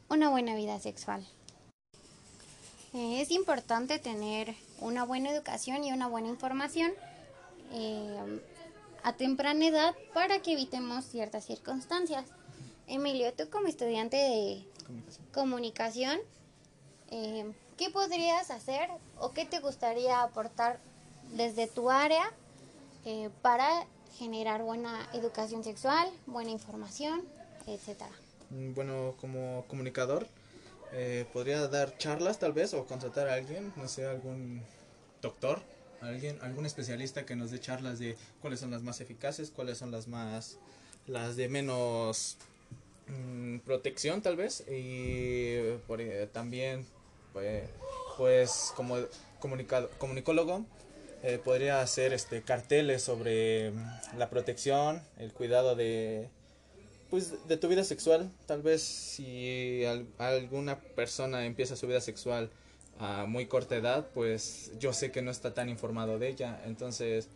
una 0.09 0.31
buena 0.31 0.55
vida 0.55 0.79
sexual. 0.79 1.27
Eh, 2.95 3.21
es 3.21 3.31
importante 3.31 3.99
tener 3.99 4.55
una 4.81 5.05
buena 5.05 5.31
educación 5.31 5.85
y 5.85 5.93
una 5.93 6.07
buena 6.07 6.29
información 6.29 6.93
eh, 7.73 8.41
a 9.03 9.13
temprana 9.17 9.67
edad 9.67 9.95
para 10.15 10.41
que 10.41 10.53
evitemos 10.53 11.05
ciertas 11.05 11.45
circunstancias. 11.45 12.27
Emilio, 12.87 13.33
tú 13.35 13.49
como 13.51 13.69
estudiante 13.69 14.17
de 14.17 14.65
comunicación, 15.33 16.19
eh, 17.11 17.53
¿qué 17.77 17.91
podrías 17.91 18.51
hacer 18.51 18.89
o 19.19 19.33
qué 19.33 19.45
te 19.45 19.61
gustaría 19.61 20.23
aportar 20.23 20.79
desde 21.33 21.67
tu 21.67 21.91
área 21.91 22.33
eh, 23.05 23.31
para 23.43 23.87
generar 24.19 24.63
buena 24.63 25.09
educación 25.13 25.65
sexual, 25.65 26.09
buena 26.27 26.51
información, 26.51 27.23
etcétera? 27.67 28.13
Mm, 28.51 28.75
bueno, 28.75 29.15
como 29.21 29.65
comunicador, 29.69 30.27
podría 31.33 31.67
dar 31.69 31.99
charlas 31.99 32.39
tal 32.39 32.53
vez 32.55 32.73
o 32.73 32.87
contratar 32.87 33.29
a 33.29 33.35
alguien, 33.35 33.73
no 33.77 33.87
sé, 33.87 34.07
algún 34.07 34.63
doctor 35.21 35.61
alguien, 36.01 36.39
algún 36.43 36.67
especialista 36.67 37.25
que 37.27 37.37
nos 37.37 37.51
dé 37.51 37.61
charlas 37.61 37.99
de 37.99 38.17
cuáles 38.41 38.61
son 38.61 38.71
las 38.71 38.83
más 38.83 39.01
eficaces, 39.01 39.51
cuáles 39.51 39.79
son 39.79 39.91
las 39.91 40.09
más, 40.09 40.59
las 41.07 41.37
de 41.37 41.49
menos 41.49 42.37
mm, 43.09 43.59
protección 43.59 44.23
tal 44.23 44.37
vez. 44.37 44.61
Y 44.69 45.55
eh, 45.57 46.29
también 46.33 46.87
pues, 47.33 47.65
pues 48.17 48.73
como 48.77 48.97
comunicado, 49.41 49.91
comunicólogo 49.99 50.65
eh, 51.23 51.39
podría 51.43 51.81
hacer 51.81 52.13
este 52.13 52.43
carteles 52.43 53.03
sobre 53.03 53.71
mm, 53.73 54.19
la 54.19 54.31
protección, 54.31 55.03
el 55.19 55.33
cuidado 55.33 55.77
de 55.77 56.29
pues 57.11 57.47
de 57.47 57.57
tu 57.57 57.69
vida 57.69 57.85
sexual, 57.85 58.31
tal 58.47 58.63
vez 58.63 58.83
si 58.83 59.85
alguna 60.19 60.81
persona 60.81 61.47
empieza 61.47 61.77
su 61.77 61.87
vida 61.87 62.01
sexual 62.01 62.51
a 62.99 63.27
muy 63.27 63.47
corta 63.47 63.77
edad, 63.77 64.09
pues 64.15 64.73
yo 64.79 64.93
sé 64.93 65.11
que 65.11 65.23
no 65.23 65.31
está 65.31 65.55
tan 65.55 65.69
informado 65.69 66.19
de 66.19 66.29
ella. 66.29 66.63
Entonces, 66.65 67.29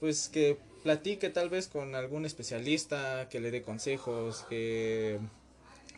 pues 0.00 0.28
que 0.28 0.58
platique 0.82 1.30
tal 1.30 1.50
vez 1.50 1.68
con 1.68 1.94
algún 1.94 2.24
especialista, 2.24 3.28
que 3.28 3.40
le 3.40 3.50
dé 3.50 3.62
consejos, 3.62 4.44
que 4.48 5.18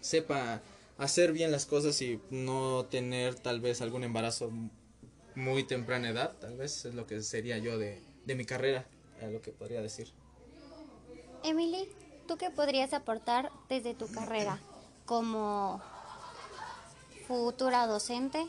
sepa 0.01 0.62
hacer 0.99 1.33
bien 1.33 1.53
las 1.53 1.66
cosas 1.66 2.01
y 2.03 2.21
no 2.31 2.87
tener 2.91 3.35
tal 3.35 3.61
vez 3.61 3.81
algún 3.83 4.05
embarazo 4.05 4.51
muy 5.35 5.64
temprana 5.64 6.11
edad, 6.11 6.33
tal 6.41 6.57
vez 6.57 6.85
es 6.85 6.95
lo 6.95 7.07
que 7.07 7.23
sería 7.23 7.59
yo 7.59 7.79
de, 7.79 8.03
de 8.27 8.35
mi 8.35 8.45
carrera, 8.45 8.87
es 9.21 9.31
lo 9.31 9.41
que 9.41 9.53
podría 9.53 9.81
decir. 9.81 10.12
Emily, 11.43 11.89
¿tú 12.27 12.37
qué 12.37 12.51
podrías 12.51 12.93
aportar 12.93 13.51
desde 13.68 13.95
tu 13.95 14.11
carrera 14.12 14.61
como 15.07 15.81
futura 17.27 17.87
docente 17.87 18.47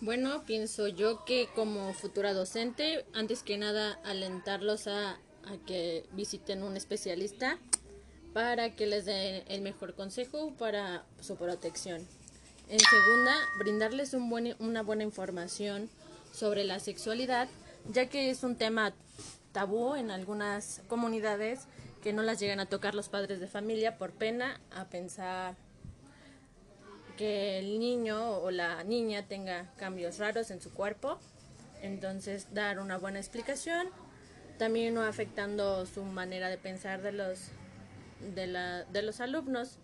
bueno, 0.00 0.44
pienso 0.44 0.88
yo 0.88 1.24
que 1.24 1.48
como 1.54 1.92
futura 1.94 2.34
docente, 2.34 3.04
antes 3.14 3.42
que 3.42 3.56
nada, 3.56 3.98
alentarlos 4.04 4.86
a, 4.88 5.18
que 5.66 6.04
visiten 6.12 6.62
un 6.62 6.76
especialista 6.76 7.58
para 8.32 8.74
que 8.74 8.86
les 8.86 9.04
dé 9.04 9.44
el 9.48 9.62
mejor 9.62 9.94
consejo 9.94 10.52
para 10.58 11.04
su 11.20 11.36
protección. 11.36 12.06
En 12.68 12.80
segunda, 12.80 13.34
brindarles 13.58 14.12
una 14.12 14.82
buena 14.82 15.04
información 15.04 15.88
sobre 16.32 16.64
la 16.64 16.80
sexualidad, 16.80 17.48
ya 17.90 18.08
que 18.08 18.28
es 18.30 18.42
un 18.42 18.56
tema 18.56 18.92
tabú 19.52 19.94
en 19.94 20.10
algunas 20.10 20.82
comunidades 20.88 21.60
que 22.02 22.12
no 22.12 22.22
las 22.22 22.40
llegan 22.40 22.60
a 22.60 22.66
tocar 22.66 22.94
los 22.94 23.08
padres 23.08 23.40
de 23.40 23.46
familia 23.46 23.96
por 23.96 24.12
pena 24.12 24.60
a 24.70 24.84
pensar 24.84 25.54
que 27.16 27.58
el 27.58 27.78
niño 27.78 28.38
o 28.38 28.50
la 28.50 28.84
niña 28.84 29.26
tenga 29.26 29.72
cambios 29.76 30.18
raros 30.18 30.50
en 30.50 30.60
su 30.60 30.72
cuerpo. 30.72 31.18
Entonces, 31.82 32.48
dar 32.54 32.78
una 32.78 32.98
buena 32.98 33.18
explicación, 33.18 33.88
también 34.58 34.94
no 34.94 35.02
afectando 35.02 35.86
su 35.86 36.02
manera 36.04 36.48
de 36.48 36.58
pensar 36.58 37.02
de 37.02 37.12
los, 37.12 37.48
de, 38.34 38.46
la, 38.46 38.84
de 38.84 39.02
los 39.02 39.20
alumnos. 39.20 39.78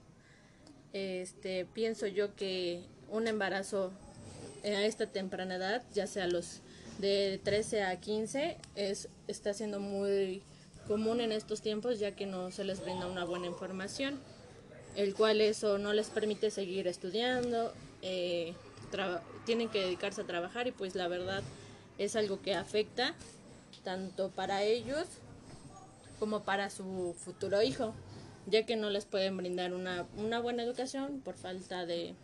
Este, 0.93 1.64
pienso 1.64 2.07
yo 2.07 2.35
que 2.35 2.85
un 3.11 3.26
embarazo 3.26 3.93
a 4.64 4.85
esta 4.85 5.07
temprana 5.07 5.57
edad, 5.57 5.83
ya 5.93 6.07
sea 6.07 6.26
los 6.26 6.61
de 6.99 7.41
13 7.43 7.85
a 7.85 7.99
15, 7.99 8.59
es, 8.76 9.09
está 9.26 9.55
siendo 9.55 9.80
muy 9.80 10.43
común 10.87 11.20
en 11.20 11.33
estos 11.33 11.62
tiempos 11.62 11.99
ya 11.99 12.12
que 12.12 12.26
no 12.26 12.51
se 12.51 12.64
les 12.64 12.83
brinda 12.83 13.07
una 13.07 13.24
buena 13.24 13.47
información 13.47 14.20
el 14.97 15.14
cual 15.14 15.40
eso 15.40 15.78
no 15.78 15.93
les 15.93 16.09
permite 16.11 16.51
seguir 16.51 16.86
estudiando, 16.88 17.72
eh, 18.03 18.55
tienen 19.47 19.68
que 19.68 19.80
dedicarse 19.80 20.20
a 20.20 20.24
trabajar 20.24 20.66
y 20.66 20.72
pues 20.72 20.95
la 20.95 21.09
verdad 21.09 21.43
es 21.99 22.14
algo 22.16 22.40
que 22.43 22.55
afecta 22.55 23.14
tanto 23.84 24.28
para 24.30 24.62
ellos 24.62 25.07
como 26.18 26.43
para 26.43 26.70
su 26.70 27.14
futuro 27.18 27.62
hijo, 27.62 27.95
ya 28.47 28.64
que 28.66 28.76
no 28.76 28.90
les 28.90 29.07
pueden 29.07 29.36
brindar 29.36 29.72
una, 29.72 30.07
una 30.16 30.38
buena 30.40 30.62
educación 30.62 31.20
por 31.24 31.36
falta 31.36 31.84
de, 31.86 32.14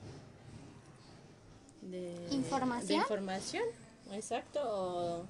de 1.83 2.15
¿Información? 2.31 2.87
de 2.89 2.95
información, 2.95 3.65
exacto. 4.13 4.61
o- 4.63 5.27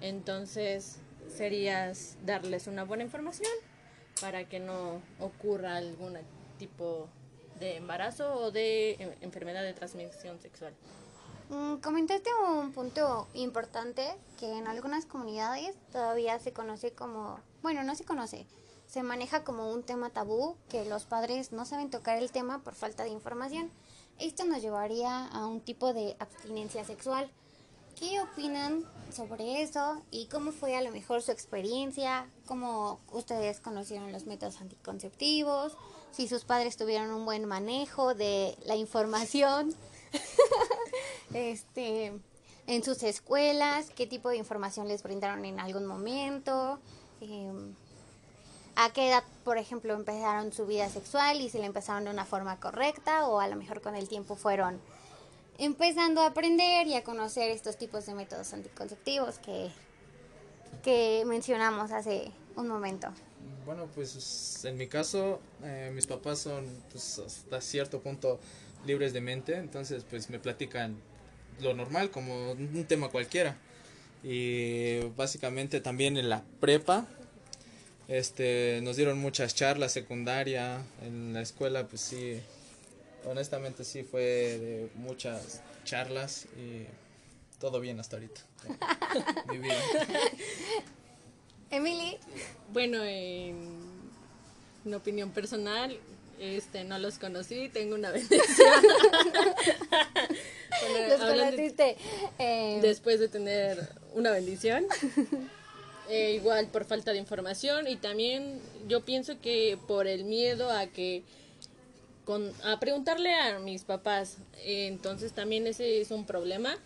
entonces 0.00 0.98
serías 1.34 2.16
darles 2.24 2.66
una 2.68 2.84
buena 2.84 3.02
información 3.04 3.50
para 4.20 4.44
que 4.48 4.60
no 4.60 5.00
ocurra 5.18 5.76
algún 5.76 6.16
tipo 6.58 7.08
de 7.58 7.76
embarazo 7.76 8.34
o 8.34 8.50
de 8.50 8.92
en- 8.98 9.14
enfermedad 9.22 9.62
de 9.62 9.72
transmisión 9.72 10.38
sexual. 10.40 10.74
Mm, 11.50 11.76
Comentaste 11.76 12.30
un 12.46 12.72
punto 12.72 13.26
importante 13.34 14.06
que 14.38 14.52
en 14.58 14.66
algunas 14.66 15.06
comunidades 15.06 15.74
todavía 15.92 16.38
se 16.38 16.52
conoce 16.52 16.92
como, 16.92 17.40
bueno, 17.62 17.82
no 17.84 17.94
se 17.94 18.04
conoce, 18.04 18.46
se 18.86 19.02
maneja 19.02 19.44
como 19.44 19.70
un 19.72 19.82
tema 19.82 20.10
tabú, 20.10 20.56
que 20.68 20.84
los 20.84 21.04
padres 21.04 21.52
no 21.52 21.64
saben 21.64 21.90
tocar 21.90 22.18
el 22.18 22.30
tema 22.30 22.62
por 22.62 22.74
falta 22.74 23.02
de 23.04 23.10
información. 23.10 23.70
Esto 24.18 24.44
nos 24.44 24.60
llevaría 24.62 25.26
a 25.28 25.46
un 25.46 25.60
tipo 25.60 25.92
de 25.94 26.16
abstinencia 26.18 26.84
sexual. 26.84 27.30
¿Qué 27.98 28.20
opinan 28.20 28.84
sobre 29.12 29.62
eso 29.62 30.02
y 30.10 30.26
cómo 30.26 30.52
fue 30.52 30.76
a 30.76 30.82
lo 30.82 30.90
mejor 30.92 31.20
su 31.22 31.32
experiencia? 31.32 32.28
¿Cómo 32.46 33.00
ustedes 33.12 33.58
conocieron 33.60 34.12
los 34.12 34.24
métodos 34.26 34.60
anticonceptivos? 34.60 35.76
Si 36.12 36.28
sus 36.28 36.44
padres 36.44 36.76
tuvieron 36.76 37.10
un 37.10 37.24
buen 37.24 37.44
manejo 37.44 38.14
de 38.14 38.56
la 38.64 38.76
información 38.76 39.74
este, 41.34 42.12
en 42.66 42.84
sus 42.84 43.02
escuelas, 43.02 43.90
qué 43.94 44.06
tipo 44.06 44.28
de 44.30 44.36
información 44.36 44.88
les 44.88 45.02
brindaron 45.02 45.44
en 45.44 45.60
algún 45.60 45.86
momento, 45.86 46.80
Em, 47.20 47.74
a 48.76 48.90
qué 48.90 49.08
edad, 49.08 49.24
por 49.44 49.58
ejemplo, 49.58 49.92
empezaron 49.94 50.52
su 50.52 50.66
vida 50.66 50.88
sexual 50.88 51.40
y 51.40 51.50
si 51.50 51.58
la 51.58 51.66
empezaron 51.66 52.04
de 52.04 52.10
una 52.10 52.24
forma 52.24 52.60
correcta 52.60 53.26
o 53.26 53.40
a 53.40 53.48
lo 53.48 53.56
mejor 53.56 53.80
con 53.80 53.96
el 53.96 54.08
tiempo 54.08 54.36
fueron 54.36 54.80
empezando 55.58 56.20
a 56.20 56.26
aprender 56.26 56.86
y 56.86 56.94
a 56.94 57.02
conocer 57.02 57.50
estos 57.50 57.76
tipos 57.76 58.06
de 58.06 58.14
métodos 58.14 58.52
anticonceptivos 58.52 59.40
que, 59.40 59.72
que 60.84 61.24
mencionamos 61.26 61.90
hace 61.90 62.30
un 62.54 62.68
momento. 62.68 63.08
Bueno, 63.64 63.88
pues 63.94 64.64
en 64.64 64.76
mi 64.76 64.86
caso, 64.86 65.40
eh, 65.62 65.90
mis 65.94 66.06
papás 66.06 66.38
son 66.40 66.66
pues, 66.90 67.18
hasta 67.18 67.60
cierto 67.60 68.00
punto 68.00 68.40
libres 68.86 69.12
de 69.12 69.20
mente, 69.20 69.56
entonces 69.56 70.04
pues 70.08 70.30
me 70.30 70.38
platican 70.38 70.96
lo 71.60 71.74
normal 71.74 72.10
como 72.10 72.52
un 72.52 72.84
tema 72.84 73.08
cualquiera. 73.08 73.56
Y 74.22 75.00
básicamente 75.16 75.80
también 75.80 76.16
en 76.16 76.28
la 76.28 76.42
prepa, 76.60 77.06
este, 78.08 78.80
nos 78.82 78.96
dieron 78.96 79.18
muchas 79.18 79.54
charlas 79.54 79.92
secundaria, 79.92 80.82
en 81.02 81.34
la 81.34 81.42
escuela 81.42 81.86
pues 81.86 82.00
sí, 82.00 82.40
honestamente 83.26 83.84
sí 83.84 84.02
fue 84.02 84.22
de 84.22 84.88
muchas 84.94 85.62
charlas 85.84 86.46
y 86.56 86.86
todo 87.60 87.80
bien 87.80 88.00
hasta 88.00 88.16
ahorita. 88.16 88.40
Mi 89.50 89.58
vida. 89.58 89.76
Emily, 91.70 92.16
Bueno, 92.72 93.02
en, 93.04 93.78
opinión 94.94 95.30
personal, 95.32 95.96
este 96.40 96.84
no 96.84 96.98
los 96.98 97.18
conocí, 97.18 97.68
tengo 97.68 97.94
una 97.94 98.10
bendición. 98.12 98.38
Bueno, 100.92 101.08
los 101.08 101.20
hablando- 101.20 101.56
conociste. 101.56 101.96
em, 102.38 102.80
después 102.80 103.18
de 103.20 103.28
tener 103.28 103.88
una 104.14 104.30
bendición. 104.30 104.86
Eh, 106.10 106.32
igual 106.32 106.68
por 106.68 106.86
falta 106.86 107.12
de 107.12 107.18
información 107.18 107.86
y 107.86 107.96
también 107.96 108.62
yo 108.88 109.04
pienso 109.04 109.42
que 109.42 109.76
por 109.86 110.06
el 110.06 110.24
miedo 110.24 110.70
a 110.70 110.86
que 110.86 111.22
con, 112.24 112.50
a 112.64 112.80
preguntarle 112.80 113.34
a 113.34 113.58
mis 113.58 113.84
papás 113.84 114.38
Eh, 114.64 114.86
entonces 114.86 115.32
también 115.32 115.66
ese 115.66 116.00
es 116.00 116.10
un 116.10 116.24
problema 116.24 116.78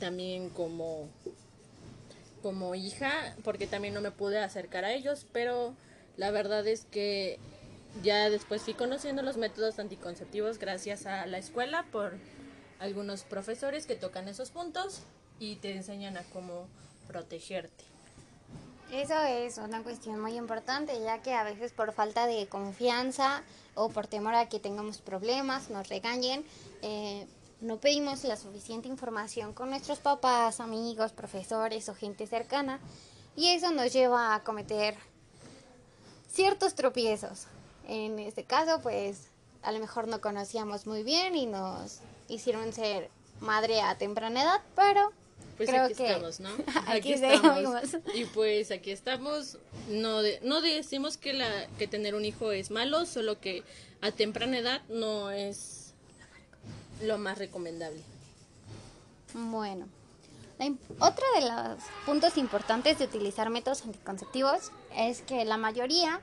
también 0.00 0.48
como 0.50 1.08
como 2.44 2.74
hija 2.74 3.34
porque 3.42 3.66
también 3.66 3.94
no 3.94 4.02
me 4.02 4.10
pude 4.10 4.38
acercar 4.38 4.84
a 4.84 4.92
ellos 4.92 5.26
pero 5.32 5.74
la 6.18 6.30
verdad 6.30 6.66
es 6.66 6.84
que 6.84 7.38
ya 8.02 8.28
después 8.28 8.60
fui 8.60 8.74
conociendo 8.74 9.22
los 9.22 9.38
métodos 9.38 9.78
anticonceptivos 9.78 10.58
gracias 10.58 11.06
a 11.06 11.24
la 11.24 11.38
escuela 11.38 11.86
por 11.90 12.18
algunos 12.80 13.22
profesores 13.22 13.86
que 13.86 13.96
tocan 13.96 14.28
esos 14.28 14.50
puntos 14.50 15.04
y 15.38 15.56
te 15.56 15.74
enseñan 15.74 16.18
a 16.18 16.22
cómo 16.24 16.68
protegerte. 17.06 17.84
Eso 18.92 19.18
es 19.22 19.56
una 19.56 19.82
cuestión 19.82 20.20
muy 20.20 20.36
importante, 20.36 21.00
ya 21.00 21.22
que 21.22 21.32
a 21.32 21.44
veces 21.44 21.72
por 21.72 21.92
falta 21.92 22.26
de 22.26 22.46
confianza 22.46 23.42
o 23.74 23.88
por 23.88 24.06
temor 24.06 24.34
a 24.34 24.48
que 24.48 24.60
tengamos 24.60 24.98
problemas, 24.98 25.70
nos 25.70 25.88
regañen, 25.88 26.44
eh, 26.82 27.26
no 27.64 27.78
pedimos 27.78 28.22
la 28.24 28.36
suficiente 28.36 28.88
información 28.88 29.52
con 29.54 29.70
nuestros 29.70 29.98
papás, 29.98 30.60
amigos, 30.60 31.12
profesores 31.12 31.88
o 31.88 31.94
gente 31.94 32.26
cercana, 32.26 32.78
y 33.36 33.48
eso 33.48 33.70
nos 33.72 33.92
lleva 33.92 34.34
a 34.34 34.44
cometer 34.44 34.94
ciertos 36.30 36.74
tropiezos. 36.74 37.46
En 37.88 38.18
este 38.18 38.44
caso, 38.44 38.80
pues 38.82 39.28
a 39.62 39.72
lo 39.72 39.78
mejor 39.78 40.08
no 40.08 40.20
conocíamos 40.20 40.86
muy 40.86 41.02
bien 41.02 41.34
y 41.36 41.46
nos 41.46 42.00
hicieron 42.28 42.72
ser 42.72 43.08
madre 43.40 43.80
a 43.80 43.96
temprana 43.96 44.42
edad, 44.42 44.60
pero 44.76 45.12
Pues 45.56 45.68
creo 45.70 45.84
aquí 45.84 45.94
que 45.94 46.06
estamos, 46.06 46.40
¿no? 46.40 46.50
aquí 46.86 47.16
seguimos. 47.16 47.96
Y 48.14 48.24
pues 48.26 48.70
aquí 48.70 48.90
estamos. 48.90 49.58
No, 49.88 50.20
de- 50.22 50.38
no 50.42 50.60
decimos 50.60 51.16
que, 51.16 51.32
la, 51.32 51.66
que 51.78 51.86
tener 51.88 52.14
un 52.14 52.24
hijo 52.24 52.52
es 52.52 52.70
malo, 52.70 53.06
solo 53.06 53.40
que 53.40 53.62
a 54.00 54.10
temprana 54.12 54.58
edad 54.58 54.82
no 54.88 55.30
es 55.30 55.73
lo 57.02 57.18
más 57.18 57.38
recomendable. 57.38 58.02
Bueno, 59.34 59.86
la 60.58 60.66
otro 61.00 61.24
de 61.34 61.40
los 61.40 61.82
puntos 62.06 62.36
importantes 62.36 62.98
de 62.98 63.06
utilizar 63.06 63.50
métodos 63.50 63.84
anticonceptivos 63.84 64.70
es 64.96 65.22
que 65.22 65.44
la 65.44 65.56
mayoría 65.56 66.20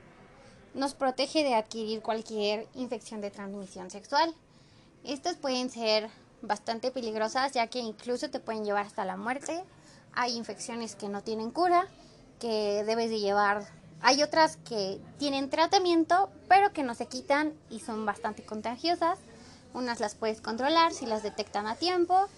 nos 0.74 0.94
protege 0.94 1.44
de 1.44 1.54
adquirir 1.54 2.00
cualquier 2.00 2.66
infección 2.74 3.20
de 3.20 3.30
transmisión 3.30 3.90
sexual. 3.90 4.34
Estas 5.04 5.36
pueden 5.36 5.68
ser 5.68 6.08
bastante 6.40 6.90
peligrosas 6.90 7.52
ya 7.52 7.66
que 7.66 7.78
incluso 7.78 8.30
te 8.30 8.40
pueden 8.40 8.64
llevar 8.64 8.86
hasta 8.86 9.04
la 9.04 9.16
muerte. 9.16 9.62
Hay 10.14 10.36
infecciones 10.36 10.94
que 10.94 11.08
no 11.08 11.22
tienen 11.22 11.50
cura, 11.50 11.86
que 12.40 12.84
debes 12.84 13.10
de 13.10 13.20
llevar. 13.20 13.66
Hay 14.00 14.22
otras 14.22 14.56
que 14.56 15.00
tienen 15.18 15.50
tratamiento, 15.50 16.30
pero 16.48 16.72
que 16.72 16.82
no 16.82 16.94
se 16.94 17.06
quitan 17.06 17.52
y 17.70 17.80
son 17.80 18.04
bastante 18.04 18.42
contagiosas. 18.42 19.18
Unas 19.74 20.00
las 20.00 20.14
puedes 20.14 20.40
controlar 20.40 20.92
si 20.92 21.06
las 21.06 21.22
detectan 21.22 21.66
a 21.66 21.76
tiempo. 21.76 22.28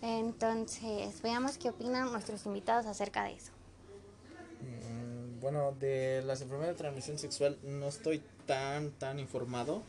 Entonces, 0.00 1.20
veamos 1.22 1.58
qué 1.58 1.70
opinan 1.70 2.12
nuestros 2.12 2.46
invitados 2.46 2.86
acerca 2.86 3.24
de 3.24 3.32
eso. 3.34 3.50
Mm, 4.60 5.40
Bueno, 5.40 5.72
de 5.78 6.22
las 6.24 6.40
enfermedades 6.40 6.76
de 6.76 6.82
transmisión 6.82 7.18
sexual 7.18 7.58
no 7.62 7.88
estoy 7.88 8.22
tan, 8.46 8.90
tan 8.92 9.18
informado, 9.18 9.82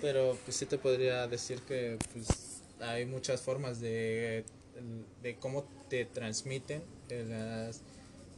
pero 0.00 0.36
pues 0.44 0.56
sí 0.56 0.66
te 0.66 0.78
podría 0.78 1.26
decir 1.26 1.60
que 1.62 1.98
pues 2.12 2.62
hay 2.80 3.04
muchas 3.06 3.42
formas 3.42 3.80
de, 3.80 4.44
de 5.22 5.36
cómo 5.36 5.64
te 5.88 6.04
transmiten 6.06 6.82
eh, 7.10 7.24
las 7.28 7.82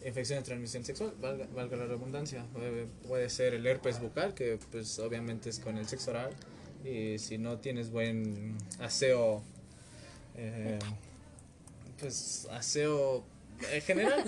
infecciones 0.05 0.45
de 0.45 0.47
transmisión 0.49 0.85
sexual, 0.85 1.13
valga, 1.21 1.47
valga 1.55 1.77
la 1.77 1.87
redundancia. 1.87 2.45
Puede, 2.53 2.87
puede 3.07 3.31
ser 3.31 3.55
el 3.55 3.67
herpes 3.67 4.01
bucal, 4.01 4.35
que 4.35 4.59
pues 4.71 4.99
obviamente 4.99 5.51
es 5.51 5.59
con 5.59 5.79
el 5.79 5.87
sexo 5.89 6.11
oral, 6.11 6.31
y 6.87 7.19
si 7.19 7.39
no 7.39 7.59
tienes 7.59 7.91
buen 7.91 8.57
aseo, 8.81 9.43
eh, 10.37 10.79
pues 11.99 12.47
aseo 12.51 13.25
en 13.73 13.81
general, 13.83 14.23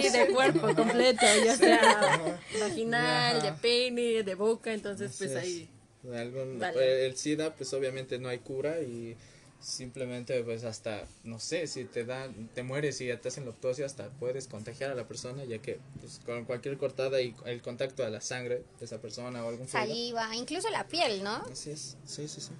Sí, 0.00 0.08
de 0.08 0.26
cuerpo 0.32 0.74
completo, 0.74 1.26
ya 1.44 1.56
sea 1.56 1.90
Ajá. 2.14 2.40
vaginal, 2.60 3.42
de 3.42 3.52
pene, 3.52 4.22
de 4.22 4.34
boca, 4.34 4.72
entonces 4.72 5.14
pues 5.18 5.36
ahí. 5.36 5.68
Algún- 6.12 6.58
Vale. 6.58 7.06
El 7.06 7.16
SIDA, 7.16 7.54
pues 7.54 7.72
obviamente 7.74 8.18
no 8.18 8.28
hay 8.28 8.38
cura 8.38 8.80
y 8.80 9.16
simplemente 9.62 10.42
pues 10.42 10.64
hasta, 10.64 11.06
no 11.22 11.38
sé, 11.38 11.66
si 11.66 11.84
te 11.84 12.04
dan, 12.04 12.48
te 12.48 12.62
mueres 12.62 13.00
y 13.00 13.06
ya 13.06 13.20
te 13.20 13.28
hacen 13.28 13.44
la 13.44 13.50
autopsia, 13.50 13.86
hasta 13.86 14.10
puedes 14.10 14.48
contagiar 14.48 14.90
a 14.90 14.94
la 14.94 15.06
persona, 15.06 15.44
ya 15.44 15.58
que 15.58 15.78
pues, 16.00 16.20
con 16.26 16.44
cualquier 16.44 16.76
cortada 16.76 17.20
y 17.20 17.34
el 17.46 17.62
contacto 17.62 18.04
a 18.04 18.10
la 18.10 18.20
sangre 18.20 18.64
de 18.78 18.84
esa 18.84 19.00
persona 19.00 19.44
o 19.44 19.48
algún 19.48 19.68
fluido. 19.68 19.88
Saliva, 19.88 20.36
incluso 20.36 20.68
la 20.70 20.86
piel, 20.86 21.22
¿no? 21.22 21.36
Así 21.36 21.70
es, 21.70 21.96
sí, 22.04 22.28
sí, 22.28 22.40
sí. 22.40 22.50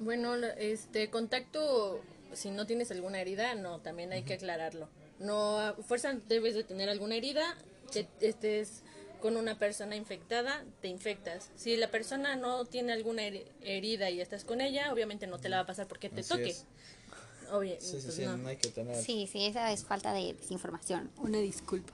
Bueno, 0.00 0.34
este 0.34 1.08
contacto, 1.10 2.00
si 2.32 2.50
no 2.50 2.66
tienes 2.66 2.90
alguna 2.90 3.20
herida, 3.20 3.54
no, 3.54 3.80
también 3.80 4.12
hay 4.12 4.24
que 4.24 4.34
aclararlo. 4.34 4.88
No, 5.18 5.58
a 5.58 5.74
fuerza 5.74 6.14
debes 6.26 6.54
de 6.54 6.64
tener 6.64 6.88
alguna 6.88 7.14
herida, 7.14 7.56
que 7.92 8.08
estés 8.20 8.82
con 9.20 9.36
una 9.36 9.58
persona 9.58 9.96
infectada, 9.96 10.64
te 10.80 10.88
infectas. 10.88 11.50
Si 11.56 11.76
la 11.76 11.88
persona 11.90 12.36
no 12.36 12.64
tiene 12.64 12.92
alguna 12.92 13.22
herida 13.62 14.10
y 14.10 14.20
estás 14.20 14.44
con 14.44 14.60
ella, 14.60 14.92
obviamente 14.92 15.26
no 15.26 15.38
te 15.38 15.48
la 15.48 15.56
va 15.56 15.62
a 15.62 15.66
pasar 15.66 15.86
porque 15.86 16.08
te 16.08 16.22
toque. 16.22 16.54
sí, 16.54 18.00
sí, 18.00 18.12
sí, 18.12 18.24
no. 18.24 18.48
hay 18.48 18.56
que 18.56 18.68
tener... 18.68 18.96
sí, 18.96 19.28
sí, 19.30 19.46
esa 19.46 19.72
es 19.72 19.84
falta 19.84 20.12
de 20.12 20.34
desinformación. 20.34 21.10
Una 21.18 21.38
disculpa. 21.38 21.92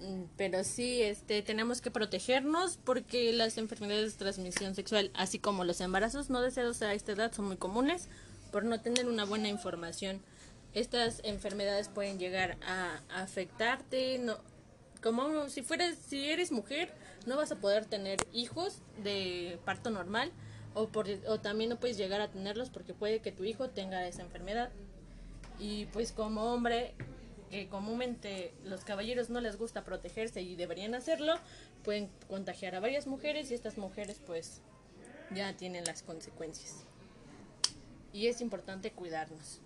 Mm, 0.00 0.24
pero 0.36 0.64
sí, 0.64 1.02
este, 1.02 1.42
tenemos 1.42 1.80
que 1.80 1.90
protegernos 1.90 2.78
porque 2.84 3.32
las 3.32 3.56
enfermedades 3.58 4.12
de 4.12 4.18
transmisión 4.18 4.74
sexual, 4.74 5.10
así 5.14 5.38
como 5.38 5.64
los 5.64 5.80
embarazos 5.80 6.30
no 6.30 6.42
deseados 6.42 6.82
a 6.82 6.92
esta 6.92 7.12
edad, 7.12 7.32
son 7.32 7.46
muy 7.46 7.56
comunes 7.56 8.08
por 8.52 8.64
no 8.64 8.80
tener 8.80 9.06
una 9.06 9.24
buena 9.24 9.48
información. 9.48 10.20
Estas 10.74 11.20
enfermedades 11.24 11.88
pueden 11.88 12.18
llegar 12.18 12.56
a, 12.66 13.00
afectarte, 13.08 14.18
no, 14.18 14.36
como 15.04 15.50
si 15.50 15.60
fueras, 15.60 15.96
si 16.08 16.30
eres 16.30 16.50
mujer, 16.50 16.90
no 17.26 17.36
vas 17.36 17.52
a 17.52 17.56
poder 17.56 17.84
tener 17.84 18.26
hijos 18.32 18.78
de 19.02 19.58
parto 19.66 19.90
normal 19.90 20.32
o, 20.72 20.88
por, 20.88 21.06
o 21.28 21.38
también 21.40 21.68
no 21.68 21.78
puedes 21.78 21.98
llegar 21.98 22.22
a 22.22 22.30
tenerlos 22.30 22.70
porque 22.70 22.94
puede 22.94 23.20
que 23.20 23.30
tu 23.30 23.44
hijo 23.44 23.68
tenga 23.68 24.08
esa 24.08 24.22
enfermedad. 24.22 24.70
Y 25.58 25.84
pues 25.86 26.10
como 26.10 26.54
hombre, 26.54 26.94
que 27.50 27.68
comúnmente 27.68 28.54
los 28.64 28.82
caballeros 28.84 29.28
no 29.28 29.42
les 29.42 29.58
gusta 29.58 29.84
protegerse 29.84 30.40
y 30.40 30.56
deberían 30.56 30.94
hacerlo, 30.94 31.34
pueden 31.84 32.08
contagiar 32.26 32.74
a 32.74 32.80
varias 32.80 33.06
mujeres 33.06 33.50
y 33.50 33.54
estas 33.54 33.76
mujeres 33.76 34.22
pues 34.24 34.62
ya 35.34 35.54
tienen 35.54 35.84
las 35.84 36.02
consecuencias. 36.02 36.86
Y 38.14 38.28
es 38.28 38.40
importante 38.40 38.90
cuidarnos. 38.90 39.60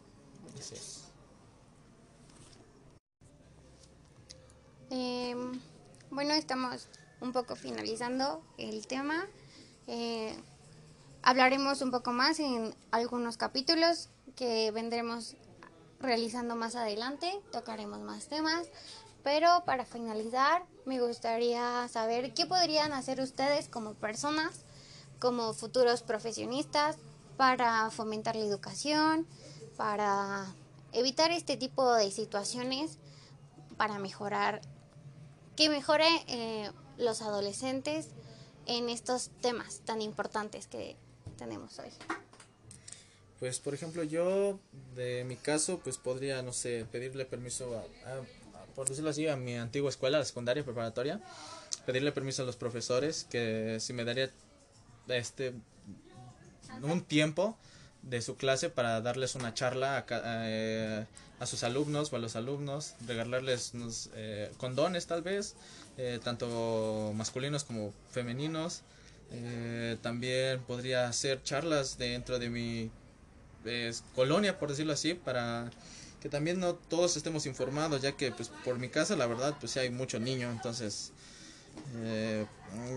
Em, 4.90 5.60
bueno, 6.10 6.32
estamos 6.34 6.88
un 7.20 7.32
poco 7.32 7.56
finalizando 7.56 8.42
el 8.56 8.86
tema. 8.86 9.26
Eh, 9.86 10.34
hablaremos 11.22 11.82
un 11.82 11.90
poco 11.90 12.12
más 12.12 12.40
en 12.40 12.74
algunos 12.90 13.36
capítulos 13.36 14.08
que 14.34 14.70
vendremos 14.70 15.36
realizando 16.00 16.56
más 16.56 16.74
adelante, 16.74 17.40
tocaremos 17.52 18.00
más 18.00 18.28
temas, 18.28 18.68
pero 19.24 19.64
para 19.66 19.84
finalizar 19.84 20.64
me 20.86 21.00
gustaría 21.00 21.86
saber 21.88 22.32
qué 22.32 22.46
podrían 22.46 22.92
hacer 22.92 23.20
ustedes 23.20 23.68
como 23.68 23.94
personas, 23.94 24.64
como 25.18 25.52
futuros 25.52 26.02
profesionistas, 26.02 26.96
para 27.36 27.90
fomentar 27.90 28.36
la 28.36 28.44
educación, 28.44 29.26
para 29.76 30.46
evitar 30.92 31.30
este 31.30 31.56
tipo 31.56 31.92
de 31.94 32.10
situaciones, 32.10 32.98
para 33.76 33.98
mejorar, 33.98 34.60
que 35.58 35.68
mejore 35.68 36.06
eh, 36.28 36.70
los 36.98 37.20
adolescentes 37.20 38.10
en 38.66 38.88
estos 38.88 39.30
temas 39.42 39.80
tan 39.84 40.00
importantes 40.00 40.68
que 40.68 40.94
tenemos 41.36 41.80
hoy. 41.80 41.88
Pues 43.40 43.58
por 43.58 43.74
ejemplo 43.74 44.04
yo, 44.04 44.60
de 44.94 45.24
mi 45.24 45.34
caso, 45.34 45.80
pues 45.82 45.98
podría, 45.98 46.42
no 46.42 46.52
sé, 46.52 46.86
pedirle 46.92 47.24
permiso 47.24 47.76
a, 47.76 48.20
por 48.76 48.88
decirlo 48.88 49.10
así, 49.10 49.26
a 49.26 49.34
mi 49.34 49.56
antigua 49.56 49.90
escuela, 49.90 50.18
la 50.18 50.24
secundaria 50.24 50.64
preparatoria, 50.64 51.20
pedirle 51.84 52.12
permiso 52.12 52.44
a 52.44 52.46
los 52.46 52.54
profesores 52.54 53.24
que 53.24 53.78
si 53.80 53.92
me 53.92 54.04
daría 54.04 54.30
este 55.08 55.54
un 56.82 57.02
tiempo 57.02 57.58
de 58.02 58.22
su 58.22 58.36
clase 58.36 58.70
para 58.70 59.00
darles 59.00 59.34
una 59.34 59.54
charla 59.54 60.06
a, 60.08 60.42
eh, 60.48 61.06
a 61.40 61.46
sus 61.46 61.62
alumnos 61.62 62.12
o 62.12 62.16
a 62.16 62.18
los 62.18 62.36
alumnos, 62.36 62.94
regalarles 63.06 63.72
unos 63.74 64.10
eh, 64.14 64.50
condones 64.56 65.06
tal 65.06 65.22
vez, 65.22 65.54
eh, 65.96 66.18
tanto 66.22 67.12
masculinos 67.14 67.64
como 67.64 67.92
femeninos. 68.10 68.82
también 70.02 70.60
podría 70.66 71.08
hacer 71.08 71.42
charlas 71.42 71.98
dentro 71.98 72.38
de 72.38 72.48
mi 72.48 72.90
colonia, 74.14 74.58
por 74.58 74.70
decirlo 74.70 74.94
así, 74.94 75.12
para 75.14 75.70
que 76.20 76.28
también 76.28 76.58
no 76.60 76.74
todos 76.74 77.16
estemos 77.16 77.46
informados, 77.46 78.02
ya 78.02 78.12
que 78.12 78.32
pues 78.32 78.50
por 78.64 78.78
mi 78.78 78.88
casa 78.88 79.16
la 79.16 79.26
verdad 79.26 79.54
pues 79.60 79.72
sí 79.72 79.78
hay 79.78 79.90
mucho 79.90 80.18
niño, 80.18 80.50
entonces 80.50 81.12
eh, 81.96 82.46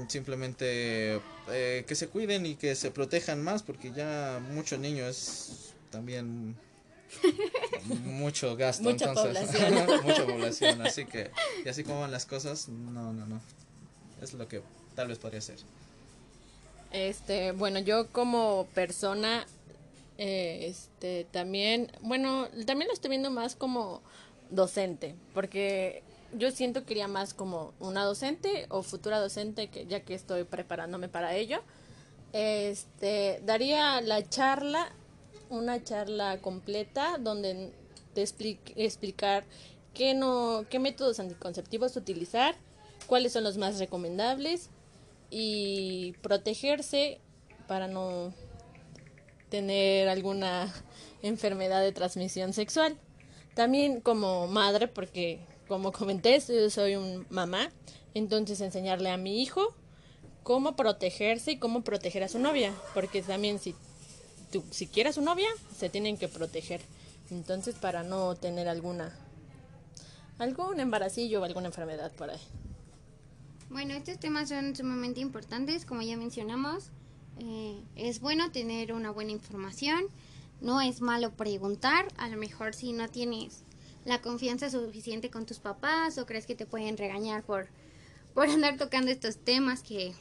simplemente 0.07 1.21
eh, 1.49 1.85
que 1.87 1.95
se 1.95 2.07
cuiden 2.07 2.45
y 2.45 2.55
que 2.55 2.75
se 2.75 2.91
protejan 2.91 3.43
más 3.43 3.63
porque 3.63 3.91
ya 3.91 4.41
mucho 4.51 4.77
niño 4.77 5.05
es 5.05 5.73
también 5.91 6.55
mucho 8.05 8.55
gasto 8.55 8.83
mucha 8.83 9.13
población. 9.13 9.73
Mucha 10.03 10.25
población 10.25 10.81
así 10.81 11.05
que 11.05 11.31
y 11.65 11.69
así 11.69 11.83
como 11.83 12.01
van 12.01 12.11
las 12.11 12.25
cosas 12.25 12.69
no 12.69 13.13
no 13.13 13.25
no. 13.25 13.41
Es 14.21 14.33
lo 14.33 14.47
que 14.47 14.61
tal 14.95 15.07
vez 15.07 15.17
podría 15.17 15.41
ser. 15.41 15.57
Este 16.91 17.51
bueno 17.51 17.79
yo 17.79 18.07
como 18.07 18.67
persona 18.73 19.45
eh, 20.23 20.67
este, 20.67 21.25
también, 21.31 21.91
bueno, 22.01 22.47
también 22.67 22.87
lo 22.89 22.93
estoy 22.93 23.09
viendo 23.09 23.31
más 23.31 23.55
como 23.55 24.03
docente, 24.51 25.15
porque 25.33 26.03
yo 26.37 26.51
siento 26.51 26.85
que 26.85 26.93
iría 26.93 27.07
más 27.07 27.33
como 27.33 27.73
una 27.79 28.03
docente 28.03 28.67
o 28.69 28.83
futura 28.83 29.19
docente, 29.19 29.69
que 29.69 29.87
ya 29.87 30.01
que 30.01 30.13
estoy 30.13 30.43
preparándome 30.43 31.09
para 31.09 31.33
ello. 31.35 31.63
Este, 32.33 33.41
daría 33.45 33.99
la 34.01 34.29
charla, 34.29 34.91
una 35.51 35.83
charla 35.83 36.39
completa 36.41 37.17
donde 37.19 37.71
te 38.13 38.23
explicar 38.75 39.43
qué 39.93 40.13
no, 40.13 40.65
qué 40.69 40.79
métodos 40.79 41.19
anticonceptivos 41.19 41.95
utilizar, 41.95 42.55
cuáles 43.05 43.33
son 43.33 43.43
los 43.43 43.57
más 43.57 43.77
recomendables 43.77 44.69
y 45.29 46.13
protegerse 46.21 47.19
para 47.67 47.87
no 47.87 48.33
tener 49.49 50.07
alguna 50.09 50.73
enfermedad 51.21 51.81
de 51.81 51.91
transmisión 51.91 52.53
sexual. 52.53 52.97
También 53.53 53.99
como 53.99 54.47
madre, 54.47 54.87
porque 54.87 55.39
como 55.67 55.91
comenté, 55.91 56.39
soy 56.69 56.95
un 56.95 57.25
mamá, 57.29 57.69
entonces 58.13 58.61
enseñarle 58.61 59.09
a 59.09 59.17
mi 59.17 59.41
hijo 59.41 59.75
cómo 60.43 60.75
protegerse 60.75 61.51
y 61.51 61.59
cómo 61.59 61.83
proteger 61.83 62.23
a 62.23 62.29
su 62.29 62.39
novia, 62.39 62.73
porque 62.93 63.21
también 63.21 63.59
si 63.59 63.75
tú, 64.51 64.63
si 64.71 64.87
quieres 64.87 65.15
su 65.15 65.21
novia, 65.21 65.49
se 65.77 65.89
tienen 65.89 66.17
que 66.17 66.27
proteger. 66.27 66.81
Entonces 67.29 67.75
para 67.75 68.03
no 68.03 68.35
tener 68.35 68.67
alguna 68.67 69.11
algún 70.37 70.79
embarazillo 70.79 71.41
o 71.41 71.43
alguna 71.43 71.67
enfermedad 71.67 72.11
por 72.13 72.29
ahí. 72.29 72.39
Bueno, 73.69 73.93
estos 73.93 74.19
temas 74.19 74.49
son 74.49 74.75
sumamente 74.75 75.21
importantes, 75.21 75.85
como 75.85 76.01
ya 76.01 76.17
mencionamos. 76.17 76.89
Eh, 77.39 77.81
es 77.95 78.19
bueno 78.19 78.51
tener 78.51 78.91
una 78.91 79.11
buena 79.11 79.31
información, 79.31 80.03
no 80.59 80.81
es 80.81 81.01
malo 81.01 81.31
preguntar, 81.31 82.07
a 82.17 82.27
lo 82.27 82.37
mejor 82.37 82.73
si 82.75 82.91
no 82.91 83.07
tienes 83.07 83.63
la 84.03 84.21
confianza 84.21 84.69
suficiente 84.69 85.29
con 85.29 85.45
tus 85.45 85.59
papás 85.59 86.17
o 86.17 86.25
crees 86.25 86.45
que 86.45 86.55
te 86.55 86.65
pueden 86.65 86.97
regañar 86.97 87.43
por, 87.43 87.67
por 88.33 88.49
andar 88.49 88.77
tocando 88.77 89.11
estos 89.11 89.37
temas 89.37 89.83
que 89.83 90.13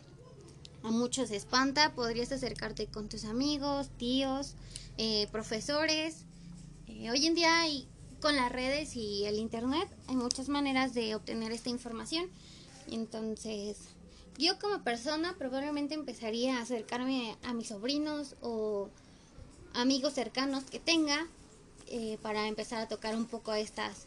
a 0.82 0.90
muchos 0.90 1.30
espanta, 1.30 1.94
podrías 1.94 2.32
acercarte 2.32 2.86
con 2.86 3.08
tus 3.08 3.24
amigos, 3.24 3.90
tíos, 3.98 4.54
eh, 4.98 5.28
profesores. 5.30 6.24
Eh, 6.86 7.10
hoy 7.10 7.26
en 7.26 7.34
día 7.34 7.64
con 8.20 8.36
las 8.36 8.52
redes 8.52 8.96
y 8.96 9.24
el 9.24 9.36
internet 9.36 9.88
hay 10.08 10.16
muchas 10.16 10.48
maneras 10.48 10.94
de 10.94 11.14
obtener 11.14 11.52
esta 11.52 11.70
información. 11.70 12.26
Entonces, 12.90 13.78
yo 14.38 14.58
como 14.58 14.82
persona 14.82 15.34
probablemente 15.38 15.94
empezaría 15.94 16.58
a 16.58 16.62
acercarme 16.62 17.36
a 17.42 17.52
mis 17.52 17.68
sobrinos 17.68 18.36
o 18.40 18.88
amigos 19.74 20.14
cercanos 20.14 20.64
que 20.64 20.80
tenga 20.80 21.26
eh, 21.86 22.18
para 22.22 22.46
empezar 22.46 22.80
a 22.80 22.88
tocar 22.88 23.14
un 23.16 23.26
poco 23.26 23.52
estas, 23.52 24.06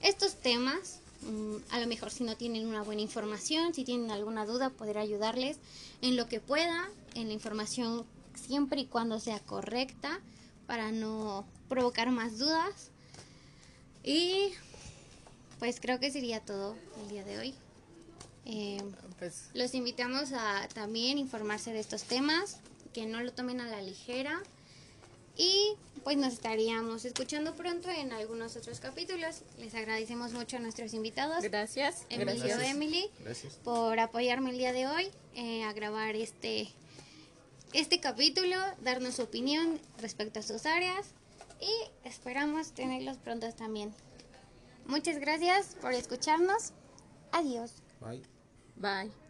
estos 0.00 0.34
temas. 0.36 1.01
Mm, 1.22 1.56
a 1.70 1.80
lo 1.80 1.86
mejor 1.86 2.10
si 2.10 2.24
no 2.24 2.36
tienen 2.36 2.66
una 2.66 2.82
buena 2.82 3.02
información, 3.02 3.74
si 3.74 3.84
tienen 3.84 4.10
alguna 4.10 4.44
duda, 4.44 4.70
poder 4.70 4.98
ayudarles 4.98 5.58
en 6.00 6.16
lo 6.16 6.26
que 6.26 6.40
pueda, 6.40 6.88
en 7.14 7.28
la 7.28 7.34
información 7.34 8.04
siempre 8.34 8.80
y 8.80 8.86
cuando 8.86 9.20
sea 9.20 9.38
correcta 9.40 10.20
para 10.66 10.90
no 10.90 11.44
provocar 11.68 12.10
más 12.10 12.38
dudas. 12.38 12.90
Y 14.04 14.52
pues 15.58 15.78
creo 15.80 16.00
que 16.00 16.10
sería 16.10 16.40
todo 16.40 16.76
el 17.02 17.08
día 17.08 17.24
de 17.24 17.38
hoy. 17.38 17.54
Eh, 18.44 18.82
pues, 19.18 19.50
los 19.54 19.74
invitamos 19.74 20.32
a 20.32 20.66
también 20.74 21.18
informarse 21.18 21.72
de 21.72 21.78
estos 21.78 22.02
temas, 22.02 22.58
que 22.92 23.06
no 23.06 23.22
lo 23.22 23.32
tomen 23.32 23.60
a 23.60 23.66
la 23.66 23.80
ligera 23.80 24.42
y 25.36 25.76
pues 26.04 26.16
nos 26.16 26.32
estaríamos 26.32 27.04
escuchando 27.04 27.54
pronto 27.54 27.88
en 27.88 28.12
algunos 28.12 28.56
otros 28.56 28.80
capítulos. 28.80 29.42
Les 29.58 29.74
agradecemos 29.74 30.32
mucho 30.32 30.56
a 30.56 30.60
nuestros 30.60 30.94
invitados. 30.94 31.42
Gracias. 31.44 32.06
Emilio 32.08 32.60
Emily 32.60 33.10
por 33.64 33.98
apoyarme 33.98 34.50
el 34.50 34.58
día 34.58 34.72
de 34.72 34.86
hoy 34.86 35.10
eh, 35.34 35.64
a 35.64 35.72
grabar 35.72 36.16
este, 36.16 36.68
este 37.72 38.00
capítulo, 38.00 38.56
darnos 38.82 39.16
su 39.16 39.22
opinión 39.22 39.78
respecto 39.98 40.40
a 40.40 40.42
sus 40.42 40.66
áreas 40.66 41.14
y 41.60 42.08
esperamos 42.08 42.72
tenerlos 42.72 43.16
pronto 43.18 43.50
también. 43.52 43.94
Muchas 44.86 45.18
gracias 45.18 45.76
por 45.80 45.92
escucharnos. 45.92 46.72
Adiós. 47.30 47.72
Bye. 48.00 48.22
Bye. 48.76 49.21